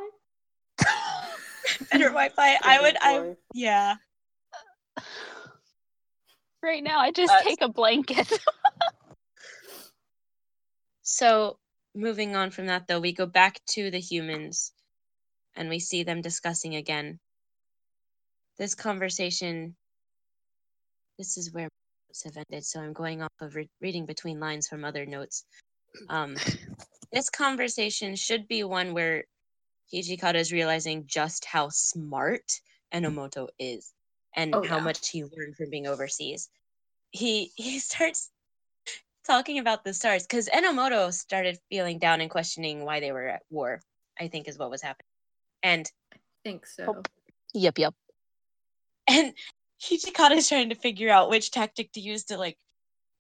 [1.92, 2.58] better Wi-Fi.
[2.64, 2.98] I would.
[3.02, 3.96] I yeah.
[6.64, 8.32] Right now, I just Uh, take a blanket.
[11.04, 11.58] So
[11.94, 14.72] moving on from that, though, we go back to the humans,
[15.56, 17.20] and we see them discussing again.
[18.58, 19.76] This conversation.
[21.18, 21.68] This is where
[22.08, 25.44] notes have ended, so I'm going off of re- reading between lines from other notes.
[26.08, 26.36] Um,
[27.12, 29.26] this conversation should be one where
[29.94, 32.62] Hijikata is realizing just how smart
[32.94, 33.92] Enomoto is
[34.36, 34.84] and Oh, how yeah.
[34.84, 36.50] much he learned from being overseas.
[37.12, 38.32] He he starts
[39.26, 43.44] talking about the stars because Enomoto started feeling down and questioning why they were at
[43.50, 43.82] war.
[44.20, 45.08] I think is what was happening,
[45.64, 47.02] and I think so.
[47.54, 47.94] Yep, yep.
[49.08, 49.34] and
[49.82, 52.58] Hijikata is trying to figure out which tactic to use to like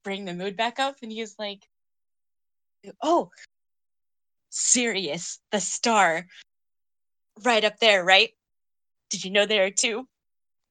[0.03, 1.67] bring the mood back up, and he's like,
[3.01, 3.31] "Oh,
[4.49, 6.27] Sirius, the star,
[7.43, 8.29] right up there, right?
[9.09, 10.07] Did you know there are two?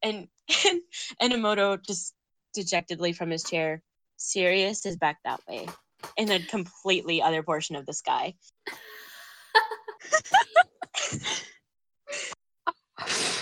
[0.03, 0.29] And
[0.65, 0.83] and
[1.23, 2.15] Enomoto just
[2.55, 3.83] dejectedly from his chair,
[4.17, 5.69] Sirius is back that way,
[6.17, 8.35] in a completely other portion of the sky.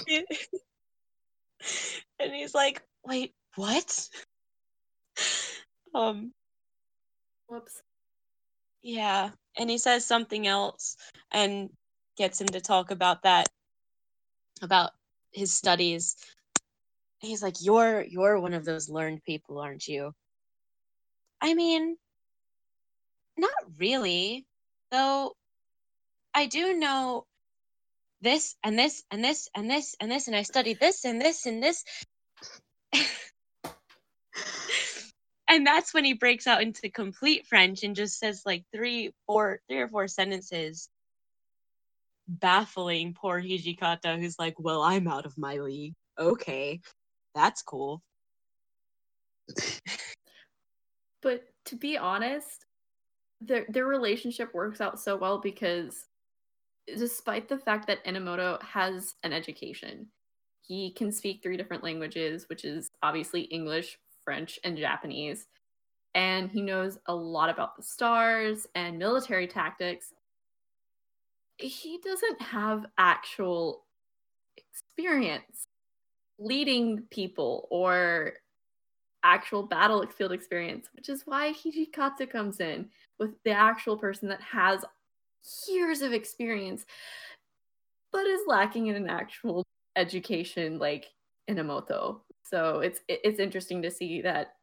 [2.18, 4.08] and he's like, "Wait, what?"
[5.94, 6.32] Um,
[7.48, 7.82] Whoops.
[8.82, 10.96] yeah, and he says something else
[11.32, 11.70] and
[12.16, 13.48] gets him to talk about that
[14.62, 14.92] about
[15.32, 16.16] his studies.
[17.20, 20.14] He's like, "You're you're one of those learned people, aren't you?"
[21.40, 21.96] I mean,
[23.36, 24.46] not really,
[24.90, 25.34] though.
[26.34, 27.26] I do know
[28.20, 31.46] this and this and this and this and this, and I studied this and this
[31.46, 31.84] and this.
[35.48, 39.60] and that's when he breaks out into complete French and just says like three, four,
[39.68, 40.88] three or four sentences,
[42.28, 45.94] baffling poor Hijikata, who's like, "Well, I'm out of my league.
[46.18, 46.80] Okay,
[47.34, 48.02] that's cool."
[51.20, 52.66] But to be honest,
[53.40, 56.06] their their relationship works out so well because
[56.86, 60.06] despite the fact that Enomoto has an education,
[60.62, 65.46] he can speak three different languages, which is obviously English, French, and Japanese.
[66.14, 70.14] And he knows a lot about the stars and military tactics.
[71.58, 73.84] He doesn't have actual
[74.56, 75.67] experience
[76.38, 78.34] leading people or
[79.22, 82.88] actual battlefield experience, which is why Hijikata comes in
[83.18, 84.84] with the actual person that has
[85.68, 86.86] years of experience,
[88.12, 89.64] but is lacking in an actual
[89.96, 91.06] education like
[91.50, 92.20] Enomoto.
[92.44, 94.54] So it's it's interesting to see that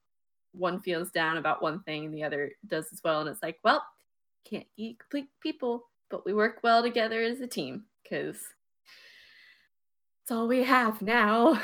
[0.53, 3.21] one feels down about one thing and the other does as well.
[3.21, 3.83] And it's like, well,
[4.45, 8.37] can't be complete people, but we work well together as a team because
[10.25, 11.61] it's all we have now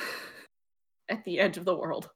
[1.10, 2.08] at the edge of the world.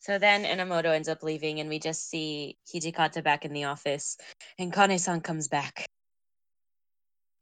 [0.00, 4.16] So then Enomoto ends up leaving, and we just see Hijikata back in the office,
[4.58, 5.86] and Kane-san comes back,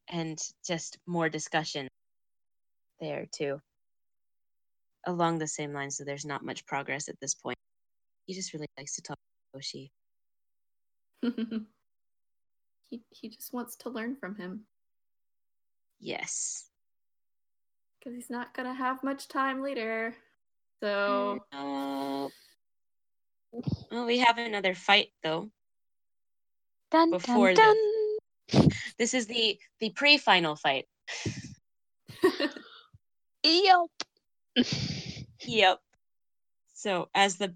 [0.08, 1.88] and just more discussion
[3.00, 3.58] there too,
[5.06, 5.96] along the same lines.
[5.96, 7.56] So there's not much progress at this point.
[8.26, 9.90] He just really likes to talk to Yoshi.
[12.90, 14.66] he he just wants to learn from him
[16.00, 16.68] Yes.
[18.04, 20.14] Because he's not gonna have much time later.
[20.80, 22.28] So Uh,
[23.90, 25.50] well, we have another fight though.
[26.90, 27.76] Dun, Before dun,
[28.48, 30.86] the- This is the the pre-final fight.
[33.42, 34.66] Yep.
[35.46, 35.80] Yep.
[36.74, 37.54] So as the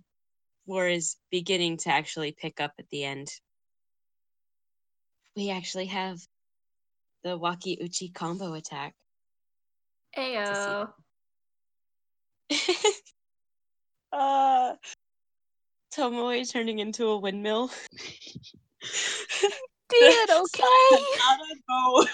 [0.67, 3.29] war is beginning to actually pick up at the end,
[5.37, 6.21] we actually have
[7.23, 8.95] the Waki Uchi combo attack.
[10.19, 10.89] Ayo.
[14.13, 14.75] uh
[15.95, 17.71] Tomoe turning into a windmill.
[19.91, 20.63] Did okay.
[20.63, 22.07] I gotta go.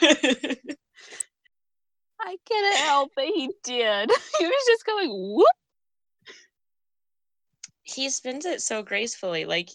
[2.20, 3.34] I couldn't help it.
[3.34, 4.10] He did.
[4.38, 5.46] He was just going whoop.
[7.82, 9.70] he spins it so gracefully, like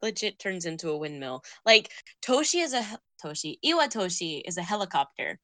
[0.00, 1.42] legit turns into a windmill.
[1.66, 1.90] Like
[2.24, 2.82] Toshi is a
[3.22, 3.58] Toshi.
[3.64, 5.38] Iwatooshi is a helicopter,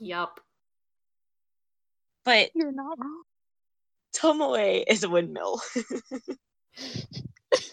[0.00, 0.40] Yup.
[2.24, 3.22] But You're not wrong.
[4.14, 5.60] Tomoe is a windmill.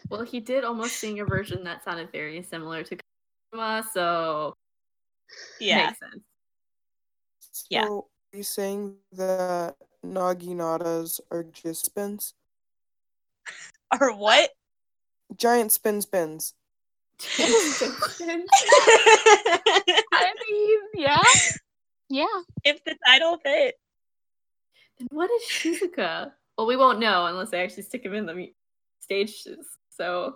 [0.10, 2.98] Well, he did almost sing a version that sounded very similar to
[3.52, 4.56] Kuma, so
[5.60, 5.88] yeah.
[5.88, 6.24] makes sense.
[7.70, 7.86] Yeah.
[7.86, 12.34] So, are you saying that Naginatas are just spins?
[14.00, 14.52] Or what?
[15.36, 16.54] Giant spin spins.
[17.40, 18.44] I
[20.48, 21.24] mean, yeah.
[22.08, 22.26] Yeah.
[22.64, 23.80] if the title fit.
[25.00, 26.32] And what is Shizuka?
[26.58, 28.52] Well, we won't know unless they actually stick him in the
[29.00, 29.66] stages.
[29.90, 30.36] So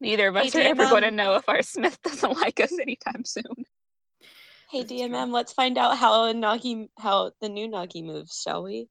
[0.00, 2.72] Neither of us Hey, are ever going to know if our Smith doesn't like us
[2.78, 3.64] anytime soon.
[4.70, 8.88] Hey DMM, let's find out how Nagi how the new Nagi moves, shall we?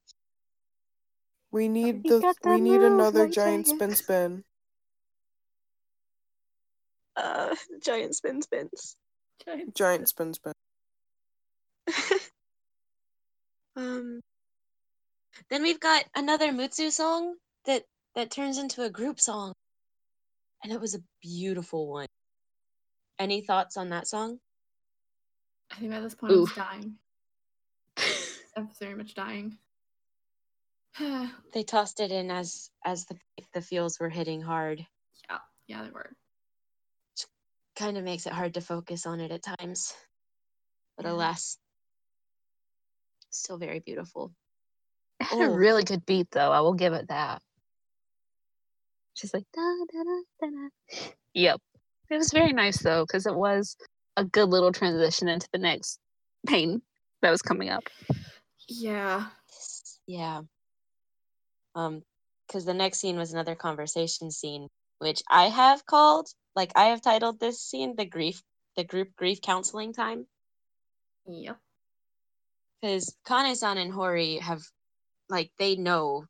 [1.52, 3.74] We need You the we that need another like giant that.
[3.76, 4.44] spin spin.
[7.16, 7.54] Uh
[7.84, 8.96] giant spin spins.
[9.74, 10.53] Giant spin spin.
[13.76, 14.20] Um,
[15.50, 17.34] then we've got another Mutsu song
[17.66, 17.82] that
[18.14, 19.52] that turns into a group song,
[20.62, 22.06] and it was a beautiful one.
[23.18, 24.38] Any thoughts on that song?
[25.72, 26.54] I think at this point I was Oof.
[26.54, 26.94] dying.
[28.56, 29.58] I'm very much dying.
[31.52, 33.16] They tossed it in as as the
[33.52, 34.84] the feels were hitting hard.
[35.30, 35.38] yeah,
[35.68, 36.10] yeah, they were.
[37.76, 39.92] Kind of makes it hard to focus on it at times,
[40.96, 41.12] but Yeah.
[41.12, 41.58] alas,
[43.38, 44.32] still very beautiful.
[45.20, 45.54] It had a Oh.
[45.54, 46.50] really good beat, though.
[46.52, 47.40] I will give it that.
[49.14, 51.08] She's like, da, da, da, da, da.
[51.34, 51.60] Yep.
[52.10, 53.76] It was very nice, though, because it was
[54.16, 55.98] a good little transition into the next
[56.46, 56.82] pain
[57.22, 57.84] that was coming up.
[58.68, 59.26] Yeah.
[60.06, 60.42] Yeah.
[61.76, 62.02] Um,
[62.48, 67.00] because the next scene was another conversation scene, which I have called, like I have
[67.02, 68.42] titled this scene the grief,
[68.76, 70.26] the group grief counseling time.
[71.26, 71.56] Yep.
[72.84, 74.60] Because Kane-san and Hori have,
[75.30, 76.26] like, they know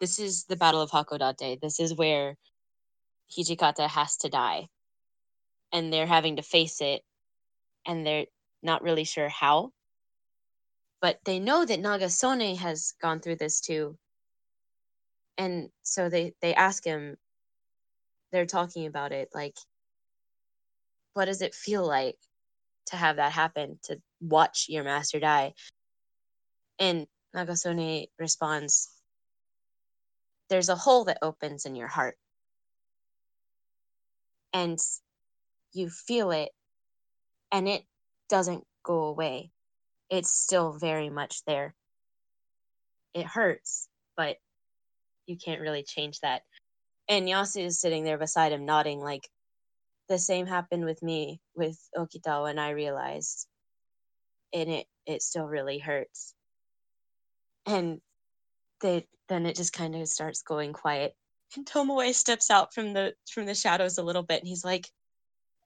[0.00, 1.60] this is the Battle of Hakodate.
[1.60, 2.38] This is where
[3.30, 4.68] Hijikata has to die,
[5.74, 7.02] and they're having to face it,
[7.84, 8.24] and they're
[8.62, 9.72] not really sure how.
[11.02, 13.98] But they know that Nagasone has gone through this too,
[15.36, 17.18] and so they they ask him.
[18.32, 19.58] They're talking about it, like,
[21.12, 22.16] what does it feel like
[22.86, 23.78] to have that happen?
[23.82, 25.52] To watch your master die?
[26.80, 28.88] And Nagasone responds,
[30.48, 32.16] There's a hole that opens in your heart.
[34.54, 34.78] And
[35.72, 36.50] you feel it,
[37.52, 37.84] and it
[38.28, 39.52] doesn't go away.
[40.08, 41.74] It's still very much there.
[43.14, 44.38] It hurts, but
[45.26, 46.42] you can't really change that.
[47.08, 49.28] And Yasu is sitting there beside him, nodding, like,
[50.08, 53.46] the same happened with me with Okita, and I realized,
[54.52, 56.34] and it, it still really hurts
[57.66, 58.00] and
[58.80, 61.14] they then it just kind of starts going quiet.
[61.56, 64.88] And tomoe steps out from the from the shadows a little bit and he's like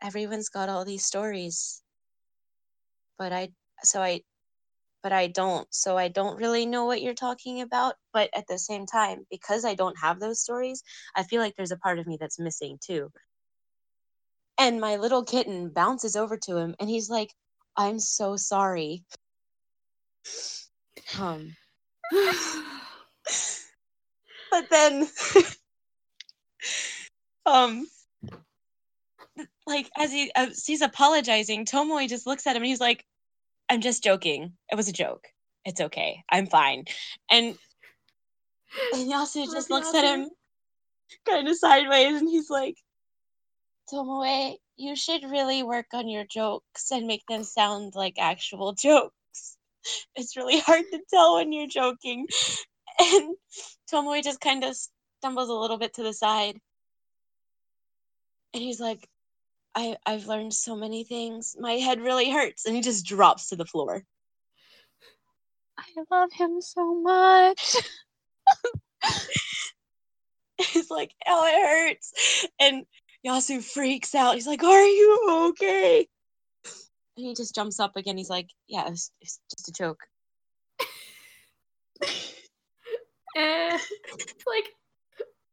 [0.03, 1.83] everyone's got all these stories.
[3.19, 3.51] But i
[3.83, 4.23] so i
[5.03, 7.95] but i don't so i don't really know what you're talking about.
[8.13, 10.83] But at the same time because i don't have those stories
[11.15, 13.11] i feel like there's a part of me that's missing too.
[14.59, 17.33] And my little kitten bounces over to him and he's like
[17.77, 19.05] i'm so sorry.
[21.19, 21.55] Um
[24.51, 25.09] but then
[27.47, 27.87] um
[29.67, 33.05] like as he as he's apologizing tomoe just looks at him and he's like
[33.71, 34.53] i'm just joking.
[34.71, 35.27] It was a joke.
[35.65, 36.23] It's okay.
[36.31, 36.85] I'm fine.
[37.31, 37.57] And
[38.93, 40.29] and yasu just looks at him
[41.27, 42.77] kind of sideways and he's like
[43.93, 49.15] tomoe you should really work on your jokes and make them sound like actual jokes
[50.17, 52.27] it's really hard to tell when you're joking
[53.01, 53.37] and
[53.93, 54.77] Tomoe just kind of
[55.21, 56.59] stumbles a little bit to the side.
[58.53, 59.09] And he's like,
[59.75, 61.57] I, I've learned so many things.
[61.59, 62.67] My head really hurts.
[62.67, 64.05] And he just drops to the floor.
[65.77, 67.77] I love him so much.
[70.73, 72.47] He's like, oh, it hurts.
[72.61, 72.85] And
[73.27, 74.35] Yasu freaks out.
[74.35, 76.07] He's like, Are you okay?
[77.17, 78.17] And he just jumps up again.
[78.17, 80.01] He's like, Yeah, it was, it's just a joke.
[83.37, 83.79] Eh,
[84.47, 84.69] like,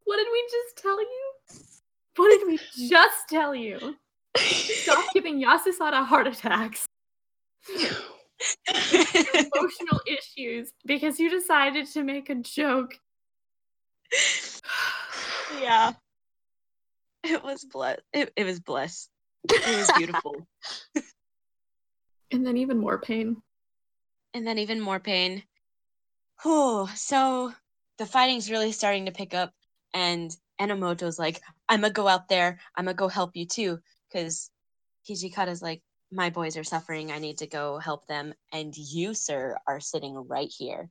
[0.03, 1.33] what did we just tell you?
[2.15, 2.59] What did we
[2.89, 3.95] just tell you?
[4.37, 6.87] Stop giving Yasusada heart attacks,
[9.33, 12.93] emotional issues, because you decided to make a joke.
[15.61, 15.93] yeah.
[17.23, 17.99] It was bless.
[18.13, 19.09] It, it was bless.
[19.49, 20.35] It was beautiful.
[22.31, 23.41] And then even more pain.
[24.33, 25.43] and then even more pain.
[26.45, 27.53] Oh, so
[27.97, 29.53] the fighting's really starting to pick up,
[29.93, 32.59] and Enomoto's like, "I'm gonna go out there.
[32.75, 33.79] I'm gonna go help you too,"
[34.09, 34.49] because
[35.09, 37.11] Hijikata's like, "My boys are suffering.
[37.11, 40.89] I need to go help them, and you, sir, are sitting right here."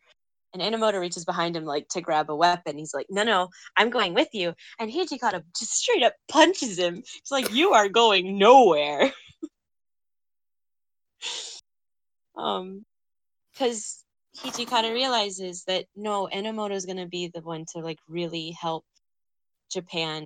[0.52, 2.78] And Enomoto reaches behind him like to grab a weapon.
[2.78, 6.96] He's like, "No, no, I'm going with you." And Hijikata just straight up punches him.
[6.96, 9.12] He's like, "You are going nowhere."
[12.36, 12.84] um,
[13.52, 14.04] because
[14.38, 18.84] Hijikata realizes that no, Enomoto is going to be the one to like really help
[19.70, 20.24] Japan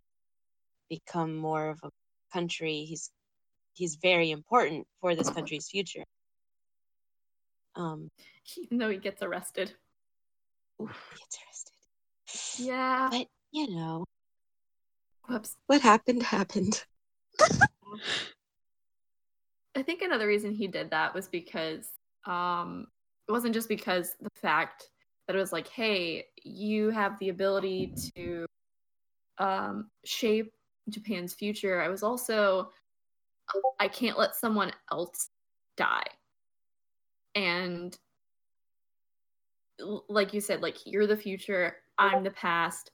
[0.88, 1.90] become more of a
[2.32, 2.84] country.
[2.84, 3.10] He's
[3.72, 6.04] he's very important for this country's future.
[7.76, 8.10] Um,
[8.56, 9.72] Even though he gets arrested.
[10.78, 12.66] he gets arrested.
[12.66, 13.08] Yeah.
[13.10, 14.04] But you know
[15.28, 15.56] Whoops.
[15.66, 16.84] what happened happened.
[19.76, 21.88] I think another reason he did that was because
[22.26, 22.86] um
[23.28, 24.90] it wasn't just because the fact
[25.26, 28.46] that it was like, hey, you have the ability to
[29.38, 30.52] um, shape
[30.90, 31.80] Japan's future.
[31.80, 32.70] I was also,
[33.80, 35.30] I can't let someone else
[35.76, 36.04] die.
[37.34, 37.96] And
[40.08, 42.90] like you said, like you're the future, I'm the past.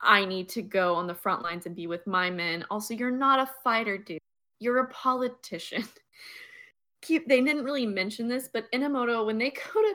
[0.00, 2.64] I need to go on the front lines and be with my men.
[2.70, 4.18] Also, you're not a fighter, dude.
[4.58, 5.84] You're a politician.
[7.02, 9.94] Keep they didn't really mention this, but Enomoto, when they go to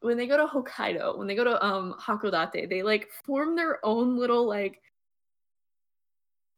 [0.00, 3.84] when they go to Hokkaido, when they go to um Hakodate, they like form their
[3.84, 4.80] own little like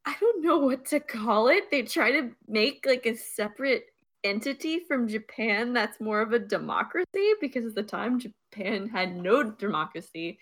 [0.04, 1.70] I don't know what to call it.
[1.70, 3.86] They try to make like a separate
[4.22, 9.42] entity from Japan that's more of a democracy because at the time Japan had no
[9.42, 10.38] democracy.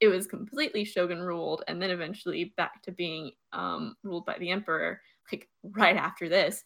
[0.00, 4.50] It was completely shogun ruled and then eventually back to being um, ruled by the
[4.50, 5.00] emperor
[5.32, 6.64] like right after this.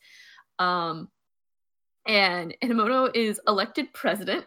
[0.58, 1.08] Um,
[2.06, 4.46] and Enomoto is elected president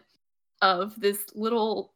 [0.60, 1.92] of this little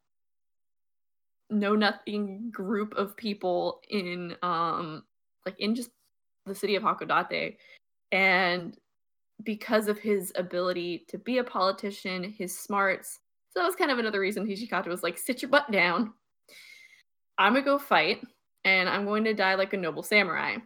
[1.51, 5.05] know nothing group of people in um
[5.45, 5.91] like in just
[6.45, 7.57] the city of Hakodate
[8.11, 8.77] and
[9.45, 13.21] because of his ability to be a politician, his smarts.
[13.51, 16.13] So that was kind of another reason Hijikata was like, sit your butt down.
[17.39, 18.23] I'm gonna go fight,
[18.65, 20.57] and I'm going to die like a noble samurai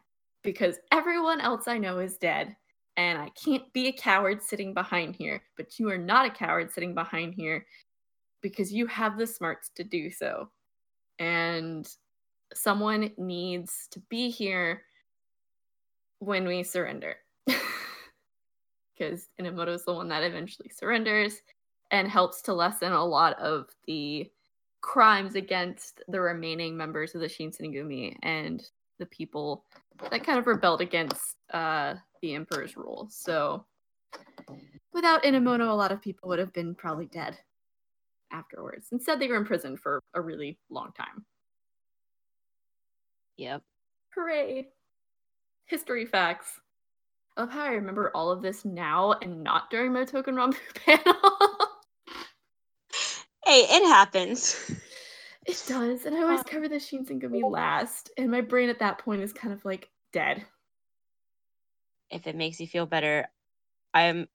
[0.42, 2.56] because everyone else I know is dead,
[2.96, 5.42] and I can't be a coward sitting behind here.
[5.56, 7.66] But you are not a coward sitting behind here
[8.40, 10.48] because you have the smarts to do so.
[11.18, 11.88] And
[12.54, 14.82] someone needs to be here
[16.18, 17.16] when we surrender.
[18.96, 21.40] Because Enomoto is the one that eventually surrenders
[21.90, 24.30] and helps to lessen a lot of the
[24.82, 28.62] crimes against the remaining members of the Shinsengumi and
[29.00, 29.64] the people
[30.10, 33.08] that kind of rebelled against uh, the Emperor's rule.
[33.10, 33.64] So
[34.92, 37.36] without Enomoto, a lot of people would have been probably dead
[38.30, 38.88] afterwards.
[38.92, 41.24] Instead, they were imprisoned for a really long time.
[43.36, 43.62] Yep.
[44.14, 44.68] Hooray!
[45.66, 46.60] History facts.
[47.36, 50.56] I love how I remember all of this now and not during my Touken Ranbu
[50.74, 51.14] panel.
[53.44, 54.70] Hey, it happens.
[55.50, 59.22] It does, and I always cover the Shinsengumi last, and my brain at that point
[59.22, 60.44] is kind of like dead.
[62.10, 63.26] If it makes you feel better,
[63.94, 64.28] I'm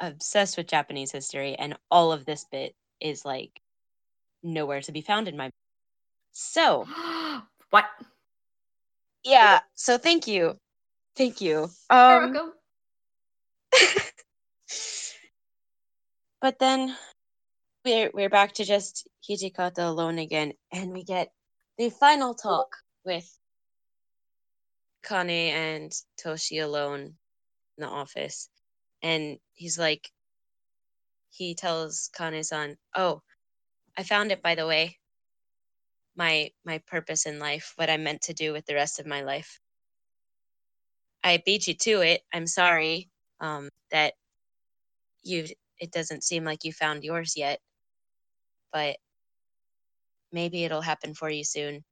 [0.00, 3.60] obsessed with Japanese history, and all of this bit is like
[4.42, 5.50] nowhere to be found in my.
[6.32, 6.86] So,
[7.70, 7.84] what?
[9.24, 10.58] yeah, so thank you.
[11.16, 11.68] Thank you.
[11.90, 12.52] You're Um, welcome.
[16.40, 16.96] but then
[17.86, 21.30] we're we're back to just Hijikata alone again, and we get
[21.78, 23.38] the final talk with
[25.04, 27.00] Kane and Toshi alone
[27.78, 28.48] in the office,
[29.02, 30.10] and he's like,
[31.30, 33.22] he tells Kane-san, "Oh,
[33.96, 34.98] I found it by the way.
[36.16, 39.22] My my purpose in life, what I'm meant to do with the rest of my
[39.22, 39.60] life.
[41.22, 42.22] I beat you to it.
[42.34, 43.10] I'm sorry
[43.40, 44.14] um, that
[45.22, 45.46] you.
[45.78, 47.60] It doesn't seem like you found yours yet,
[48.72, 48.96] but
[50.32, 51.84] maybe it'll happen for you soon."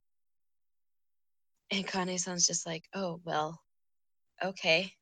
[1.71, 3.59] And Kane-san's just like, "Oh well,
[4.43, 4.93] okay,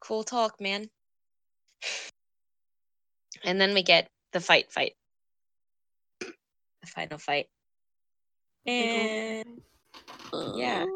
[0.00, 0.90] cool talk, man."
[3.44, 4.94] And then we get the fight, fight,
[6.82, 7.46] the final fight.
[8.66, 9.62] And
[10.56, 10.86] yeah.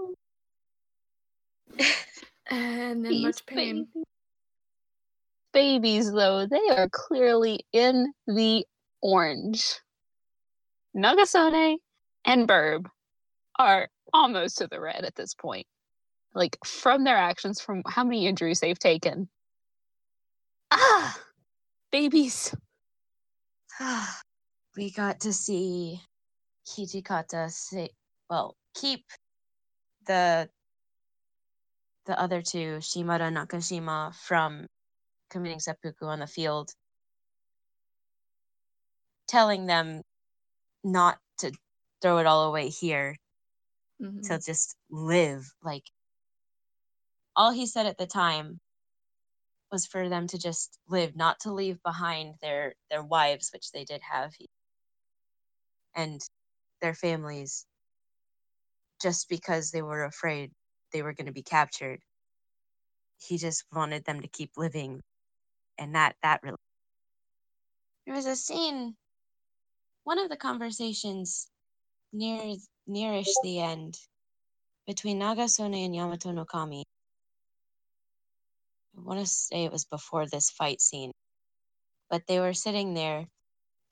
[2.51, 3.87] And then These much pain.
[3.95, 4.05] babies.
[5.53, 8.67] Babies, though, they are clearly in the
[9.01, 9.81] orange.
[10.97, 11.77] Nagasone
[12.25, 12.87] and Burb
[13.59, 15.67] are almost to the red at this point.
[16.35, 19.29] Like from their actions, from how many injuries they've taken.
[20.71, 21.19] Ah,
[21.91, 22.55] babies.
[24.77, 26.01] we got to see
[26.67, 27.91] Hijikata say,
[28.29, 29.05] well, keep
[30.07, 30.49] the
[32.07, 34.67] the other two, Shimada and Nakashima, from
[35.31, 36.71] committing seppuku on the field,
[39.29, 40.03] telling them
[40.85, 41.53] not to
[42.03, 43.17] throw it all away here,
[44.01, 44.23] Mhm.
[44.25, 45.45] to just live.
[45.63, 45.85] Like
[47.37, 48.61] all he said at the time
[49.73, 53.85] was for them to just live, not to leave behind their their wives, which they
[53.85, 54.35] did have,
[55.95, 56.21] and
[56.81, 57.67] their families,
[59.03, 60.53] just because they were afraid
[60.93, 62.01] they were going to be captured.
[63.19, 65.03] He just wanted them to keep living,
[65.79, 66.57] and that that really.
[68.07, 68.97] There was a scene,
[70.05, 71.49] one of the conversations
[72.13, 72.57] near
[72.89, 73.99] nearish the end
[74.87, 76.85] between Nagasone and Yamato no Kami.
[78.97, 81.13] I want to say it was before this fight scene.
[82.11, 83.27] but they were sitting there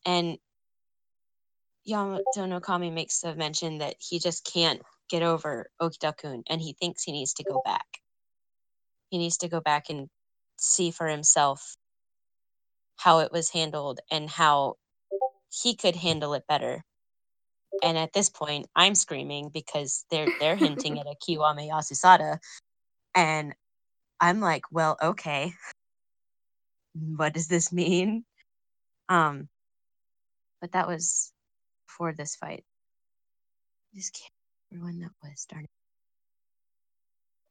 [0.05, 0.39] and
[1.85, 6.75] Yamato no Kami makes the mention that he just can't get over Okita-kun and he
[6.75, 7.87] thinks he needs to go back.
[9.11, 10.09] He needs to go back and
[10.59, 11.76] see for himself
[12.97, 14.77] how it was handled and how
[15.51, 16.83] he could handle it better.
[17.83, 22.39] And at this point, I'm screaming because they're they're hinting at a Kiwame Yasusada,
[23.15, 23.55] and
[24.21, 25.53] I'm like, well, okay,
[26.95, 28.25] what does this mean?
[29.09, 29.49] Um,
[30.61, 31.33] but that was
[31.87, 32.65] before this fight.
[33.93, 34.33] I just can't
[34.71, 35.47] remember when that was.
[35.47, 35.67] Darn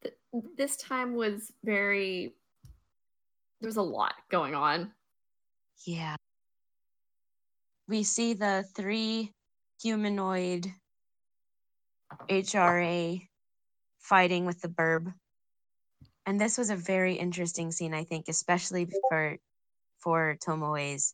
[0.02, 0.18] it.
[0.58, 2.36] This time was very.
[3.62, 4.92] There was a lot going on.
[5.84, 6.16] Yeah.
[7.88, 9.32] We see the three
[9.82, 10.68] humanoid
[12.30, 13.28] HRA
[14.00, 15.14] fighting with the burb.
[16.26, 19.38] And this was a very interesting scene, I think, especially for
[20.00, 21.14] for Tomoe's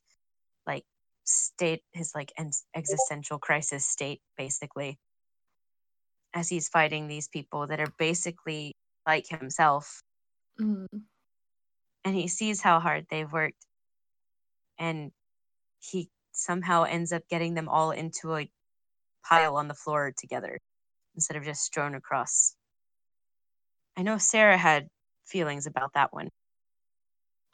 [0.68, 0.84] like
[1.24, 5.00] state, his like en- existential crisis state, basically,
[6.34, 8.76] as he's fighting these people that are basically
[9.06, 10.02] like himself,
[10.60, 10.88] Mm.
[12.06, 13.66] and he sees how hard they've worked,
[14.82, 15.12] and
[15.80, 18.50] he somehow ends up getting them all into a
[19.24, 20.60] pile on the floor together
[21.16, 22.56] instead of just strewn across.
[23.96, 24.88] I know Sarah had
[25.26, 26.30] feelings about that one.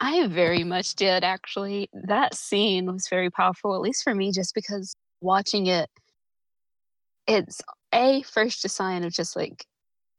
[0.00, 1.90] I very much did actually.
[1.92, 5.90] That scene was very powerful, at least for me, just because watching it,
[7.26, 7.60] it's
[7.92, 9.66] a first a sign of just like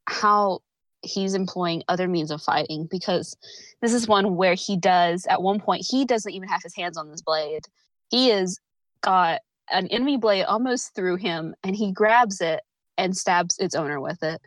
[0.05, 0.59] how
[1.01, 3.37] he's employing other means of fighting because
[3.81, 6.97] this is one where he does at one point he doesn't even have his hands
[6.97, 7.65] on this blade.
[8.09, 8.59] He has
[9.01, 12.61] got an enemy blade almost through him and he grabs it
[12.97, 14.41] and stabs its owner with it.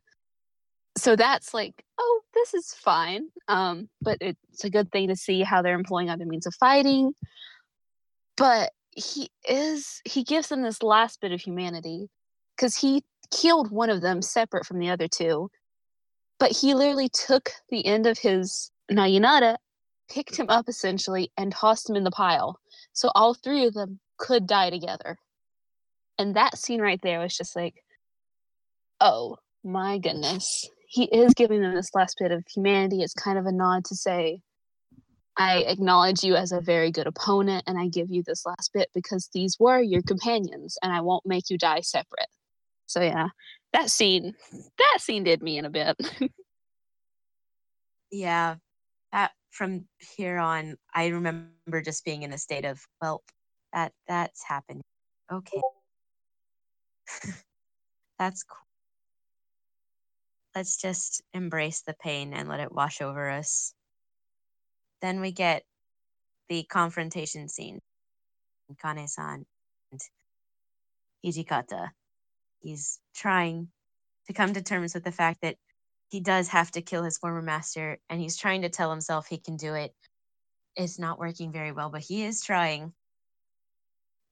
[0.99, 3.29] So that's like, oh, this is fine.
[3.49, 7.15] Um, but it's a good thing to see how they're employing other means of fighting.
[8.37, 12.11] But he is he gives them this last bit of humanity
[12.57, 15.51] because he killed one of them separate from the other two.
[16.39, 19.57] But he literally took the end of his Naginata,
[20.11, 22.59] picked him up essentially, and tossed him in the pile.
[22.93, 25.19] So all three of them could die together.
[26.19, 27.83] And that scene right there was just like,
[29.01, 30.69] oh my goodness.
[30.87, 33.03] He is giving them this last bit of humanity.
[33.03, 34.43] It's kind of a nod to say,
[35.37, 38.91] I acknowledge you as a very good opponent and I give you this last bit
[38.95, 42.29] because these were your companions and I won't make you die separate.
[42.87, 43.29] So yeah,
[43.73, 44.35] that scene
[44.79, 45.97] that scene did me in a bit.
[48.13, 48.57] Yeah,
[49.11, 49.87] that from
[50.17, 53.23] here on, I remember just being in a state of, well,
[53.73, 54.83] that that's happened.
[55.33, 55.63] Okay,
[58.19, 58.59] that's cool.
[60.55, 63.73] Let's just embrace the pain and let it wash over us.
[65.01, 65.65] Then we get
[66.51, 67.81] the confrontation scene.
[68.81, 69.47] Kane-san
[69.91, 70.01] and
[71.25, 71.91] Hijikata.
[72.63, 73.69] He's trying
[74.27, 75.57] to come to terms with the fact that
[76.09, 79.39] he does have to kill his former master and he's trying to tell himself he
[79.39, 79.93] can do it.
[80.77, 82.93] It's not working very well, but he is trying.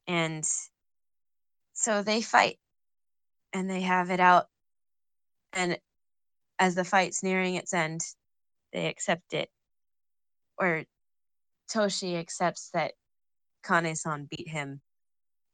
[0.06, 0.44] And
[1.72, 2.58] so they fight
[3.52, 4.46] and they have it out.
[5.52, 5.78] And
[6.58, 8.02] as the fight's nearing its end,
[8.72, 9.50] they accept it.
[10.58, 10.84] Or
[11.72, 12.92] Toshi accepts that
[13.66, 14.80] Kane san beat him,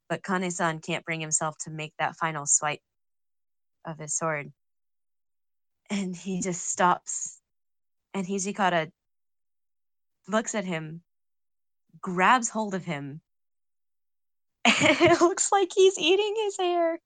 [0.08, 2.80] but Kane san can't bring himself to make that final swipe
[3.84, 4.52] of his sword.
[5.90, 7.40] And he just stops.
[8.14, 8.90] And Hijikata
[10.28, 11.02] looks at him,
[12.00, 13.20] grabs hold of him,
[14.64, 16.98] and it looks like he's eating his hair.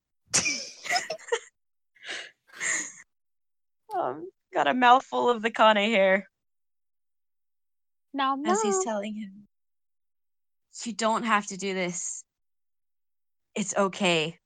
[3.99, 6.27] um, got a mouthful of the Kane hair
[8.13, 9.47] now, as he's telling him,
[10.85, 12.25] You don't have to do this.
[13.55, 14.39] It's okay.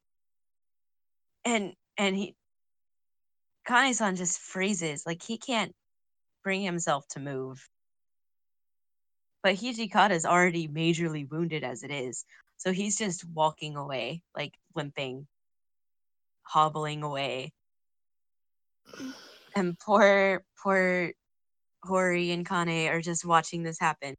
[1.45, 2.37] And and he
[3.67, 5.75] Kane-san just freezes, like he can't
[6.43, 7.69] bring himself to move.
[9.43, 12.25] But Hijikata is already majorly wounded as it is.
[12.57, 15.27] So he's just walking away, like limping,
[16.43, 17.53] hobbling away.
[19.57, 21.13] And poor, poor
[21.85, 24.17] Hori and Kane are just watching this happen.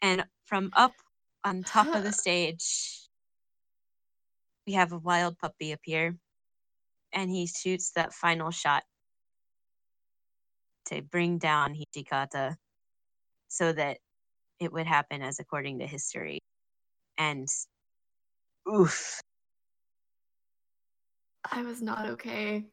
[0.00, 0.92] And from up
[1.42, 3.05] on top of the stage,
[4.66, 6.16] we have a wild puppy appear.
[7.12, 8.82] And he shoots that final shot
[10.86, 12.56] to bring down Hijikata
[13.48, 13.98] so that
[14.60, 16.40] it would happen as according to history.
[17.16, 17.48] And
[18.68, 19.20] oof.
[21.50, 22.64] I was not okay.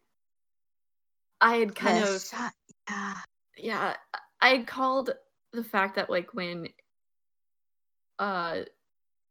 [1.40, 2.54] I had kind the of shot,
[2.90, 3.14] yeah.
[3.58, 3.94] yeah,
[4.42, 5.12] I called
[5.52, 6.70] the fact that like when
[8.18, 8.62] uh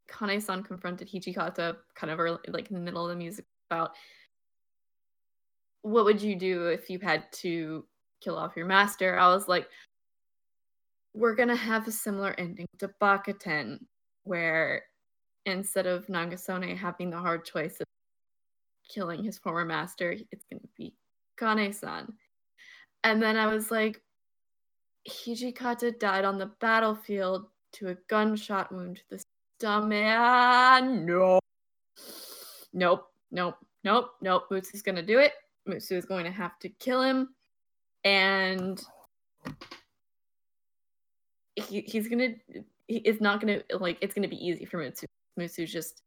[0.08, 3.92] Kane-san confronted Hijikata kind of early, like in the middle of the music about
[5.82, 7.84] what would you do if you had to
[8.20, 9.18] kill off your master?
[9.18, 9.68] I was like,
[11.14, 13.80] we're gonna have a similar ending to Bakuten,
[14.24, 14.84] where
[15.46, 17.86] instead of Nagasone having the hard choice of
[18.88, 20.94] killing his former master, it's gonna be
[21.38, 22.12] Kane-san.
[23.04, 24.00] And then I was like,
[25.08, 29.22] Hijikata died on the battlefield to a gunshot wound to the
[29.64, 31.38] Ah, no.
[32.72, 34.48] Nope, nope, nope, nope.
[34.50, 35.32] Mutsu's gonna do it.
[35.68, 37.34] Mutsu is going to have to kill him.
[38.04, 38.82] And
[41.56, 42.34] he, he's gonna
[42.88, 45.04] he, it's not gonna like it's gonna be easy for Mutsu.
[45.38, 46.02] Mutsu's just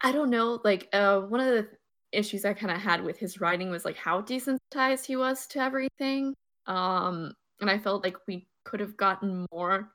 [0.00, 1.68] I don't know, like uh one of the
[2.12, 5.60] issues I kind of had with his writing was like how desensitized he was to
[5.60, 6.34] everything.
[6.66, 9.90] Um and I felt like we could have gotten more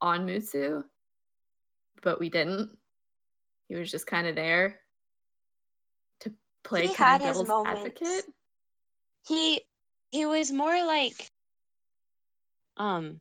[0.00, 0.82] on Mutsu,
[2.06, 2.70] but we didn't.
[3.68, 4.78] He was just kind of there
[6.20, 8.24] to play He kind of devil's advocate.
[9.26, 9.60] he
[10.12, 11.32] he was more like
[12.76, 13.20] um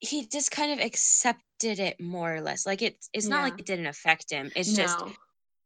[0.00, 2.66] he just kind of accepted it more or less.
[2.66, 4.52] Like it's it's not like it didn't affect him.
[4.54, 5.02] It's just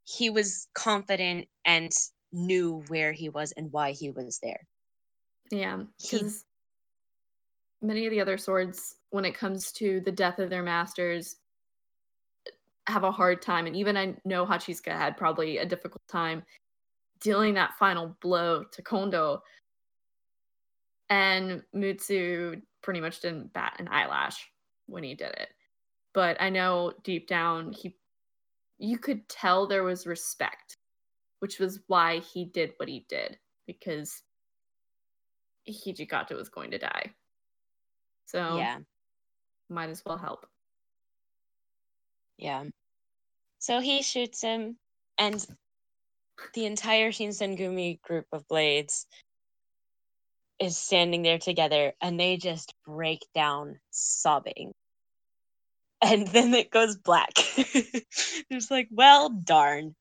[0.04, 1.90] he was confident and
[2.32, 4.64] knew where he was and why he was there.
[5.50, 6.44] Yeah, because
[7.82, 11.36] many of the other swords, when it comes to the death of their masters,
[12.86, 13.66] have a hard time.
[13.66, 16.42] And even I know Hachisuka had probably a difficult time
[17.20, 19.42] dealing that final blow to Kondo.
[21.10, 24.50] And Mutsu pretty much didn't bat an eyelash
[24.86, 25.48] when he did it.
[26.12, 27.96] But I know deep down he
[28.78, 30.76] you could tell there was respect,
[31.38, 33.38] which was why he did what he did.
[33.66, 34.22] Because
[35.68, 37.12] Hijikata was going to die.
[38.26, 38.78] So yeah
[39.72, 40.46] might as well help.
[42.38, 42.64] Yeah
[43.58, 44.76] so he shoots him
[45.18, 45.46] and
[46.54, 49.06] the entire shinsengumi group of blades
[50.58, 54.72] is standing there together and they just break down sobbing
[56.00, 59.94] and then it goes black it's like well darn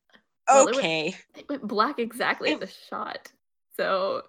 [0.49, 3.31] Well, it was- okay It went black exactly at the shot.
[3.77, 4.23] So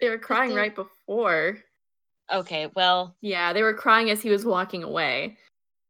[0.00, 1.58] they were crying right before.
[2.32, 5.36] okay well Yeah, they were crying as he was walking away.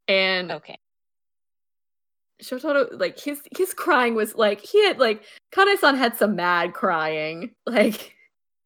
[0.08, 0.78] And okay
[2.42, 7.54] Shotaro, like his his crying was like he had like Kane-san had some mad crying.
[7.66, 8.14] Like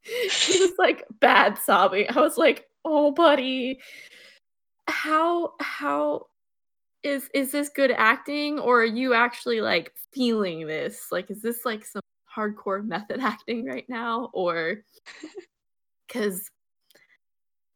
[0.03, 2.07] he was like bad sobbing.
[2.11, 3.81] I was like, oh buddy,
[4.89, 6.27] how how
[7.03, 11.13] is is this good acting or are you actually like feeling this?
[11.13, 12.03] Like is this like some
[12.35, 14.31] hardcore method acting right now?
[14.33, 14.83] Or
[16.13, 16.51] cause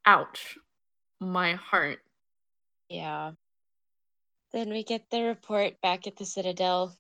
[0.07, 0.59] ouch.
[1.21, 2.01] My heart.
[2.89, 3.33] Yeah.
[4.55, 6.97] Then we get the report back at the Citadel.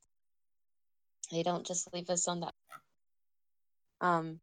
[1.31, 2.55] They don't just leave us on that.
[4.01, 4.41] Um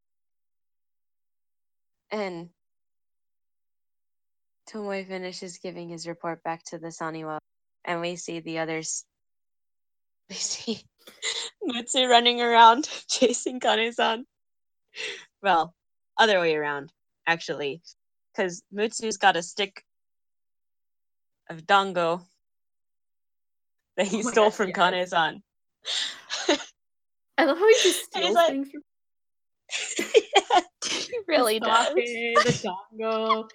[2.10, 2.52] and
[4.70, 7.40] Tomoe finishes giving his report back to the Saniwa
[7.84, 9.04] and we see the others
[10.30, 10.80] we see
[11.62, 14.26] Mutsu running around chasing Kane-san.
[15.44, 15.76] Well,
[16.18, 16.94] other way around,
[17.28, 17.82] actually.
[18.32, 19.84] Because Mutsu's got a stick
[21.50, 22.26] of dango
[24.02, 24.76] that he Oh stole gosh, from yes.
[24.78, 25.44] Kane-san.
[27.38, 28.82] I love how he just steals like- things from
[30.90, 31.88] He really the does.
[31.94, 33.48] sake, the dango.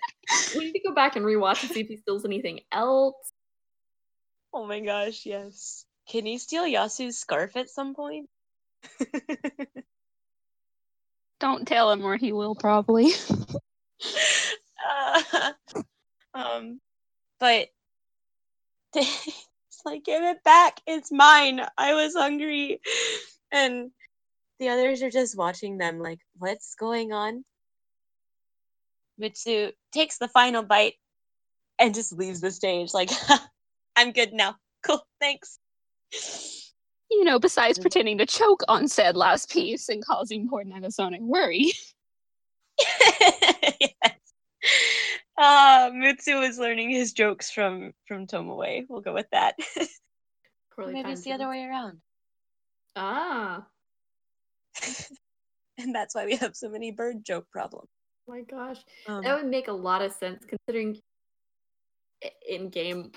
[0.56, 3.14] we need to go back and rewatch and see if he steals anything else.
[4.54, 5.84] oh my gosh, yes.
[6.08, 8.28] Can he steal Yasu's scarf at some point?
[11.40, 13.10] Don't tell him or he will probably.
[14.88, 15.52] Uh,
[16.34, 16.80] um,
[17.40, 17.68] but
[18.94, 19.45] it's
[19.86, 20.80] like, give it back.
[20.86, 21.60] It's mine.
[21.78, 22.80] I was hungry.
[23.52, 23.90] And
[24.58, 27.44] the others are just watching them, like, what's going on?
[29.20, 30.94] Mutsu takes the final bite
[31.78, 33.10] and just leaves the stage, like,
[33.96, 34.56] I'm good now.
[34.82, 35.58] Cool, thanks.
[37.10, 37.82] You know, besides Mm.
[37.82, 41.72] pretending to choke on said last piece and causing poor Nagasone worry.
[42.78, 44.16] yes.
[45.38, 48.86] Uh, Mutsu was learning his jokes from from Tomoe.
[48.88, 49.56] We'll go with that.
[50.78, 52.00] Maybe it's the other way around.
[52.94, 53.66] Ah,
[55.78, 57.88] and that's why we have so many bird joke problems.
[58.28, 58.78] Oh my gosh.
[59.06, 61.00] Um, That would make a lot of sense considering
[62.48, 63.12] in game,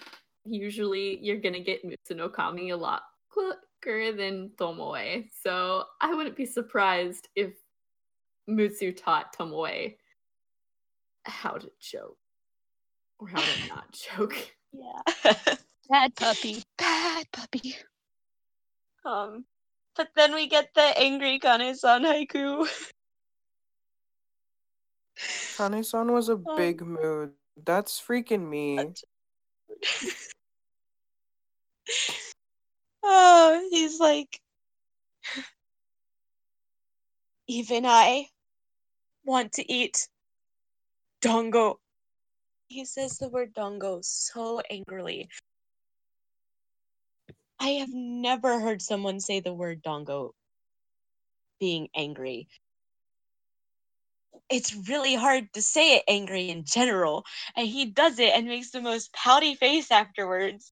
[0.45, 5.29] usually you're gonna get Mutsu no Kami a lot quicker than Tomoe.
[5.43, 7.53] So I wouldn't be surprised if
[8.49, 9.95] Mutsu taught Tomoe
[11.29, 12.17] how to joke.
[13.19, 14.35] Or how to not choke.
[14.71, 15.01] Yeah.
[15.89, 16.63] Bad puppy.
[16.77, 17.75] Bad puppy.
[19.05, 19.45] um,
[19.95, 22.67] but then we get the angry Kane-san haiku.
[25.57, 26.55] Kane-san was a Oh.
[26.55, 27.31] big mood.
[27.65, 28.93] That's freaking me.
[33.03, 34.39] oh, he's like,
[37.47, 38.27] even I
[39.25, 40.07] want to eat
[41.21, 41.79] dango.
[42.67, 45.29] He says the word dango so angrily.
[47.59, 50.33] I have never heard someone say the word dango
[51.59, 52.47] being angry.
[54.49, 57.23] It's really hard to say it angry in general,
[57.55, 60.71] and he does it and makes the most pouty face afterwards.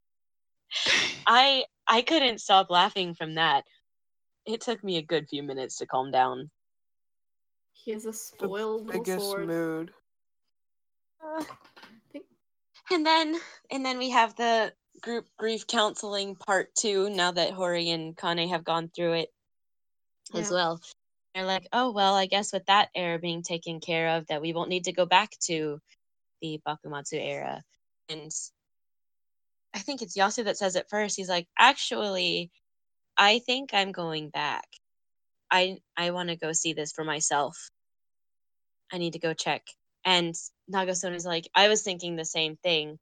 [1.28, 3.66] I I couldn't stop laughing from that.
[4.46, 6.50] It took me a good few minutes to calm down.
[7.74, 9.48] He has a spoiled little Biggest sword.
[9.48, 9.94] mood.
[11.24, 11.44] Uh,
[12.92, 13.36] and then
[13.72, 18.50] and then we have the group grief counseling part two now that Hori and Kane
[18.50, 19.30] have gone through it
[20.34, 20.82] as well.
[21.34, 24.54] They're like, oh well, I guess with that era being taken care of, that we
[24.54, 25.80] won't need to go back to
[26.42, 27.62] the Bakumatsu era.
[28.10, 28.32] And
[29.74, 31.16] I think it's Yasu that says it first.
[31.16, 32.52] He's like, actually,
[33.18, 34.68] I think I'm going back.
[35.52, 37.70] I I want to go see this for myself.
[38.92, 39.64] I need to go check.
[40.08, 40.34] And
[40.74, 42.98] Nagasone is like, I was thinking the same thing.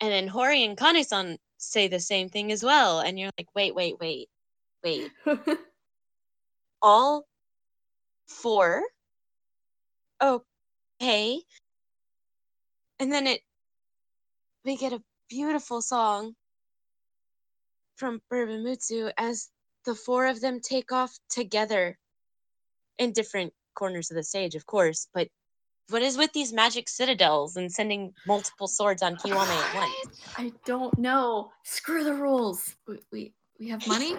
[0.00, 3.00] And then Hori and Kane-san say the same thing as well.
[3.00, 4.28] And you're like, wait, wait, wait,
[4.84, 5.10] wait.
[6.82, 7.26] All
[8.28, 8.84] four?
[10.22, 11.40] Okay.
[13.00, 13.40] And then it
[14.64, 16.36] we get a beautiful song
[17.96, 19.48] from Bourbon Mutsu as
[19.84, 21.98] the four of them take off together
[22.98, 25.26] in different corners of the stage, of course, but
[25.90, 30.20] what is with these magic citadels and sending multiple swords on Kiwame at once?
[30.36, 31.50] I don't know.
[31.62, 32.76] Screw the rules.
[32.86, 34.16] We we, we have money.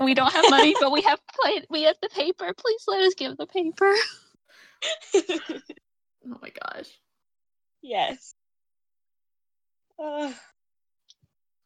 [0.00, 1.66] We don't have money, but we have played.
[1.70, 2.52] We have the paper.
[2.56, 3.92] Please let us give the paper.
[5.14, 6.88] oh my gosh.
[7.82, 8.34] yes.
[9.98, 10.32] Uh,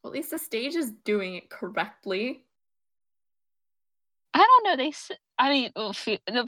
[0.03, 2.45] Well, at least the stage is doing it correctly.
[4.35, 4.77] I don't know.
[4.85, 4.93] They.
[5.39, 6.47] I mean, phew, the,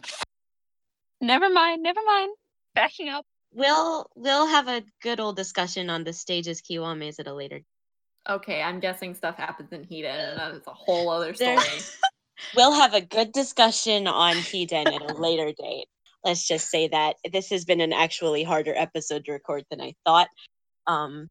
[1.20, 1.82] never mind.
[1.82, 2.30] Never mind.
[2.74, 3.24] Backing up.
[3.52, 7.60] we'll we'll have a good old discussion on the stages Kiwame's at a later.
[8.28, 11.80] Okay, I'm guessing stuff happens in Hida, and that is a whole other There- story.
[12.54, 15.86] We'll have a good discussion on Hiden at a later date.
[16.22, 19.94] Let's just say that this has been an actually harder episode to record than I
[20.06, 20.28] thought.
[20.86, 21.28] Um,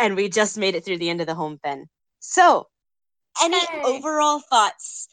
[0.00, 1.88] and we just made it through the end of the home pen.
[2.20, 2.68] So,
[3.42, 3.82] any Hey.
[3.84, 5.08] overall thoughts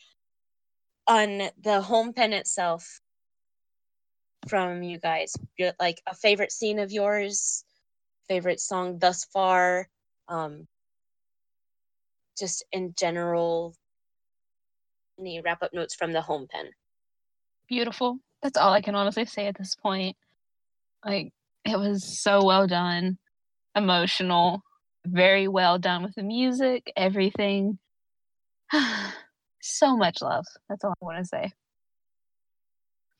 [1.07, 3.01] on the home pen itself
[4.47, 5.35] from you guys?
[5.79, 7.63] Like a favorite scene of yours,
[8.27, 9.87] favorite song thus far,
[10.27, 10.67] um,
[12.37, 13.75] just in general,
[15.19, 16.69] any wrap up notes from the home pen?
[17.67, 18.19] Beautiful.
[18.41, 20.17] That's all I can honestly say at this point.
[21.05, 21.31] Like
[21.65, 23.17] it was so well done,
[23.75, 24.61] emotional,
[25.05, 27.79] very well done with the music, everything.
[29.61, 30.45] so much love.
[30.69, 31.51] That's all I want to say.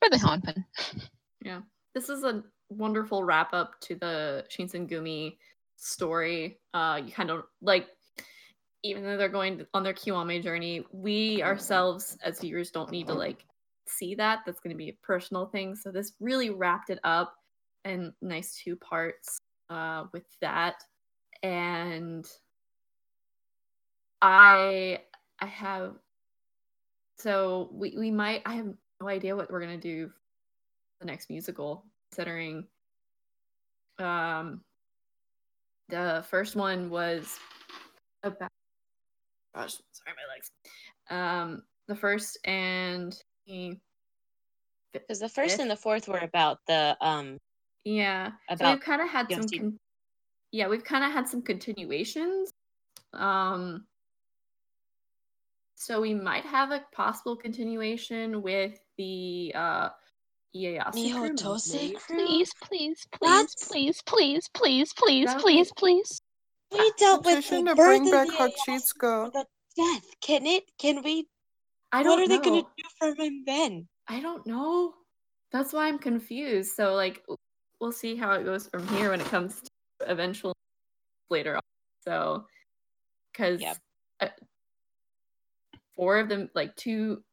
[0.01, 0.65] For the Honpen.
[1.43, 1.61] Yeah.
[1.93, 5.37] This is a wonderful wrap up to the Shinsengumi
[5.75, 6.59] story.
[6.73, 7.87] Uh you kind of like
[8.83, 13.13] even though they're going on their Kiwame journey, we ourselves as viewers don't need to
[13.13, 13.45] like
[13.87, 14.39] see that.
[14.45, 15.75] That's going to be a personal thing.
[15.75, 17.35] So this really wrapped it up
[17.85, 19.39] in nice two parts
[19.69, 20.83] uh with that.
[21.43, 22.25] And
[24.21, 25.01] I
[25.39, 25.95] I have
[27.17, 30.11] so we we might I have no idea what we're going to do
[31.03, 32.65] the next musical considering
[33.99, 34.61] um
[35.89, 37.38] the first one was
[38.23, 38.49] about
[39.53, 40.49] gosh sorry my legs
[41.09, 43.77] um the first and the
[44.93, 45.59] Because the first Fifth?
[45.59, 47.38] and the fourth were about the um
[47.84, 49.80] yeah so about we've kind of had some con-
[50.51, 52.49] yeah we've kind of had some continuations
[53.13, 53.85] um
[55.75, 59.89] so we might have a possible continuation with the uh
[60.55, 61.95] Ieyasu crew, Mihotose maybe.
[61.95, 62.15] crew?
[62.25, 66.21] Please, please, please, please, please, please, please, please, please.
[66.71, 70.05] We dealt with Petition the to bring back the Ieyasu the death.
[70.21, 70.63] Can it?
[70.77, 71.27] Can we?
[71.91, 72.15] I don't know.
[72.15, 73.88] What are they gonna do for him then?
[74.07, 74.93] I don't know.
[75.51, 76.75] That's why I'm confused.
[76.75, 77.23] So like
[77.80, 79.69] we'll see how it goes from here when it comes to
[80.11, 80.55] eventual
[81.30, 81.61] later on.
[82.03, 82.45] So
[83.34, 83.77] cuz Yep.
[84.21, 84.27] uh,
[85.95, 87.23] four of them like two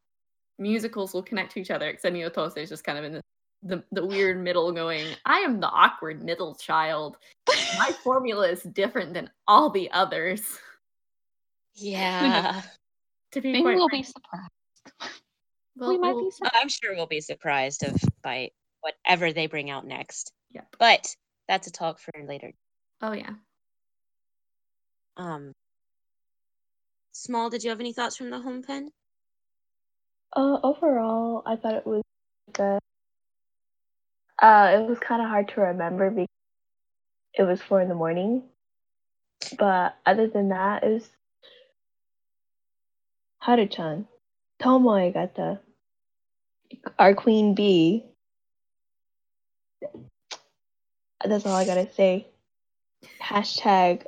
[0.60, 3.22] musicals will connect to each other except Mihotose is just kind of in the
[3.62, 7.16] the the weird middle going, I am the awkward middle child.
[7.78, 10.42] My formula is different than all the others.
[11.74, 12.62] Yeah.
[13.32, 14.06] To be Maybe we'll frank.
[14.06, 15.20] be surprised.
[15.76, 16.54] Well, we might we'll- be surprised.
[16.56, 18.50] I'm sure we'll be surprised of by
[18.80, 20.32] whatever they bring out next.
[20.52, 20.76] Yep.
[20.78, 21.14] But
[21.48, 22.52] that's a talk for later.
[23.02, 23.34] Oh yeah.
[25.16, 25.52] Um
[27.12, 28.90] Small, did you have any thoughts from the home pen?
[30.35, 32.02] Uh, overall, I thought it was
[32.52, 32.78] good.
[34.40, 36.28] Uh, it was kind of hard to remember because
[37.35, 38.43] it was four in the morning.
[39.59, 41.11] But other than that, it was
[43.39, 44.07] Haru-chan,
[44.61, 45.61] Tomoe Gata,
[46.98, 48.05] our queen bee.
[51.24, 52.27] That's all I gotta say.
[53.23, 54.07] Hashtag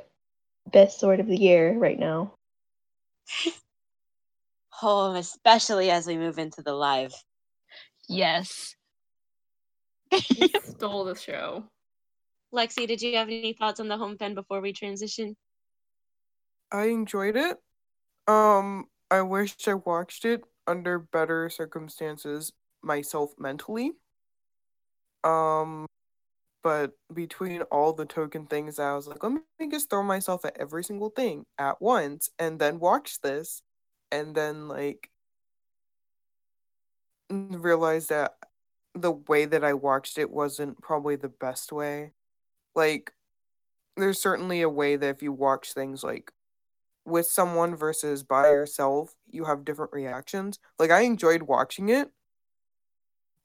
[0.71, 2.33] best sword of the year right now.
[4.85, 7.13] Oh, especially as we move into the live.
[8.09, 8.75] Yes.
[10.11, 11.63] He stole the show.
[12.53, 15.37] Lexi, did you have any thoughts on the home pen before we transition?
[16.69, 17.57] I enjoyed it.
[18.27, 22.51] Um, I wish I watched it under better circumstances
[22.81, 23.93] myself mentally.
[25.23, 25.85] Um,
[26.61, 30.57] but between all the token things, I was like, let me just throw myself at
[30.59, 33.61] every single thing at once and then watch this
[34.13, 35.09] and then like
[37.29, 38.35] realize that
[38.93, 42.13] the way that I watched it wasn't probably the best way.
[42.75, 43.11] Like,
[43.97, 46.31] there's certainly a way that if you watch things like
[47.05, 50.59] with someone versus by yourself, you have different reactions.
[50.79, 52.09] Like I enjoyed watching it,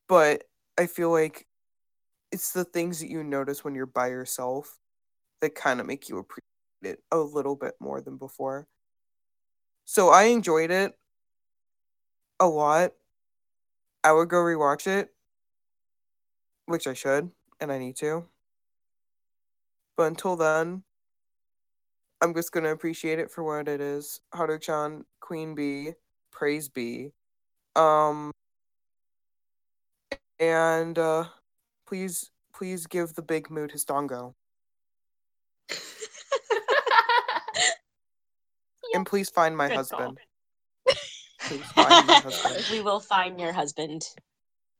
[0.06, 0.44] but
[0.78, 1.46] I feel like
[2.30, 4.78] it's the things that you notice when you're by yourself
[5.40, 6.44] that kind of make you appreciate
[6.82, 8.66] it a little bit more than before.
[9.90, 10.98] So I enjoyed it
[12.38, 12.92] a lot.
[14.04, 15.14] I would go rewatch it,
[16.66, 18.26] which I should, and I need to.
[19.96, 20.82] But until then,
[22.20, 24.20] I'm just gonna appreciate it for what it is.
[24.34, 25.94] Haru-chan, Queen Bee,
[26.32, 27.12] Praise Bee.
[27.74, 28.30] Um
[30.38, 31.24] and uh
[31.86, 34.34] please please give the big mood his dango.
[38.94, 40.18] And please find my Good husband.
[41.40, 42.64] Please find my husband.
[42.72, 44.04] we will find your husband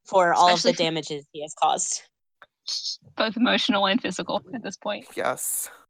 [0.05, 2.03] for all of the for- damages he has caused.
[3.17, 5.07] Both emotional and physical at this point.
[5.17, 5.71] Yes.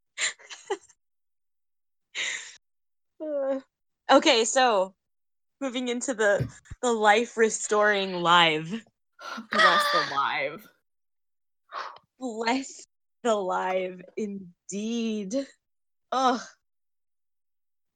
[4.10, 4.94] Okay, so
[5.60, 6.48] moving into the
[6.80, 8.70] the life restoring live.
[9.52, 10.68] Bless the live.
[12.18, 12.86] Bless
[13.22, 15.46] the live indeed.
[16.12, 16.40] Ugh.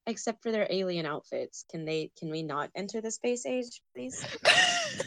[0.06, 1.64] Except for their alien outfits.
[1.70, 4.24] Can they can we not enter the space age, please?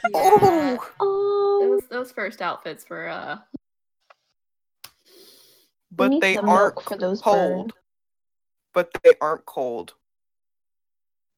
[0.03, 0.11] Yeah.
[0.13, 3.38] Oh, Oh, Those those first outfits were uh
[5.91, 7.67] but they aren't those cold.
[7.67, 7.77] birds.
[8.73, 9.93] But they aren't cold.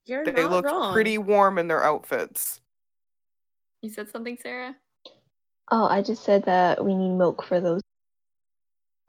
[0.05, 0.93] You're They not look wrong.
[0.93, 2.59] pretty warm in their outfits.
[3.81, 4.75] you said something, Sarah?
[5.71, 7.81] oh, I just said that we need milk for those.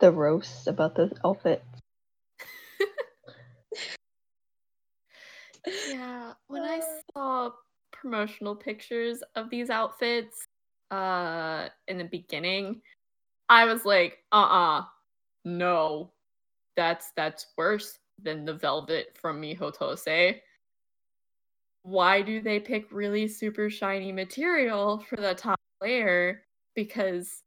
[0.00, 1.64] The roasts about those outfits.
[5.66, 6.80] Yeah, when I
[7.14, 7.50] saw
[7.92, 10.46] promotional pictures of these outfits
[10.90, 12.80] uh in the beginning,
[13.50, 14.84] I was like, "Uh-uh.
[15.44, 16.12] No.
[16.76, 20.40] That's that's worse than the velvet from Mihotose."
[21.84, 26.44] Why do they pick really super shiny material for the top layer?
[26.74, 27.42] Because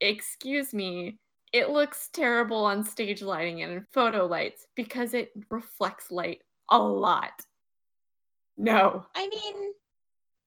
[0.00, 1.20] excuse me,
[1.52, 6.78] it looks terrible on stage lighting and in photo lights because it reflects light a
[6.80, 7.46] lot.
[8.58, 9.06] No.
[9.14, 9.72] I mean,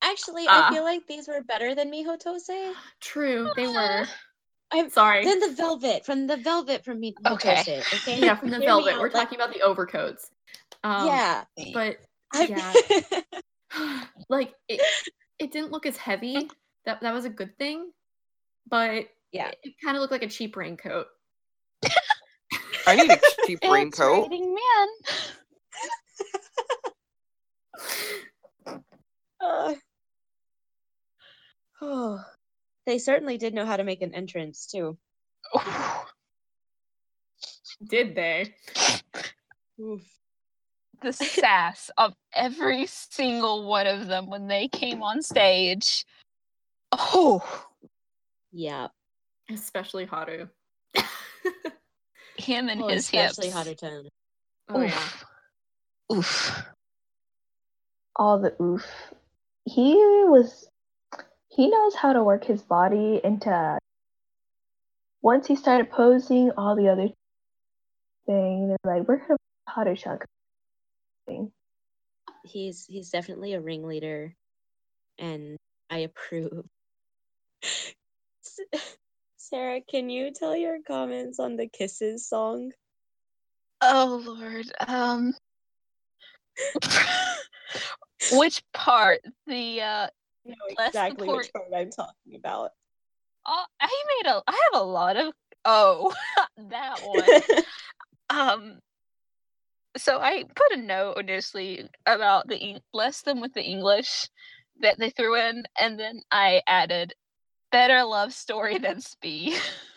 [0.01, 0.69] actually, Ah.
[0.69, 2.73] I feel like these were better than Mihotose.
[2.99, 4.05] True, they were.
[4.73, 5.23] I'm Sorry.
[5.25, 7.13] Then the velvet from the velvet from me.
[7.25, 7.61] Okay.
[7.93, 8.19] Okay.
[8.19, 8.99] Yeah, from the Hear velvet.
[8.99, 10.29] We're talking about the overcoats.
[10.83, 11.43] Um, yeah.
[11.73, 11.97] But
[12.33, 13.23] I-
[14.29, 14.81] like it,
[15.39, 16.49] it didn't look as heavy.
[16.85, 17.91] That that was a good thing.
[18.69, 19.47] But Yeah.
[19.49, 21.07] it, it kind of looked like a cheap raincoat.
[22.87, 24.29] I need a cheap raincoat.
[24.29, 24.87] Man.
[29.43, 29.73] Uh,
[31.81, 32.23] oh,
[32.85, 34.97] they certainly did know how to make an entrance too.
[37.89, 38.53] Did they?
[39.79, 40.03] Oof.
[41.01, 46.05] the sass of every single one of them when they came on stage.
[46.91, 47.41] Oh,
[48.51, 48.87] Yeah.
[49.49, 50.47] Especially Haru.
[52.37, 53.57] him and Oh, his especially hips.
[53.57, 54.09] Haruton.
[54.69, 55.03] oh yeah.
[56.11, 56.17] Oof.
[56.17, 56.63] Oof.
[58.15, 58.85] All the oof.
[59.73, 60.67] He was
[61.47, 63.77] he knows how to work his body into.
[65.21, 67.07] Once he started posing, all the other
[68.25, 69.37] thing, they're like, we're gonna
[69.67, 70.23] hotter shot.
[71.25, 71.51] thing.
[72.43, 74.35] He's he's definitely a ringleader,
[75.17, 75.57] and
[75.89, 76.65] I approve.
[79.37, 82.73] Sarah, can you tell your comments on the Kisses song?
[83.81, 84.69] Oh Lord.
[84.85, 85.33] Um
[88.31, 89.19] which part?
[89.47, 90.07] The uh
[90.43, 92.71] You know Less exactly which part I'm talking about.
[93.45, 95.33] oh, I made a I have a lot of
[95.65, 96.13] oh
[96.69, 97.29] that one.
[98.29, 98.79] um
[99.97, 104.29] so I put a note initially about the Eng- bless them with the English
[104.79, 107.13] that they threw in, and then I added
[107.71, 109.55] better love story than Spee.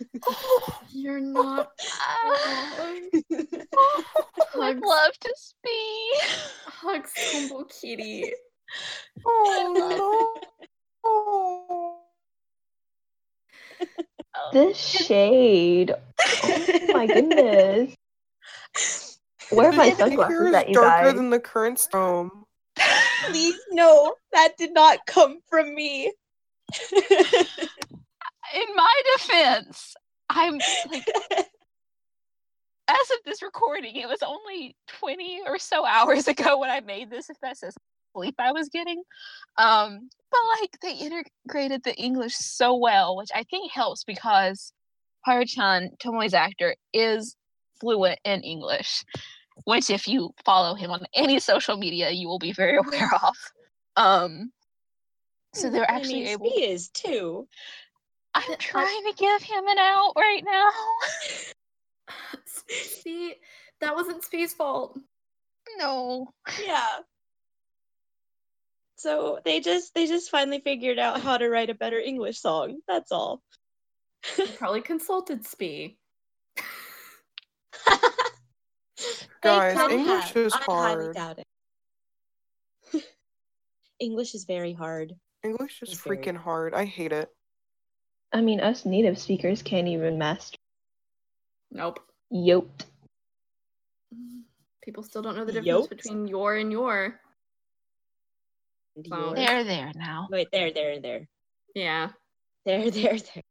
[0.92, 1.70] You're not
[4.60, 6.14] I'd love to Spee.
[6.66, 8.32] hugs, humble kitty.
[9.26, 10.40] Oh no.
[11.04, 11.98] Oh.
[14.54, 15.94] This shade.
[16.42, 17.94] Oh my goodness.
[19.50, 21.14] Where are my This picture sunglasses is at, you darker guys?
[21.16, 22.44] than the current storm.
[23.26, 26.10] Please no, that did not come from me.
[28.54, 29.94] In my defense,
[30.28, 30.58] I'm
[30.90, 31.08] like
[32.88, 37.10] as of this recording, it was only 20 or so hours ago when I made
[37.10, 37.72] this, if that's the
[38.14, 39.02] sleep I was getting.
[39.58, 44.72] Um, but like they integrated the English so well, which I think helps because
[45.24, 47.36] Haru-chan, Tomoe's actor, is
[47.80, 49.04] fluent in English,
[49.64, 53.34] which if you follow him on any social media, you will be very aware of.
[53.96, 54.52] Um,
[55.54, 56.50] so they're I actually mean, able.
[56.50, 57.46] He is too.
[58.34, 60.68] I'm trying to give him an out right now.
[62.46, 63.34] See,
[63.80, 64.98] that wasn't Spee's fault.
[65.78, 66.28] no.
[66.64, 66.86] Yeah.
[68.96, 72.78] So they just they just finally figured out how to write a better English song.
[72.86, 73.42] That's all.
[74.58, 75.96] Probably consulted Spee.
[79.42, 80.36] Guys, English have.
[80.36, 81.14] is I highly hard.
[81.16, 81.38] doubt
[82.92, 83.04] it.
[83.98, 85.14] English is very hard.
[85.42, 86.72] English is It's very- freaking hard.
[86.72, 87.28] I hate it.
[88.32, 90.56] I mean, us native speakers can't even master
[91.70, 92.00] Nope.
[92.30, 92.86] yoked.
[94.82, 95.90] People still don't know the difference Yoked?
[95.90, 97.20] between your and your.
[98.96, 99.34] And Wow.
[99.34, 100.28] They're there now.
[100.30, 101.28] Wait, there, there, there,
[101.74, 102.10] Yeah.
[102.64, 103.42] there, there, there.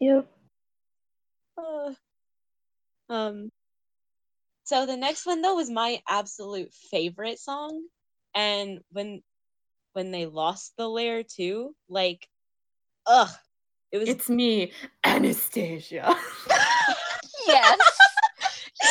[0.00, 0.26] Yep.
[1.58, 1.94] Uh,
[3.08, 3.50] um.
[4.64, 7.86] So the next one though was my absolute favorite song,
[8.34, 9.22] and when
[9.92, 12.28] when they lost the layer too, like,
[13.06, 13.30] ugh,
[13.92, 14.72] it was It's me,
[15.04, 16.14] Anastasia.
[17.46, 17.78] yes.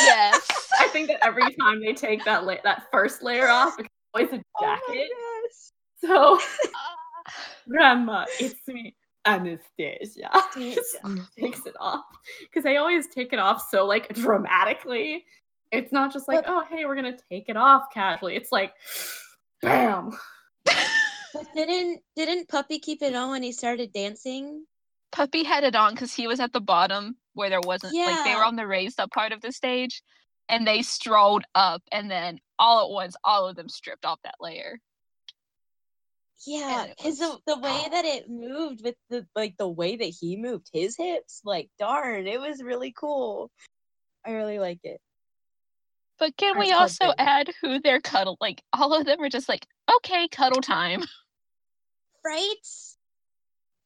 [0.04, 0.48] yes.
[0.80, 4.32] I think that every time they take that la- that first layer off, it's always
[4.32, 5.08] a Oh my jacket.
[6.02, 6.08] gosh.
[6.10, 6.40] so,
[7.68, 8.94] Grandma, it's me,
[9.26, 10.30] Anastasia.
[10.54, 10.96] Just
[11.38, 12.04] takes it off
[12.42, 15.24] because they always take it off so like dramatically.
[15.72, 18.36] It's not just like, oh hey, we're gonna take it off casually.
[18.36, 18.72] It's like,
[19.62, 20.16] bam.
[20.64, 24.64] But didn't didn't Puppy keep it on when he started dancing?
[25.12, 28.34] Puppy had it on because he was at the bottom where there wasn't like they
[28.34, 30.02] were on the raised up part of the stage
[30.48, 34.36] and they strolled up and then all at once all of them stripped off that
[34.40, 34.78] layer.
[36.46, 40.36] Yeah, because the, the way that it moved with the like the way that he
[40.36, 43.50] moved his hips, like darn, it was really cool.
[44.24, 45.00] I really like it.
[46.18, 49.66] But can we also add who they're cuddle like all of them are just like,
[49.96, 51.04] okay, cuddle time.
[52.24, 52.54] Right?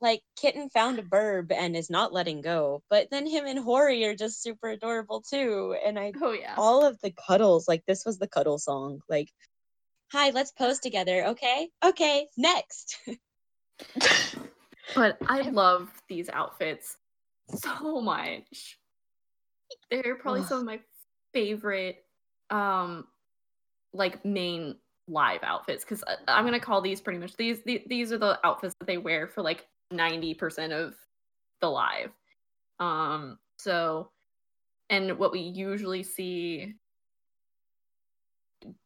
[0.00, 4.04] Like Kitten found a burb and is not letting go, but then him and Hori
[4.06, 5.76] are just super adorable too.
[5.84, 6.54] And I Oh yeah.
[6.56, 9.00] all of the cuddles, like this was the cuddle song.
[9.08, 9.28] Like,
[10.10, 11.68] hi, let's pose together, okay?
[11.84, 12.98] Okay, next.
[14.94, 16.96] But I love these outfits
[17.54, 18.78] so much.
[19.90, 20.80] They're probably some of my
[21.32, 22.04] favorite
[22.50, 23.06] um
[23.92, 24.74] like main
[25.06, 28.40] live outfits cuz I'm going to call these pretty much these, these these are the
[28.44, 30.94] outfits that they wear for like 90% of
[31.60, 32.10] the live.
[32.78, 34.10] Um so
[34.88, 36.74] and what we usually see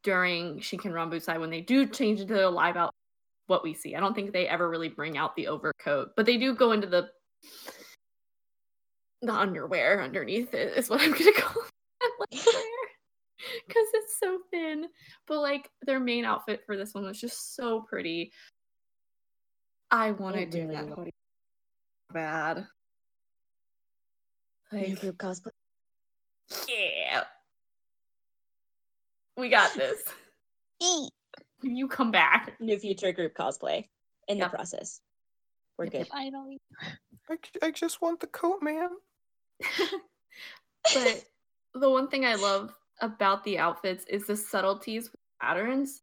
[0.03, 2.95] during Shinken Ranbusai when they do change into the live out
[3.47, 3.95] what we see.
[3.95, 6.87] I don't think they ever really bring out the overcoat, but they do go into
[6.87, 7.09] the
[9.23, 11.63] the underwear underneath it is what I'm gonna call
[12.31, 12.65] it
[13.67, 14.87] because it's so thin.
[15.27, 18.33] But like their main outfit for this one was just so pretty.
[19.95, 20.95] I want to do really that was.
[20.99, 21.15] hoodie
[22.13, 22.67] bad.
[24.73, 25.51] New Like group cosplay.
[26.69, 27.23] yeah,
[29.37, 30.03] we got this.
[30.83, 31.11] Eat.
[31.63, 32.55] You come back.
[32.61, 33.87] New future group cosplay.
[34.27, 34.51] in Yep.
[34.51, 35.01] the process.
[35.79, 35.99] We're Yep, good.
[35.99, 36.09] yep.
[36.09, 36.61] Finally.
[37.63, 38.89] I just want the coat, man.
[40.95, 41.25] but
[41.75, 46.03] the one thing I love about the outfits is the subtleties with patterns.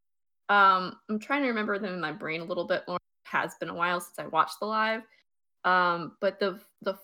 [0.49, 2.99] Um, I'm trying to remember them in my brain a little bit more.
[3.31, 5.03] Has been a while since I watched the live.
[5.63, 6.97] Um, but the the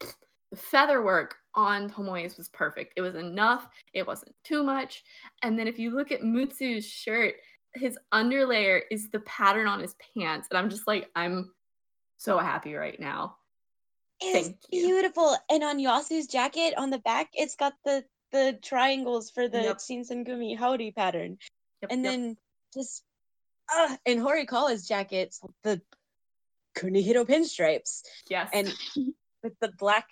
[0.00, 2.94] the feather work on Tomoe's was perfect.
[2.96, 3.68] It was enough.
[3.92, 5.02] It wasn't too much.
[5.42, 7.34] And then if you look at Mutsu's shirt,
[7.74, 11.52] his underlayer is the pattern on his pants, and I'm just like, I'm
[12.16, 13.36] so happy right now.
[14.20, 15.36] It's beautiful.
[15.50, 19.78] And on Yasu's jacket on the back, it's got the the triangles for the Yep.
[19.78, 21.38] Shinsengumi haori pattern.
[21.82, 22.12] Yep, and yep.
[22.12, 22.36] then
[22.74, 23.04] just
[23.74, 25.80] uh in Horikawa's jackets, the
[26.76, 28.72] Kunihiro pinstripes yes, and
[29.42, 30.06] with the black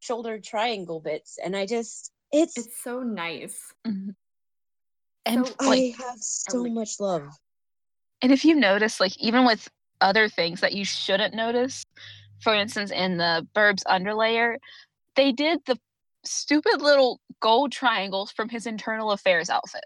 [0.00, 1.38] shoulder triangle bits.
[1.42, 3.58] And I just it's, it's so nice.
[3.86, 4.14] Mhm.
[5.26, 6.74] And So- like I have so elegant.
[6.74, 7.28] much love.
[8.22, 9.68] And if you notice, like even with
[10.00, 11.84] other things that you shouldn't notice,
[12.42, 14.56] for instance, in the Burb's underlayer,
[15.16, 15.78] they did the
[16.24, 19.84] stupid little gold triangles from his internal affairs outfit.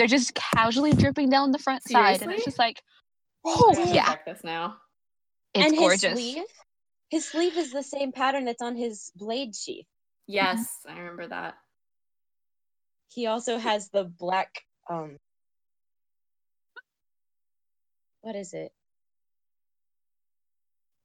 [0.00, 2.34] They're just casually dripping down the front side, and Seriously?
[2.36, 2.80] it's just like,
[3.44, 3.94] oh I have to did.
[3.96, 4.76] yeah, check this now.
[5.52, 6.02] it's and gorgeous.
[6.04, 6.44] his sleeve,
[7.10, 9.84] his sleeve is the same pattern that's on his blade sheath.
[10.26, 11.56] Yes, I remember that.
[13.12, 15.18] He also has the black um
[18.22, 18.72] what is it?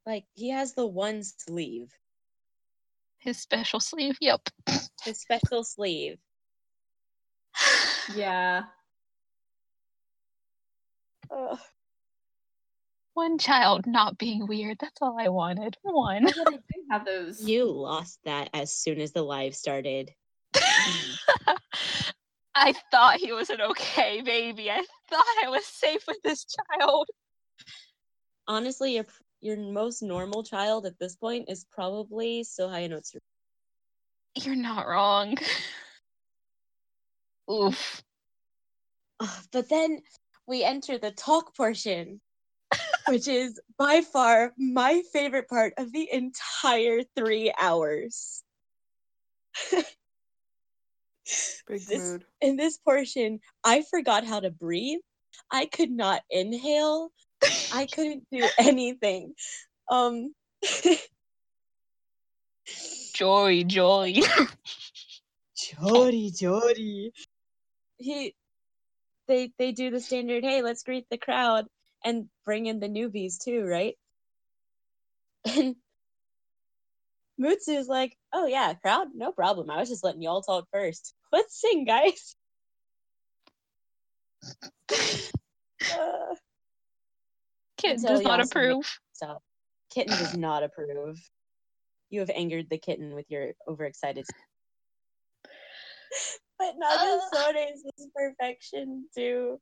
[0.05, 1.91] Like he has the one sleeve,
[3.17, 4.15] His special sleeve.
[4.21, 4.39] Yep.
[5.03, 6.17] his special sleeve.
[8.15, 8.63] Yeah.
[11.31, 11.59] Ugh.
[13.13, 14.77] One child not being weird.
[14.79, 15.77] That's all I wanted.
[15.83, 16.27] One.
[16.27, 16.59] I do
[16.91, 17.41] have those.
[17.41, 20.11] You lost that as soon as the live started.
[22.55, 24.69] I thought he was an okay baby.
[24.69, 27.07] I thought I was safe with this child.
[28.47, 29.05] Honestly, your
[29.41, 33.15] your most normal child at this point is probably Sohaya no notes.
[34.35, 35.37] You're not wrong.
[37.51, 38.03] Oof.
[39.19, 40.01] Ugh, but then
[40.47, 42.21] we enter the talk portion,
[43.07, 48.43] which is by far my favorite part of the entire three hours.
[51.67, 52.25] Big This- mood.
[52.41, 54.99] In this portion, I forgot how to breathe.
[55.51, 57.11] I could not inhale.
[57.73, 59.33] I couldn't do anything.
[59.89, 60.33] Um
[63.13, 64.15] Joy, joy.
[65.55, 67.11] Jody, Jody.
[67.97, 68.35] He
[69.27, 71.65] they they do the standard, hey, let's greet the crowd
[72.03, 73.95] and bring in the newbies too, right?
[75.57, 75.75] And
[77.39, 79.69] Mutsu's like, oh yeah, crowd, no problem.
[79.69, 81.13] I was just letting y'all talk first.
[81.31, 82.35] Let's sing, guys.
[85.93, 86.35] Uh,
[87.83, 88.99] Until does not approve.
[89.13, 89.39] so
[89.93, 91.19] kitten does not approve.
[92.09, 94.25] You have angered the kitten with your overexcited.
[96.57, 97.73] But Nagasone's uh.
[97.73, 99.59] is his perfection too.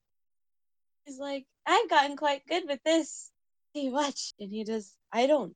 [1.06, 3.30] He's like, I've gotten quite good with this.
[3.74, 4.96] Hey, watch, and he does.
[5.12, 5.56] I don't,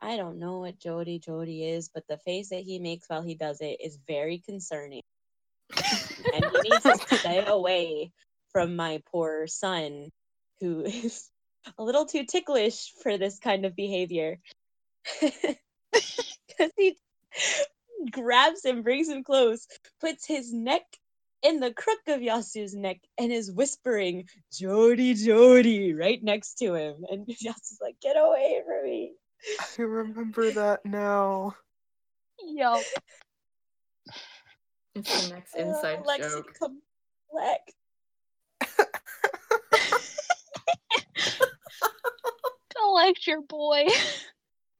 [0.00, 3.34] I don't know what Jody Jody is, but the face that he makes while he
[3.34, 5.02] does it is very concerning,
[5.76, 8.12] and he needs to stay away
[8.52, 10.10] from my poor son,
[10.60, 11.28] who is
[11.78, 14.38] a little too ticklish for this kind of behavior.
[16.48, 16.96] Because he
[18.10, 19.66] grabs him, brings him close,
[20.00, 20.82] puts his neck
[21.42, 27.04] in the crook of Yasu's neck, and is whispering, Jody, Jody, right next to him.
[27.10, 29.12] And Yasu's like, get away from me.
[29.78, 31.54] I remember that now.
[32.44, 32.82] Yup.
[34.94, 36.54] It's the next Uh, inside Lexi, joke.
[36.58, 36.80] come
[37.34, 37.60] back.
[42.74, 43.86] Collect your boy.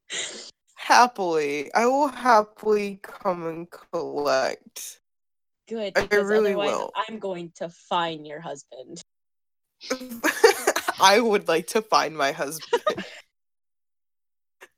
[0.77, 1.73] happily.
[1.73, 5.01] I will happily come and collect.
[5.67, 6.91] Good, I because really otherwise will.
[7.09, 9.01] I'm going to find your husband.
[11.01, 12.83] I would like to find my husband.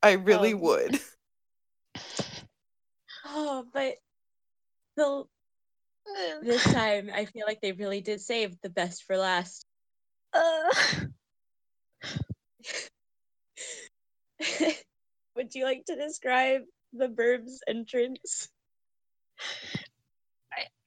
[0.01, 0.99] I really Um, would.
[3.25, 3.95] Oh, but
[4.95, 5.25] the
[6.41, 9.65] this time I feel like they really did save the best for last.
[10.33, 10.69] Uh,
[15.39, 18.49] Would you like to describe the Burb's entrance?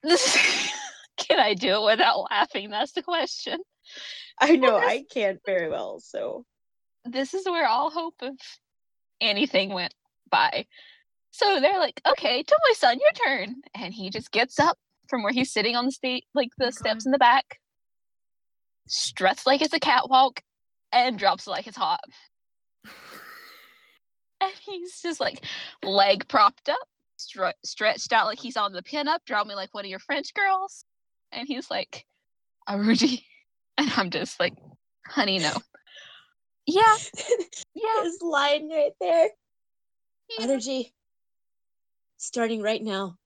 [0.03, 0.37] this,
[1.17, 2.69] can I do it without laughing?
[2.69, 3.57] That's the question.
[4.39, 6.45] I know I can't very well, so
[7.03, 8.35] This is where all hope of
[9.19, 9.95] anything went
[10.29, 10.67] by.
[11.31, 13.55] So they're like, okay, Tomoe son, your turn.
[13.73, 14.77] And he just gets up
[15.07, 17.07] from where he's sitting on the state, like the my steps God.
[17.07, 17.57] in the back,
[18.87, 20.41] struts like it's a catwalk,
[20.91, 22.01] and drops like it's hot.
[24.43, 25.45] And he's just like
[25.83, 26.87] leg propped up,
[27.17, 30.33] stre- stretched out like he's on the pinup, draw me like one of your French
[30.33, 30.83] girls.
[31.31, 32.05] And he's like,
[32.67, 33.23] uh, Aruji.
[33.77, 34.53] And I'm just like,
[35.07, 35.51] honey, no.
[36.67, 36.95] Yeah,
[37.73, 38.03] yeah.
[38.03, 39.29] This line right there.
[40.37, 40.45] yeah.
[40.45, 40.91] Aruji,
[42.17, 43.17] starting right now,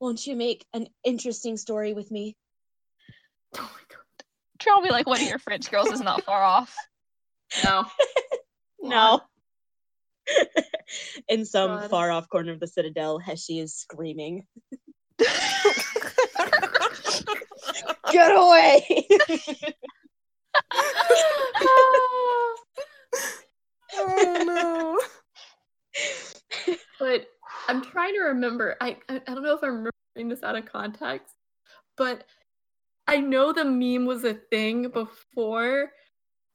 [0.00, 2.34] won't you make an interesting story with me?
[3.58, 4.24] Oh my god.
[4.58, 6.74] Draw me like one of your French girls is not far off.
[7.64, 7.84] No.
[8.84, 9.20] No.
[11.28, 11.90] In some God.
[11.90, 14.46] far off corner of the citadel, Heshi is screaming,
[18.10, 19.06] Get away!
[23.94, 25.00] Oh no.
[26.98, 27.26] but
[27.68, 28.76] I'm trying to remember.
[28.80, 31.34] I, I I don't know if I'm remembering this out of context,
[31.96, 32.24] but
[33.06, 35.90] I know the meme was a thing before.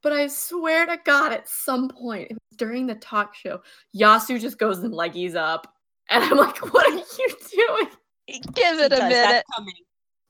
[0.08, 3.60] But I swear to God, at some point during the talk show,
[3.94, 5.68] Yasu just goes and leggies up,
[6.10, 9.12] and I'm like, "What are you doing?" Give it a minute.
[9.12, 9.74] That's coming.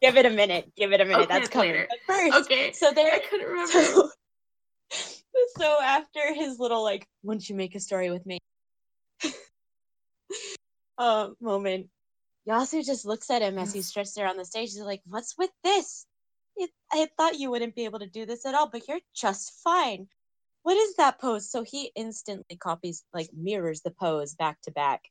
[0.02, 0.72] Give it a minute.
[0.76, 1.26] Give it a minute.
[1.26, 1.74] Okay, that's coming.
[1.74, 1.88] later.
[1.92, 3.14] But first, Okay, so there.
[3.14, 3.72] I couldn't remember.
[3.72, 4.10] So,
[5.60, 8.40] so after his little like, "Won't you make a story with me?"
[10.98, 11.90] uh, moment,
[12.50, 14.70] Yasu just looks at him as he's stretched there on the stage.
[14.70, 16.07] He's like, "What's with this?
[16.58, 19.54] It, I thought you wouldn't be able to do this at all, but you're just
[19.64, 20.08] fine.
[20.64, 25.04] What is that pose?" So he instantly copies, like mirrors the pose back to back,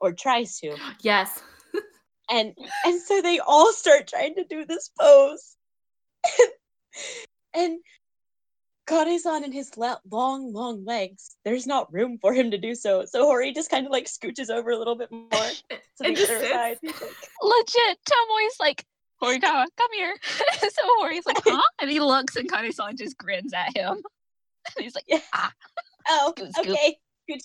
[0.00, 1.40] or tries to yes.
[2.30, 2.54] and
[2.84, 5.56] and so they all start trying to do this pose
[7.54, 7.78] and
[8.86, 13.04] Kane-san and his le- long long legs there's not room for him to do so
[13.04, 16.16] so hori just kind of like scooches over a little bit more to the And
[16.16, 16.52] just other sits.
[16.52, 18.84] side He's like, Legit, Tomoe's like,
[19.22, 20.16] Horikawa, come here.
[20.60, 21.62] so Hori's like, huh?
[21.80, 24.02] And he looks and Kane-san just grins at him.
[24.76, 25.20] And he's like, Yeah.
[25.32, 25.52] ah.
[26.08, 27.40] oh okay good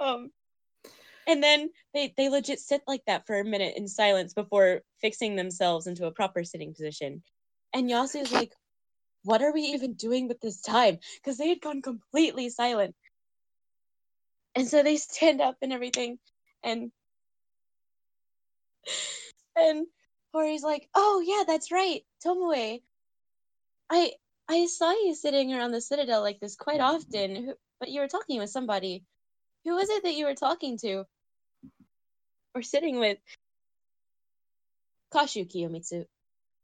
[0.00, 0.30] um
[1.26, 5.36] and then they they legit sit like that for a minute in silence before fixing
[5.36, 7.22] themselves into a proper sitting position
[7.72, 8.52] and Yasu's like
[9.24, 12.94] what are we even doing with this time because they had gone completely silent
[14.54, 16.18] and so they stand up and everything
[16.62, 16.90] and
[19.56, 19.86] and
[20.34, 22.02] Hori's like oh yeah that's right.
[22.24, 22.82] Tomoe.
[23.90, 24.12] I
[24.48, 28.38] I saw you sitting around the citadel like this quite often but you were talking
[28.38, 29.04] with somebody.
[29.64, 31.04] Who was it that you were talking to?
[32.54, 33.18] Or sitting with?
[35.12, 36.04] Kashu Kiyomitsu.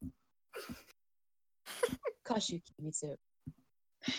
[2.27, 3.17] Kashu Kiyomitsu.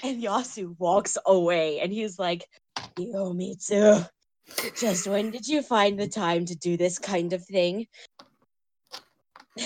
[0.04, 2.46] And Yasu walks away and he's like
[2.98, 4.10] Kiyomitsu
[4.76, 7.86] just when did you find the time to do this kind of thing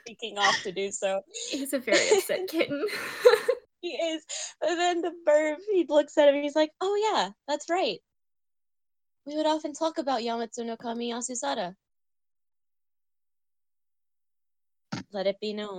[0.00, 1.20] speaking off to do so
[1.50, 2.84] He's a very upset kitten.
[3.80, 4.24] he is.
[4.60, 7.98] But then the bird, he looks at him and he's like, oh yeah, that's right.
[9.26, 11.74] We would often talk about Yamato no Kami Yasusada.
[15.12, 15.78] Let it be known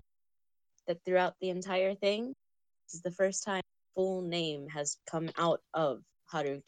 [0.88, 2.34] that throughout the entire thing,
[2.88, 3.62] this is the first time
[3.96, 6.62] full name has come out of Haru.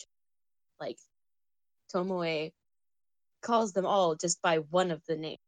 [0.79, 0.97] Like,
[1.93, 2.51] Tomoe
[3.41, 5.39] calls them all just by one of the names.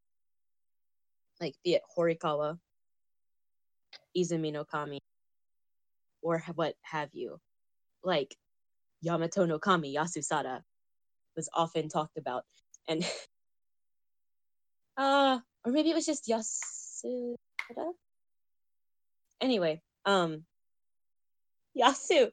[1.42, 2.60] Like, be it Horikawa,
[4.16, 5.00] Izumi no Kami,
[6.22, 7.40] or what have you.
[8.04, 8.36] Like
[9.02, 10.62] Yamato no Kami Yasusada
[11.36, 12.44] was often talked about.
[12.88, 13.06] And
[14.98, 17.36] uh or maybe it was just Yasuda.
[19.42, 20.46] Anyway, um
[21.78, 22.32] Yasu.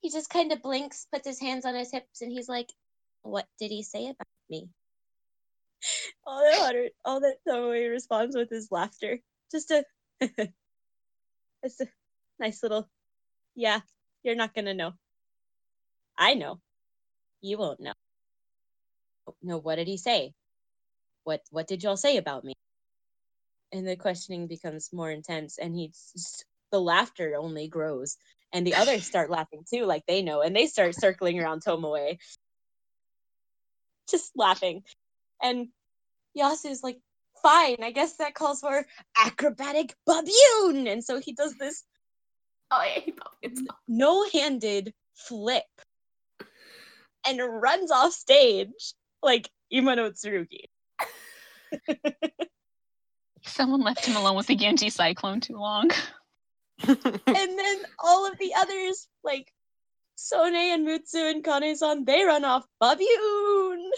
[0.00, 2.68] He just kind of blinks, puts his hands on his hips, and he's like,
[3.22, 4.68] What did he say about me?
[6.26, 9.18] All that Hunter, all that Tomoe responds with is laughter.
[9.50, 9.84] Just a
[11.62, 11.86] it's a
[12.38, 12.88] nice little
[13.54, 13.80] yeah,
[14.22, 14.92] you're not gonna know.
[16.16, 16.60] I know.
[17.40, 17.92] You won't know.
[19.42, 20.34] No, what did he say?
[21.24, 22.54] What what did y'all say about me?
[23.72, 28.16] And the questioning becomes more intense and he's the laughter only grows.
[28.52, 32.18] And the others start laughing too, like they know, and they start circling around Tomoe.
[34.08, 34.82] Just laughing.
[35.42, 35.68] And
[36.36, 36.98] Yasu's like,
[37.42, 38.84] fine, I guess that calls for
[39.16, 40.86] acrobatic baboon.
[40.88, 41.84] And so he does this
[42.70, 45.64] oh yeah, he probably it's no-handed flip
[47.26, 50.64] and runs off stage like Imano Tsurugi.
[53.44, 55.90] Someone left him alone with the Genji Cyclone too long.
[56.86, 59.52] and then all of the others, like
[60.20, 63.90] Sone and Mutsu and Kane-san, they run off baboon.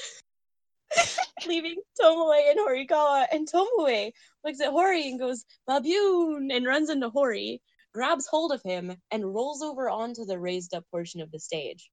[1.47, 3.27] leaving Tomoe and Horikawa.
[3.33, 4.13] And Tomoe
[4.45, 7.63] looks at Hori and goes, Baboon, and runs into Hori,
[7.95, 11.91] grabs hold of him, and rolls over onto the raised up portion of the stage.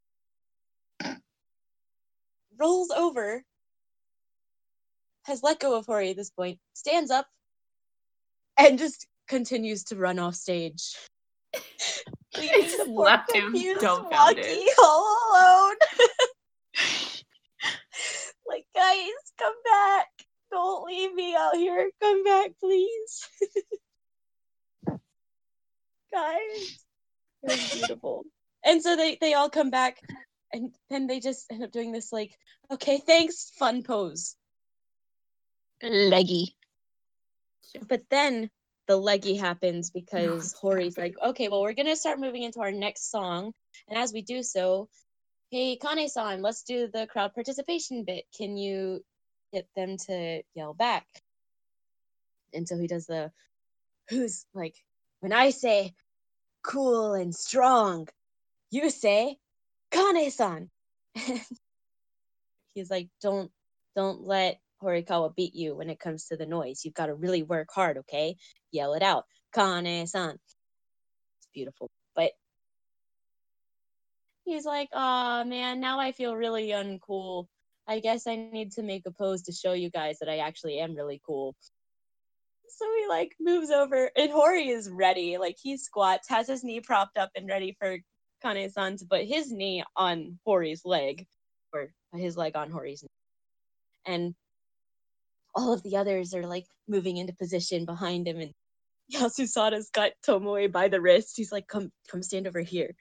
[2.59, 3.43] rolls over,
[5.23, 7.27] has let go of Hori at this point, stands up,
[8.57, 10.97] and just continues to run off stage.
[12.41, 14.45] Leaving just the poor left him confused dumbfounded.
[14.79, 15.75] All alone.
[18.47, 20.07] like, guys, come back.
[20.51, 21.89] Don't leave me out here.
[22.01, 23.29] Come back, please.
[26.11, 26.85] guys.
[27.43, 28.25] It was beautiful.
[28.63, 29.97] And so they, they all come back
[30.51, 32.31] and then they just end up doing this like,
[32.71, 34.35] okay, thanks, fun pose.
[35.81, 36.55] Leggy.
[37.87, 38.49] But then
[38.87, 43.11] the leggy happens because Hori's like, okay, well, we're gonna start moving into our next
[43.11, 43.53] song.
[43.87, 44.89] And as we do so,
[45.51, 48.25] hey, Kane-san, let's do the crowd participation bit.
[48.35, 49.03] Can you
[49.53, 51.05] get them to yell back?
[52.53, 53.31] And so he does the
[54.09, 54.75] who's like,
[55.19, 55.93] when I say
[56.63, 58.07] cool and strong,
[58.71, 59.37] you say
[59.91, 60.69] Kane-san.
[62.73, 63.51] He's like, don't
[63.95, 66.81] don't let Horikawa beat you when it comes to the noise.
[66.83, 68.35] You've got to really work hard, okay?
[68.71, 69.25] Yell it out.
[69.53, 70.37] Kane-san.
[71.37, 71.89] It's beautiful.
[72.15, 72.31] But
[74.45, 77.47] he's like, oh man, now I feel really uncool.
[77.87, 80.79] I guess I need to make a pose to show you guys that I actually
[80.79, 81.55] am really cool.
[82.69, 85.37] So he like moves over and Hori is ready.
[85.37, 87.97] Like he squats, has his knee propped up and ready for
[88.43, 91.25] Kane-san to put his knee on Hori's leg.
[91.73, 93.09] Or his leg on Hori's knee.
[94.05, 94.35] And
[95.57, 98.53] all of the others are like moving into position behind him and
[99.13, 101.33] Yasusada's got Tomoe by the wrist.
[101.35, 102.93] He's like, come come stand over here.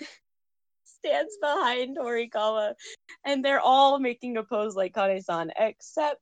[0.84, 2.74] Stands behind Horikawa.
[3.24, 6.20] And they're all making a pose like Kane-san, except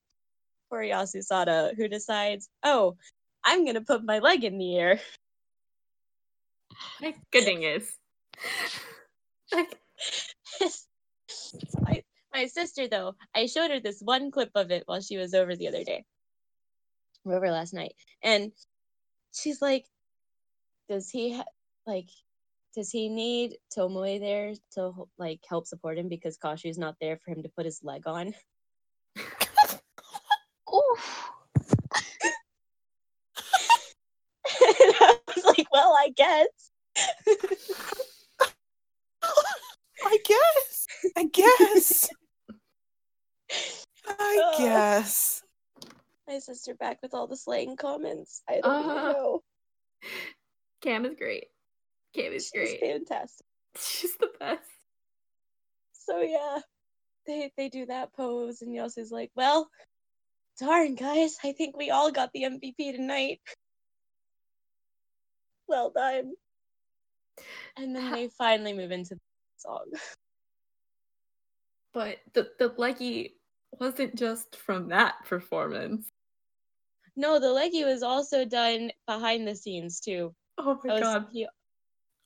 [0.69, 2.97] for Yasusada, who decides, oh,
[3.45, 5.01] I'm gonna put my leg in the air.
[7.01, 7.91] My good thing is,
[11.81, 12.05] like,
[12.35, 15.57] my, sister though i showed her this one clip of it while she was over
[15.57, 16.05] the other day
[17.27, 18.53] over last night and
[19.33, 19.85] she's like
[20.89, 21.45] does he ha-
[21.87, 22.09] like
[22.75, 27.31] does he need tomoe there to like help support him because kashu's not there for
[27.31, 28.35] him to put his leg on
[30.75, 31.31] Oof.
[34.45, 36.71] and i was like well i guess
[40.05, 40.87] I guess.
[41.17, 42.11] I guess.
[44.07, 44.59] I Uh.
[44.59, 45.43] guess.
[46.27, 48.81] my sister back with all the slang comments i don't Uh.
[48.81, 49.43] even know
[50.81, 51.47] Cam is great.
[52.15, 52.81] Cam is she's great.
[52.81, 53.47] fantastic
[53.79, 54.69] She's the best.
[55.93, 56.59] So yeah,
[57.27, 59.71] they they do that pose, and Yasu's like, "Well,
[60.59, 63.41] darn guys, I think we all got the MVP tonight.
[65.69, 66.33] Well done."
[67.77, 69.21] And then they finally move into the
[69.59, 69.87] song.
[71.95, 73.37] But the the leggy
[73.81, 76.07] wasn't just from that performance.
[77.17, 80.35] No, the leggy was also done behind the scenes too.
[80.59, 81.27] Oh my god.
[81.33, 81.47] he,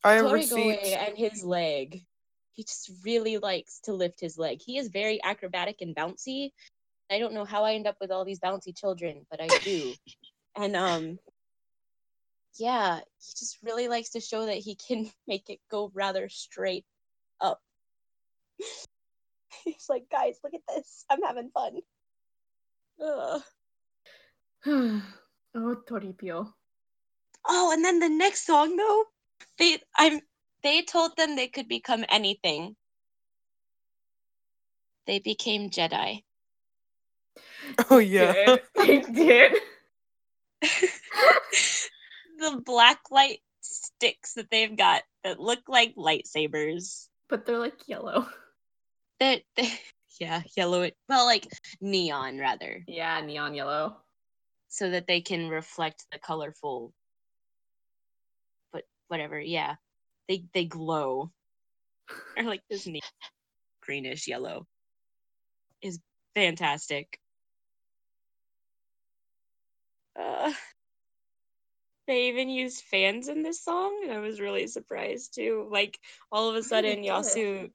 [0.04, 0.96] I have Torigoe receipts.
[0.96, 2.04] and his leg.
[2.52, 4.60] He just really likes to lift his leg.
[4.64, 6.52] He is very acrobatic and bouncy.
[7.10, 9.94] I don't know how I end up with all these bouncy children, but I do.
[10.56, 11.18] and um
[12.58, 16.84] yeah, he just really likes to show that he can make it go rather straight
[17.40, 17.60] up.
[19.64, 21.04] He's like, guys, look at this.
[21.10, 21.78] I'm having fun.
[23.02, 23.42] Ugh.
[24.66, 26.52] oh, Toripio.
[27.48, 29.04] Oh, and then the next song though,
[29.58, 30.20] they I'm
[30.62, 32.76] they told them they could become anything.
[35.06, 36.22] They became Jedi.
[37.90, 38.56] Oh yeah.
[38.76, 39.52] They did.
[40.62, 47.08] the black light sticks that they've got that look like lightsabers.
[47.28, 48.28] But they're like yellow.
[49.20, 49.42] That
[50.20, 51.46] yeah, yellow well like
[51.80, 52.84] neon rather.
[52.86, 53.96] Yeah, neon yellow.
[54.68, 56.92] So that they can reflect the colorful
[58.72, 59.76] but whatever, yeah.
[60.28, 61.30] They they glow.
[62.36, 63.04] or like this neat
[63.80, 64.66] greenish yellow.
[65.82, 65.98] Is
[66.34, 67.18] fantastic.
[70.18, 70.52] Uh
[72.06, 75.68] they even used fans in this song, and I was really surprised too.
[75.70, 75.98] Like
[76.30, 77.24] all of a sudden, they do it?
[77.24, 77.70] Yasu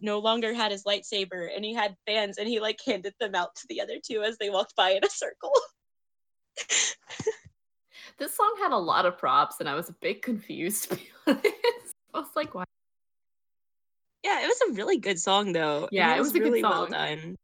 [0.00, 3.54] no longer had his lightsaber, and he had fans, and he like handed them out
[3.56, 5.52] to the other two as they walked by in a circle.
[8.16, 10.88] This song had a lot of props, and I was a bit confused.
[10.90, 12.64] To be honest, I was like, "Why?"
[14.22, 15.88] yeah, it was a really good song though.
[15.90, 16.90] Yeah, it was a good really well song.
[16.90, 17.36] done.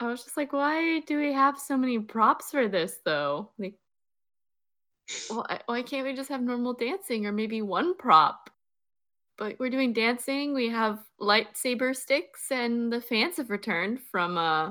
[0.00, 3.50] I was just like, why do we have so many props for this though?
[3.58, 3.74] Like,
[5.28, 8.50] why, why can't we just have normal dancing or maybe one prop?
[9.42, 10.54] But we're doing dancing.
[10.54, 14.70] We have lightsaber sticks, and the fans have returned from uh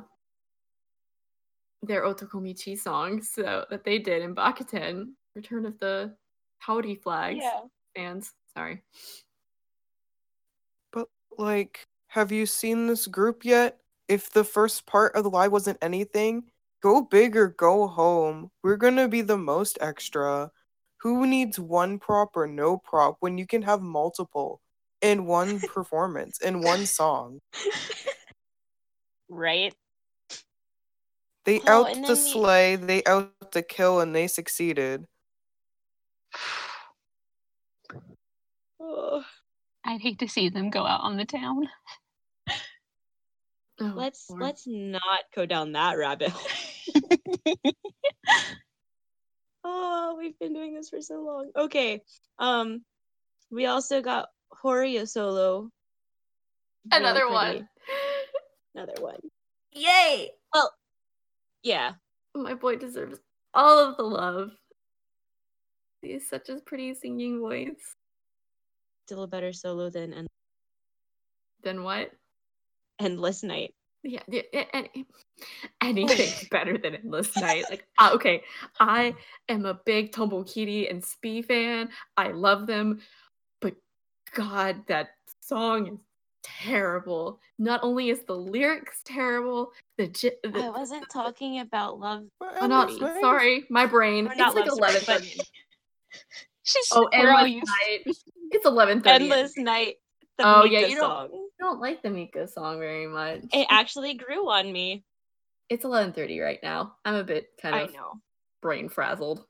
[1.84, 5.10] their Otokomichi song so that they did in Bakuten.
[5.36, 6.16] Return of the
[6.60, 7.44] Howdy flags
[7.94, 8.32] fans.
[8.56, 8.82] Sorry.
[10.94, 13.78] But like, have you seen this group yet?
[14.08, 16.46] If the first part of the live wasn't anything,
[16.82, 18.52] go big or go home.
[18.64, 20.50] We're gonna be the most extra.
[21.02, 24.62] Who needs one prop or no prop when you can have multiple
[25.02, 27.40] in one performance, in one song?
[29.30, 29.74] Right?
[31.46, 35.06] They Oh, out and the then the- slay, they out the kill, and they succeeded.
[38.80, 39.24] Ugh.
[39.84, 41.68] I'd hate to see them go out on the town.
[43.80, 44.42] Oh, let's Lord.
[44.44, 46.46] let's not go down that rabbit hole.
[49.64, 51.52] oh, we've been doing this for so long.
[51.56, 52.02] Okay.
[52.40, 52.84] Um
[53.52, 54.30] we also got
[54.64, 55.70] Horia solo.
[56.92, 57.34] Another pretty.
[57.34, 57.70] one.
[58.76, 59.20] Another one.
[59.74, 60.32] Yay!
[60.54, 60.74] Well,
[61.64, 61.94] yeah.
[62.34, 63.20] My boy deserves
[63.54, 64.52] all of the love.
[66.02, 67.96] He has such a pretty singing voice.
[69.06, 70.28] Still a better solo than and.
[71.64, 72.12] Than what?
[73.00, 73.76] Endless Night.
[74.04, 75.06] Yeah, yeah, yeah, any,
[75.82, 77.66] anything's better than Endless Night.
[77.70, 78.42] Like, uh, okay,
[78.80, 79.14] I
[79.48, 81.90] am a big Tombokiri and Spee fan.
[82.18, 83.02] I love them,
[83.60, 83.76] but
[84.34, 85.10] God, that
[85.42, 85.98] song is
[86.44, 87.40] terrible.
[87.60, 92.24] Not only is the lyrics terrible, the, gi- the I wasn't talking about love.
[92.42, 93.22] oh, no, Endless Night.
[93.22, 94.28] sorry, my brain.
[94.28, 95.24] Or It's not like Love eleven but-
[96.64, 98.16] She's Oh, Endless Night.
[98.52, 99.26] It's eleven thirty.
[99.26, 99.96] Endless Night.
[100.38, 101.30] The Oh, yeah, Mika you don't- song.
[101.32, 103.42] I don't like the Mika song very much.
[103.54, 105.04] It actually grew on me.
[105.70, 106.96] It's eleven thirty right now.
[107.06, 108.20] I'm a bit kind of I of know.
[108.62, 109.46] brain frazzled.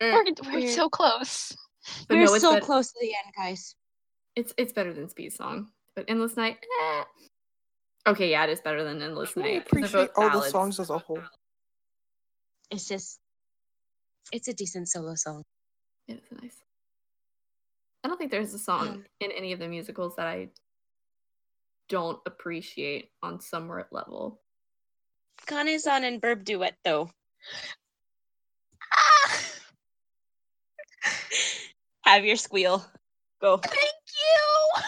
[0.00, 1.54] We're, we're We're- so close.
[2.08, 3.74] But We're no, so bet- close to the end, guys.
[4.34, 6.56] It's it's better than Speed Song, but Endless Night.
[6.82, 7.04] Eh.
[8.08, 9.68] Okay, yeah, it is better than Endless I Night.
[9.68, 11.22] 'cause they're appreciate both all the songs as a whole.
[12.70, 13.20] It's just
[14.32, 15.44] it's a decent solo song.
[16.08, 16.56] It is nice.
[18.04, 20.48] I don't think there's a song Um, in any of the musicals that I
[21.88, 24.40] don't appreciate on some level.
[25.46, 27.10] Kane-san and Burb duet though.
[28.92, 29.42] Ah,
[32.04, 32.84] Have your squeal.
[33.40, 33.58] Go.
[33.58, 34.82] thank you.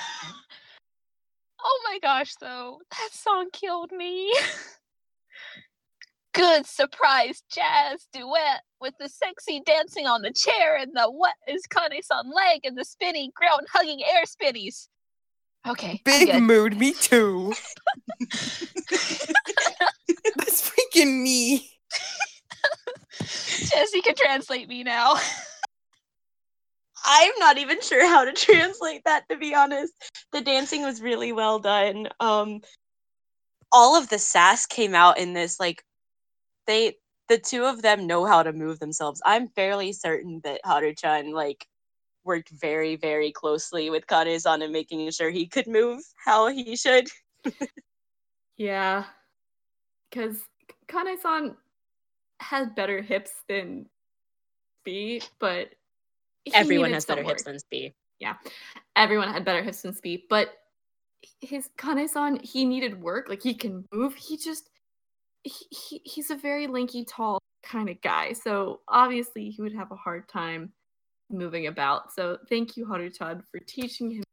[1.61, 2.81] Oh my gosh, though.
[2.91, 4.33] That song killed me.
[6.33, 11.67] Good surprise jazz duet with the sexy dancing on the chair and the what is
[11.67, 14.89] Kane-san leg and the spinny ground hugging air spinnies.
[15.67, 16.01] Okay.
[16.05, 17.53] Big mood, me too.
[20.37, 21.71] That's freaking me.
[23.21, 25.17] Jesse can translate me now.
[27.05, 29.93] I'm not even sure how to translate that to be honest.
[30.33, 32.09] The dancing was really well done.
[32.21, 32.61] Um
[33.73, 35.85] all of the sass came out in this like
[36.67, 36.97] they
[37.29, 39.21] the two of them know how to move themselves.
[39.25, 41.67] I'm fairly certain that Haru-chan like
[42.29, 47.09] worked very very closely with Kane-san and making sure he could move how he should.
[48.57, 49.05] Yeah,
[50.11, 50.37] because
[50.89, 51.57] Kane-san
[52.41, 53.87] has better hips than
[54.85, 55.71] B, but
[56.55, 57.45] Everyone has better hips work.
[57.45, 57.95] than Spee.
[58.97, 60.49] everyone had better hips than speed, but
[61.41, 63.29] his Kane-san, he needed work.
[63.29, 64.15] Like he can move.
[64.15, 64.71] He just
[65.45, 68.33] he, he he's a very lanky, tall kind of guy.
[68.33, 70.73] So obviously he would have a hard time
[71.31, 72.13] moving about.
[72.13, 74.25] So thank you, Haru-chan, for teaching him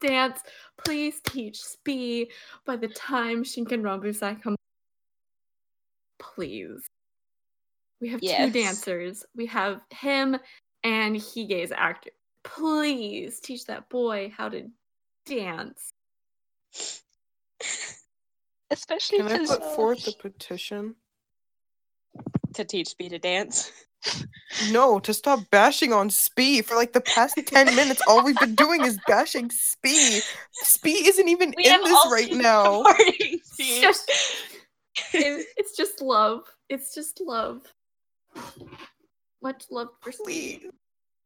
[0.00, 0.40] dance.
[0.76, 2.30] Please teach Spee
[2.66, 4.56] by the time Shinken Ranbusai comes.
[6.18, 6.82] Please.
[8.00, 9.24] We have two dancers.
[9.34, 10.36] We have him
[10.82, 12.10] and Hige's actor.
[12.42, 14.68] Please teach that boy how to
[15.24, 15.90] dance.
[18.70, 20.96] Especially Can I put forth a petition?
[22.54, 23.70] To teach Spee to dance.
[24.70, 28.02] No, to stop bashing on Spee for like the past 10 minutes.
[28.06, 30.20] All we've been doing is bashing Spee.
[30.52, 32.82] Spee isn't even We in this right now.
[33.56, 34.10] It's just,
[35.14, 36.42] it- it's just love.
[36.68, 37.62] It's just love.
[39.42, 40.58] Much love for Spee.
[40.58, 40.70] Please.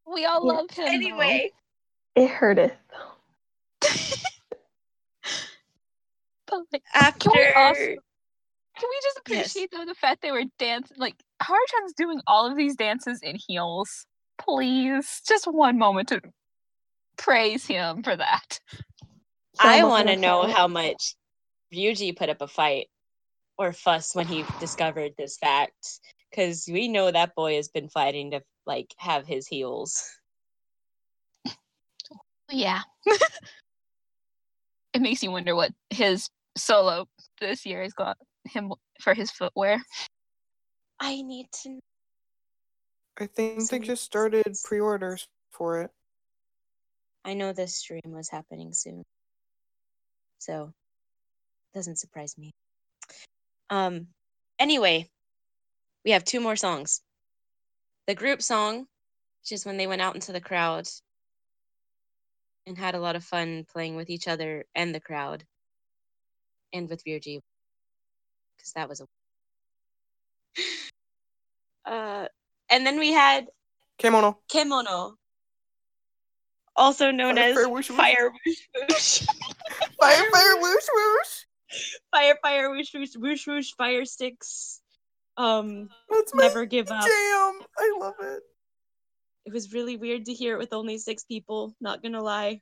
[0.07, 0.53] we all Yeah.
[0.53, 0.85] love him.
[0.85, 0.91] though.
[0.91, 1.51] Anyway,
[2.15, 2.71] It hurteth.
[6.47, 7.95] But like, after we also-
[8.79, 9.51] can we just Yes.
[9.51, 10.97] appreciate though the fact they were dancing?
[10.97, 14.05] Like Haruchan's doing all of these dances in heels.
[14.37, 16.21] Please, just one moment to
[17.17, 18.59] praise him for that.
[19.59, 21.15] I want to know how much
[21.73, 22.87] Ryuji put up a fight
[23.57, 25.99] or fuss when he discovered this fact
[26.29, 30.09] because we know that boy has been fighting to like have his heels.
[32.49, 32.81] Yeah.
[34.93, 37.07] it makes you wonder what his solo
[37.39, 38.17] this year has got
[38.49, 38.71] him
[39.01, 39.81] for his footwear.
[40.99, 41.69] I need to.
[41.69, 41.79] kn-
[43.17, 45.91] I think So they just started pre-orders for it.
[47.25, 49.03] I know this stream was happening soon,
[50.39, 50.73] so
[51.73, 52.51] doesn't surprise me.
[53.69, 54.07] Um.
[54.57, 55.09] Anyway,
[56.03, 57.01] we have two more songs.
[58.07, 58.87] The group song,
[59.41, 60.87] which is when they went out into the crowd
[62.65, 65.43] and had a lot of fun playing with each other and the crowd,
[66.73, 67.41] and with Virgie,
[68.59, 69.07] because that was a.
[71.89, 72.27] Uh,
[72.69, 73.47] and then we had
[73.97, 74.37] Kimono.
[74.51, 75.13] Kemono,
[76.75, 77.87] also known Fire, as fire, whoosh.
[77.87, 79.25] Fire Whoosh Whoosh.
[79.99, 81.45] Fire, fire, whoosh, whoosh.
[82.11, 84.81] fire, fire, whoosh, whoosh, whoosh, whoosh, fire sticks.
[85.35, 86.97] Um, That's my never give jam.
[86.97, 87.03] up.
[87.03, 87.67] Jam.
[87.77, 88.43] I love it.
[89.45, 92.61] It was really weird to hear it with only six people, not gonna lie.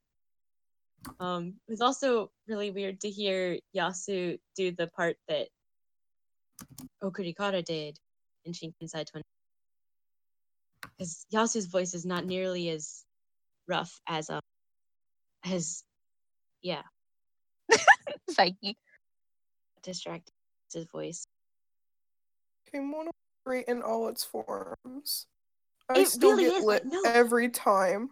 [1.20, 5.48] Um, it was also really weird to hear Yasu do the part that
[7.04, 7.98] Okurikara did
[8.46, 9.24] in Shinkansai 20.
[10.98, 13.04] Because Yasu's voice is not nearly as
[13.68, 14.42] rough as um
[15.46, 15.84] as
[16.62, 16.82] yeah,
[18.30, 18.76] Psyche.
[19.84, 20.34] distracted
[20.74, 21.26] his voice.
[22.72, 23.14] Kimono is
[23.46, 25.28] great in all its forms.
[25.90, 27.02] I It still really get is, lit no.
[27.06, 28.10] every time.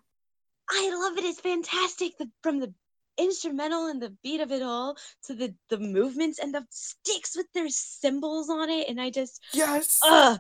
[0.70, 1.26] I love it.
[1.26, 2.18] It's fantastic.
[2.18, 2.74] The, from the
[3.18, 7.48] instrumental and the beat of it all to the the movements and the sticks with
[7.54, 10.40] their symbols on it, and I just Yes, ugh,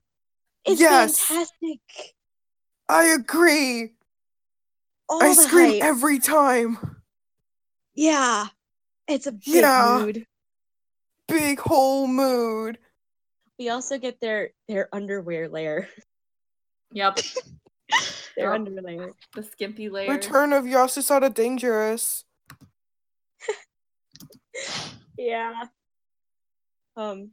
[0.65, 1.19] it's Yes.
[1.19, 1.79] fantastic.
[2.89, 3.93] I agree.
[5.09, 5.83] All I scream hype.
[5.83, 7.01] every time.
[7.93, 8.47] yeah,
[9.07, 9.99] it's a big Yeah.
[9.99, 10.25] mood.
[11.27, 12.77] Big whole mood.
[13.57, 15.87] We also get their their underwear layer.
[16.91, 17.19] Yep.
[18.35, 18.53] Their Yep.
[18.53, 19.13] underwear layer.
[19.33, 20.11] The skimpy layer.
[20.11, 22.25] Return of Yasusada Dangerous.
[25.17, 25.63] Yeah.
[26.97, 27.31] Um,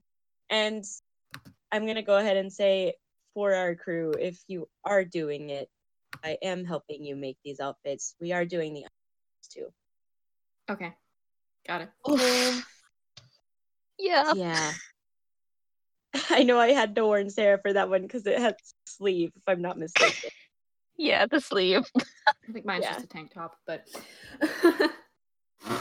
[0.48, 0.84] and
[1.72, 2.94] I'm gonna go ahead and say
[3.34, 5.68] for our crew, if you are doing it,
[6.22, 8.14] I am helping you make these outfits.
[8.20, 9.66] We are doing the outfits too.
[10.70, 10.94] Okay.
[11.66, 11.90] Got it.
[12.04, 12.62] Um,
[13.98, 14.32] Yeah.
[14.34, 14.72] Yeah.
[16.30, 19.42] I know I had to warn Sarah for that one because it has sleeve, if
[19.46, 20.30] I'm not mistaken.
[20.96, 21.84] Yeah, the sleeve.
[21.96, 22.92] I think mine's Yeah.
[22.92, 23.86] just a tank top, but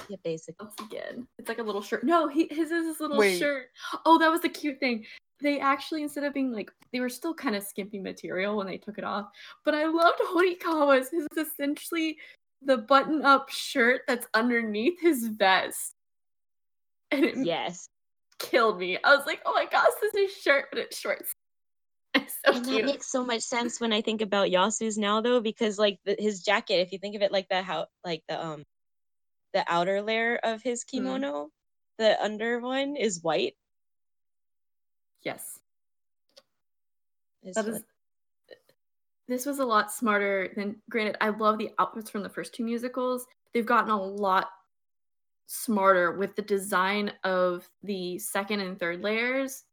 [0.10, 0.66] yeah, basically.
[0.66, 2.04] once again, it's like a little shirt.
[2.04, 3.38] No, he, his is his little Wait.
[3.38, 3.68] shirt.
[4.06, 5.06] Oh, that was the cute thing.
[5.42, 8.78] They actually, instead of being like, they were still kind of skimpy material when they
[8.78, 9.28] took it off.
[9.66, 11.10] But I loved Horikawa's.
[11.10, 12.18] His is essentially
[12.62, 15.94] the button-up shirt that's underneath his vest,
[17.10, 17.88] and it Yes.
[18.38, 18.98] killed me.
[19.04, 21.34] I was like, oh my gosh, this is his shirt, but it's shorts.
[22.14, 25.40] It's so And that makes so much sense when I think about Yasu's now though,
[25.40, 28.44] because like the, his jacket, if you think of it like that, how like the
[28.46, 28.64] um
[29.54, 30.88] the outer layer of his Mhm.
[30.88, 31.52] kimono,
[31.98, 33.58] the under one is white.
[35.24, 35.60] yes.
[37.44, 37.84] It's That is.
[39.28, 40.82] This was a lot smarter than.
[40.90, 43.26] Granted, I love the outfits from the first two musicals.
[43.54, 44.50] They've gotten a lot
[45.48, 49.66] smarter with the design of the second and third layers.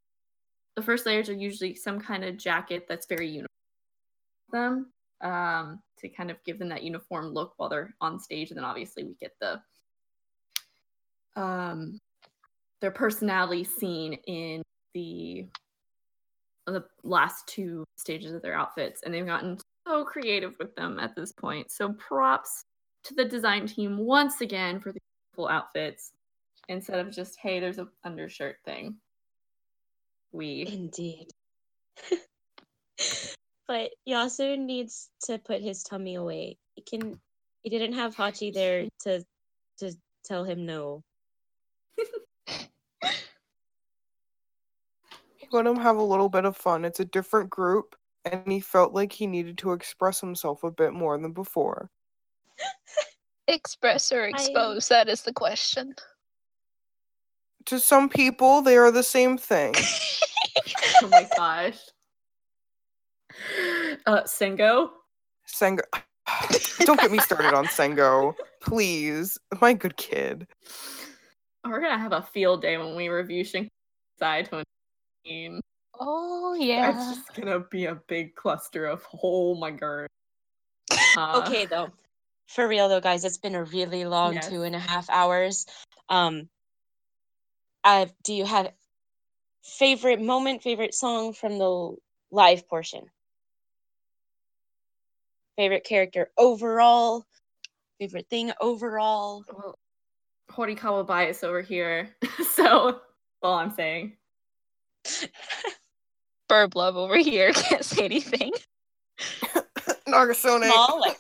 [0.77, 3.49] The first layers are usually some kind of jacket that's very uniform.
[4.51, 8.59] Them um, to kind of give them that uniform look while they're on stage, and
[8.59, 9.61] then obviously we get the
[11.37, 12.01] um
[12.81, 14.63] their personality seen in
[14.95, 15.47] the
[16.67, 19.03] the last two stages of their outfits.
[19.03, 21.71] And they've gotten so creative with them at this point.
[21.71, 22.65] So props
[23.05, 25.01] to the design team once again for the
[25.33, 26.13] beautiful outfits.
[26.69, 28.97] Instead of just hey there's a undershirt thing.
[30.33, 31.31] We Indeed.
[33.69, 36.57] but Yasu needs to put his tummy away.
[36.75, 37.21] He can
[37.63, 39.23] he didn't have Hachi there to
[39.79, 39.93] to
[40.25, 41.05] tell him no.
[45.37, 46.85] He let him have a little bit of fun.
[46.85, 50.95] It's a different group, and he felt like he needed to express himself a bit
[50.95, 51.91] more than before.
[53.49, 54.89] Express or expose?
[54.89, 55.95] That is the question.
[57.65, 59.75] To some people, they are the same thing.
[61.03, 61.79] oh my gosh
[64.07, 64.91] uh sengo
[65.47, 65.83] Sengo.
[66.81, 69.39] Don't get me started on Sengo, please.
[69.63, 70.47] My good kid.
[71.65, 73.71] we're gonna have a field day when we review Shinkai
[74.21, 75.61] 2019
[76.01, 76.91] Oh yeah.
[76.91, 80.07] it's just gonna be a big cluster of oh my god
[81.17, 81.91] Uh, okay though.
[82.47, 84.49] For real though, guys, it's been a really long Yes.
[84.49, 85.67] two and a half hours.
[86.09, 86.49] Um
[87.85, 88.73] I do you have
[89.63, 91.97] favorite moment, favorite song from the
[92.31, 93.07] live portion.
[95.59, 97.27] Favorite character overall.
[97.99, 99.45] Favorite thing overall.
[99.53, 99.75] Well,
[100.53, 102.15] Horikawa bias over here.
[102.55, 103.01] so,
[103.43, 104.13] all I'm saying.
[106.49, 108.53] Burb love over here can't say anything.
[110.09, 110.65] Nagasone.
[110.65, 111.19] Small, like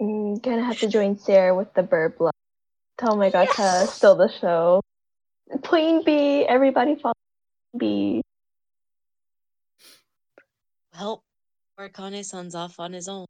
[0.00, 2.32] Mm, gonna have to join Sarah with the burb love.
[3.02, 3.94] Oh my god to Yes.
[3.94, 4.80] steal the show.
[5.64, 7.12] Queen Bee, everybody follow
[7.78, 8.22] Queen Bee.
[10.94, 11.22] well,
[11.78, 13.26] Or Kane-san's off on his own.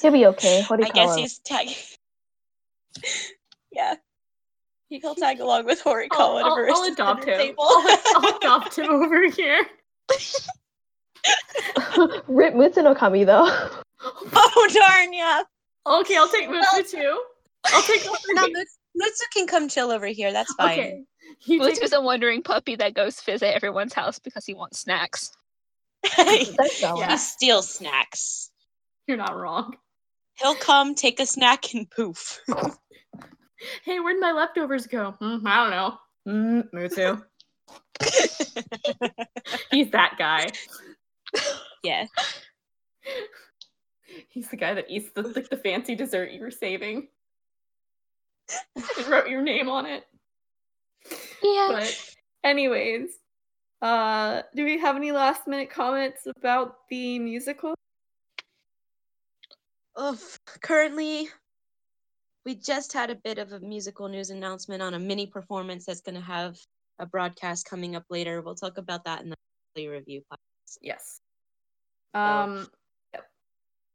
[0.00, 0.62] He'll be okay.
[0.68, 1.18] what I guess Horikawa.
[1.18, 1.74] he's tagging.
[3.72, 3.94] yeah.
[4.88, 7.54] He'll tag along with Horikawa I'll, at a I'll- versus I'll adopt him.
[7.58, 9.64] I'll, I'll adopt him over here.
[12.26, 13.46] Rip Mutsu Kami though.
[14.32, 15.42] oh darn, yeah.
[15.86, 17.22] Okay, I'll take Mutsu Well- too.
[17.66, 18.52] I'll take No, Mutsu.
[18.52, 18.64] Mutsu,
[19.02, 20.32] Mutsu can come chill over here.
[20.32, 20.78] That's fine.
[20.78, 21.02] Okay.
[21.44, 24.80] You Which take is a wandering puppy that goes visit everyone's house because he wants
[24.80, 25.30] snacks.
[26.16, 27.00] That's valid.
[27.00, 27.10] Yeah.
[27.12, 28.50] He steals snacks.
[29.06, 29.76] You're not wrong.
[30.40, 32.40] He'll come, take a snack, and poof.
[33.84, 35.10] Hey, where'd my leftovers go?
[35.20, 35.98] Hmm, I don't know.
[36.26, 37.22] Mm, Mutsu.
[39.70, 40.46] He's that guy.
[41.84, 42.06] yeah.
[44.30, 47.08] He's the guy that eats the like the fancy dessert you were saving.
[48.74, 50.04] and wrote your name on it.
[51.42, 51.68] Yeah.
[51.72, 53.10] But anyways,
[53.82, 57.74] uh do we have any last minute comments about the musical?
[60.00, 60.38] Oof.
[60.62, 61.28] Currently,
[62.44, 66.00] we just had a bit of a musical news announcement on a mini performance that's
[66.00, 66.56] going to have
[66.98, 68.40] a broadcast coming up later.
[68.40, 69.36] We'll talk about that in the
[69.74, 70.22] play review.
[70.32, 70.78] podcast.
[70.82, 71.20] Yes.
[72.14, 72.66] Um
[73.12, 73.24] yep.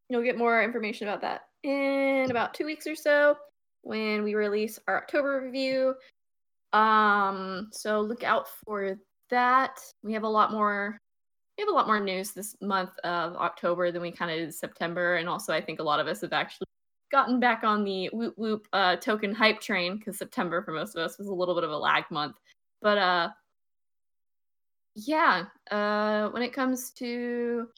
[0.09, 3.37] You'll get more information about that in about two weeks or so
[3.81, 5.95] when we release our October review.
[6.73, 8.97] Um, so look out for
[9.29, 9.79] that.
[10.03, 10.99] We have a lot more
[11.57, 14.53] we have a lot more news this month of October than we kind of did
[14.53, 15.15] September.
[15.15, 16.67] And also I think a lot of us have actually
[17.11, 21.03] gotten back on the whoop whoop uh token hype train because September for most of
[21.03, 22.35] us was a little bit of a lag month.
[22.81, 23.29] But uh
[24.95, 27.69] yeah, uh when it comes to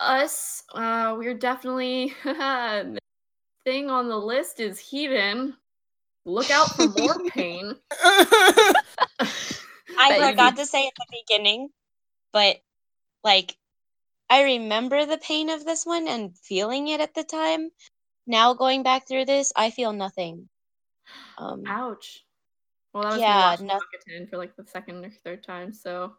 [0.00, 2.98] us, uh we're definitely the
[3.64, 5.54] thing on the list is Heathen.
[6.24, 7.74] Look out for more pain.
[9.98, 11.68] I forgot to say at the beginning,
[12.32, 12.56] but
[13.24, 13.56] like,
[14.28, 17.70] I remember the pain of this one and feeling it at the time.
[18.26, 20.48] Now going back through this, I feel nothing.
[21.38, 22.24] Um, Ouch.
[22.92, 25.72] Well, that was Yeah, yeah, no- Bakuten for like the second or third time.
[25.72, 26.14] So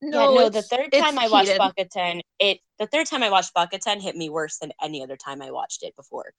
[0.00, 1.50] yeah, no, the third time I watched.
[1.58, 5.42] Bakuten, it the third time I watched Bakuten hit me worse than any other time
[5.42, 6.32] I watched it before.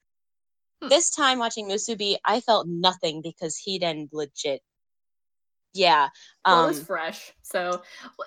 [0.82, 0.88] Hmm.
[0.88, 4.62] This time watching Musubi, I felt nothing because he then legit,
[5.76, 6.08] yeah.
[6.44, 7.32] well, it Um, was fresh.
[7.42, 7.82] So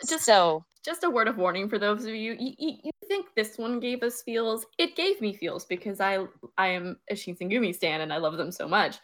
[0.08, 3.28] just so just a word of warning for those of you, you, you, you think
[3.36, 6.26] this one gave us feels it gave me feels because i
[6.58, 8.98] i am a shinsengumi stan and i love them so much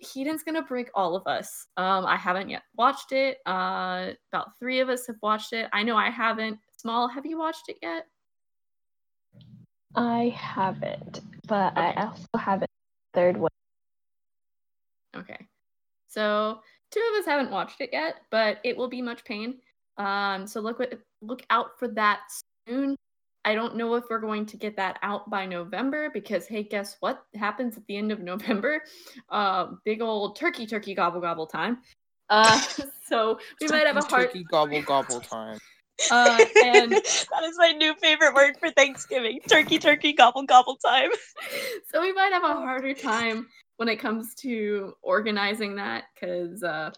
[0.00, 4.80] Heaton's gonna break all of us um i haven't yet watched it uh about three
[4.80, 8.06] of us have watched it i know i haven't small have you watched it yet
[9.96, 12.70] I haven't, but I also haven't
[13.12, 13.50] third one.
[15.16, 15.48] Okay.
[16.06, 16.60] So
[16.90, 19.56] two of us haven't watched it yet, but it will be much pain.
[19.96, 20.80] Um, so look
[21.22, 22.20] look out for that
[22.66, 22.96] soon.
[23.44, 26.96] I don't know if we're going to get that out by November because hey, guess
[27.00, 28.82] what happens at the end of November?
[29.28, 31.78] Uh, big old turkey turkey gobble gobble time.
[32.28, 32.60] Uh,
[33.08, 35.58] so we might have a hard turkey gobble gobble time.
[36.10, 39.38] uh, and that is my new favorite word for Thanksgiving.
[39.46, 41.10] Turkey, turkey, gobble, gobble time.
[41.92, 43.46] so we might have a harder time
[43.80, 46.90] when it comes to organizing that because uh,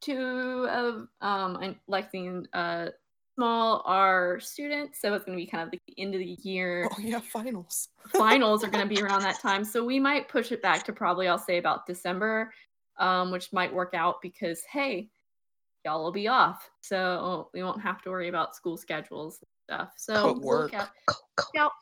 [0.00, 2.90] two of um Lexi and uh
[3.34, 6.88] small are students, so it's gonna be kind of the end of the year.
[6.92, 7.88] Oh yeah, finals.
[8.12, 11.26] Finals are gonna be around that time, so we might push it back to probably
[11.26, 12.52] I'll say about December,
[13.00, 15.10] um, which might work out because hey,
[15.84, 19.92] y'all will be off, so we won't have to worry about school schedules and stuff.
[19.96, 21.72] So look out look out.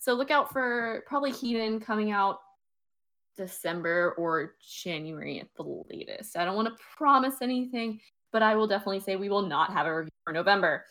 [0.00, 2.40] So look out for probably Heathen coming out
[3.36, 6.36] December or January at the latest.
[6.36, 8.00] I don't want to promise anything,
[8.32, 10.84] but I will definitely say we will not have a review for November.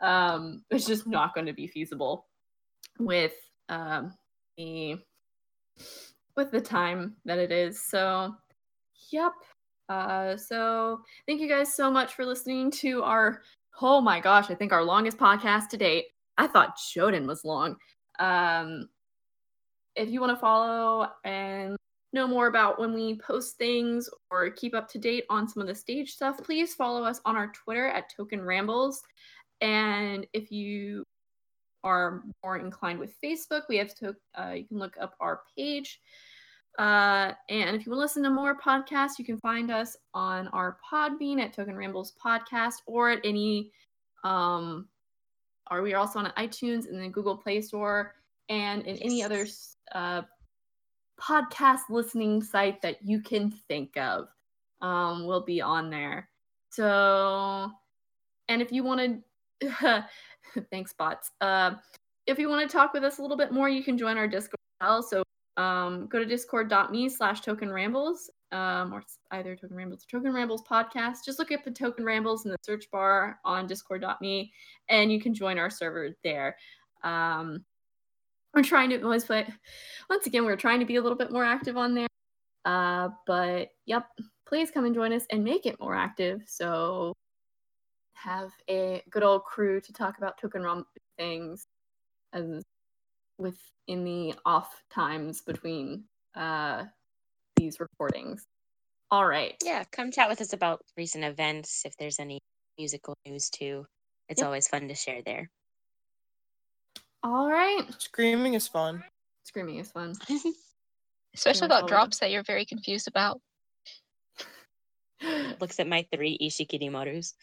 [0.00, 2.26] Um, it's just not going to be feasible
[2.98, 3.34] with
[3.68, 4.12] um,
[4.56, 4.98] the
[6.36, 7.82] with the time that it is.
[7.82, 8.34] So,
[9.10, 9.32] yep.
[9.88, 13.42] Uh, so thank you guys so much for listening to our
[13.80, 16.06] oh my gosh, I think our longest podcast to date.
[16.38, 17.76] I thought Joden was long.
[18.18, 18.88] Um,
[19.94, 21.75] if you want to follow and
[22.16, 25.68] know more about when we post things or keep up to date on some of
[25.68, 29.02] the stage stuff, please follow us on our Twitter at Token Rambles.
[29.60, 31.04] And if you
[31.84, 36.00] are more inclined with Facebook, we have to, uh, you can look up our page.
[36.78, 40.48] Uh, and if you want to listen to more podcasts, you can find us on
[40.48, 43.70] our Podbean at Token Rambles Podcast or at any,
[44.24, 44.88] um,
[45.70, 48.14] or we are also on iTunes and the Google Play Store
[48.48, 49.46] and in any other
[49.92, 50.22] uh,
[51.20, 54.28] podcast listening site that you can think of.
[54.80, 56.28] Um, we'll be on there.
[56.70, 57.70] So,
[58.48, 59.22] and if you want
[59.60, 60.04] to,
[60.70, 61.30] thanks, bots.
[61.40, 61.72] Uh,
[62.26, 64.28] if you want to talk with us a little bit more, you can join our
[64.28, 64.56] Discord.
[65.08, 65.22] So,
[65.56, 70.62] um, go to discord.me slash token rambles, um, or either token rambles or token rambles
[70.62, 71.24] podcast.
[71.24, 74.52] Just look up the token rambles in the search bar on discord.me
[74.88, 76.56] and you can join our server there.
[77.02, 77.64] Um,
[78.56, 79.46] we're trying to always play
[80.08, 82.08] once again we're trying to be a little bit more active on there
[82.64, 84.06] uh but yep
[84.46, 87.12] please come and join us and make it more active so
[88.14, 90.86] have a good old crew to talk about token rom
[91.18, 91.66] things
[92.32, 92.62] as
[93.38, 96.04] with in the off times between
[96.34, 96.84] uh
[97.56, 98.44] these recordings
[99.10, 102.40] all right Yeah, come chat with us about recent events if there's any
[102.78, 103.86] musical news too.
[104.28, 104.46] It's Yep.
[104.46, 105.48] always fun to share there.
[107.26, 109.02] All right Screaming is fun.
[109.42, 110.14] screaming is fun
[111.34, 113.40] Especially about drops that you're very confused about.
[115.60, 117.34] Looks at my three Ishikirimaru's.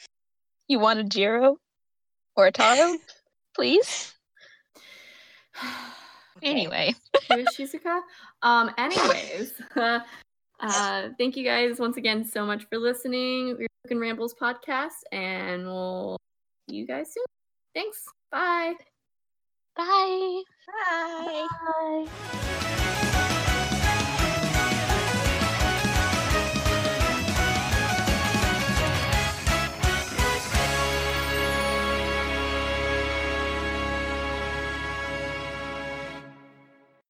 [0.67, 1.57] You want a Jiro
[2.35, 2.97] or a Taro?
[3.55, 4.13] Please?
[6.37, 6.49] Okay.
[6.49, 6.95] Anyway,
[7.29, 8.01] Shizuka.
[8.41, 9.99] Um, anyways, uh,
[11.19, 13.55] thank you guys once again so much for listening.
[13.55, 16.17] We're Token Rambles podcast, and we'll
[16.67, 17.23] see you guys soon.
[17.75, 18.03] Thanks.
[18.31, 18.73] Bye.
[19.75, 20.43] Bye.
[20.67, 21.47] Bye.
[21.65, 22.82] Bye.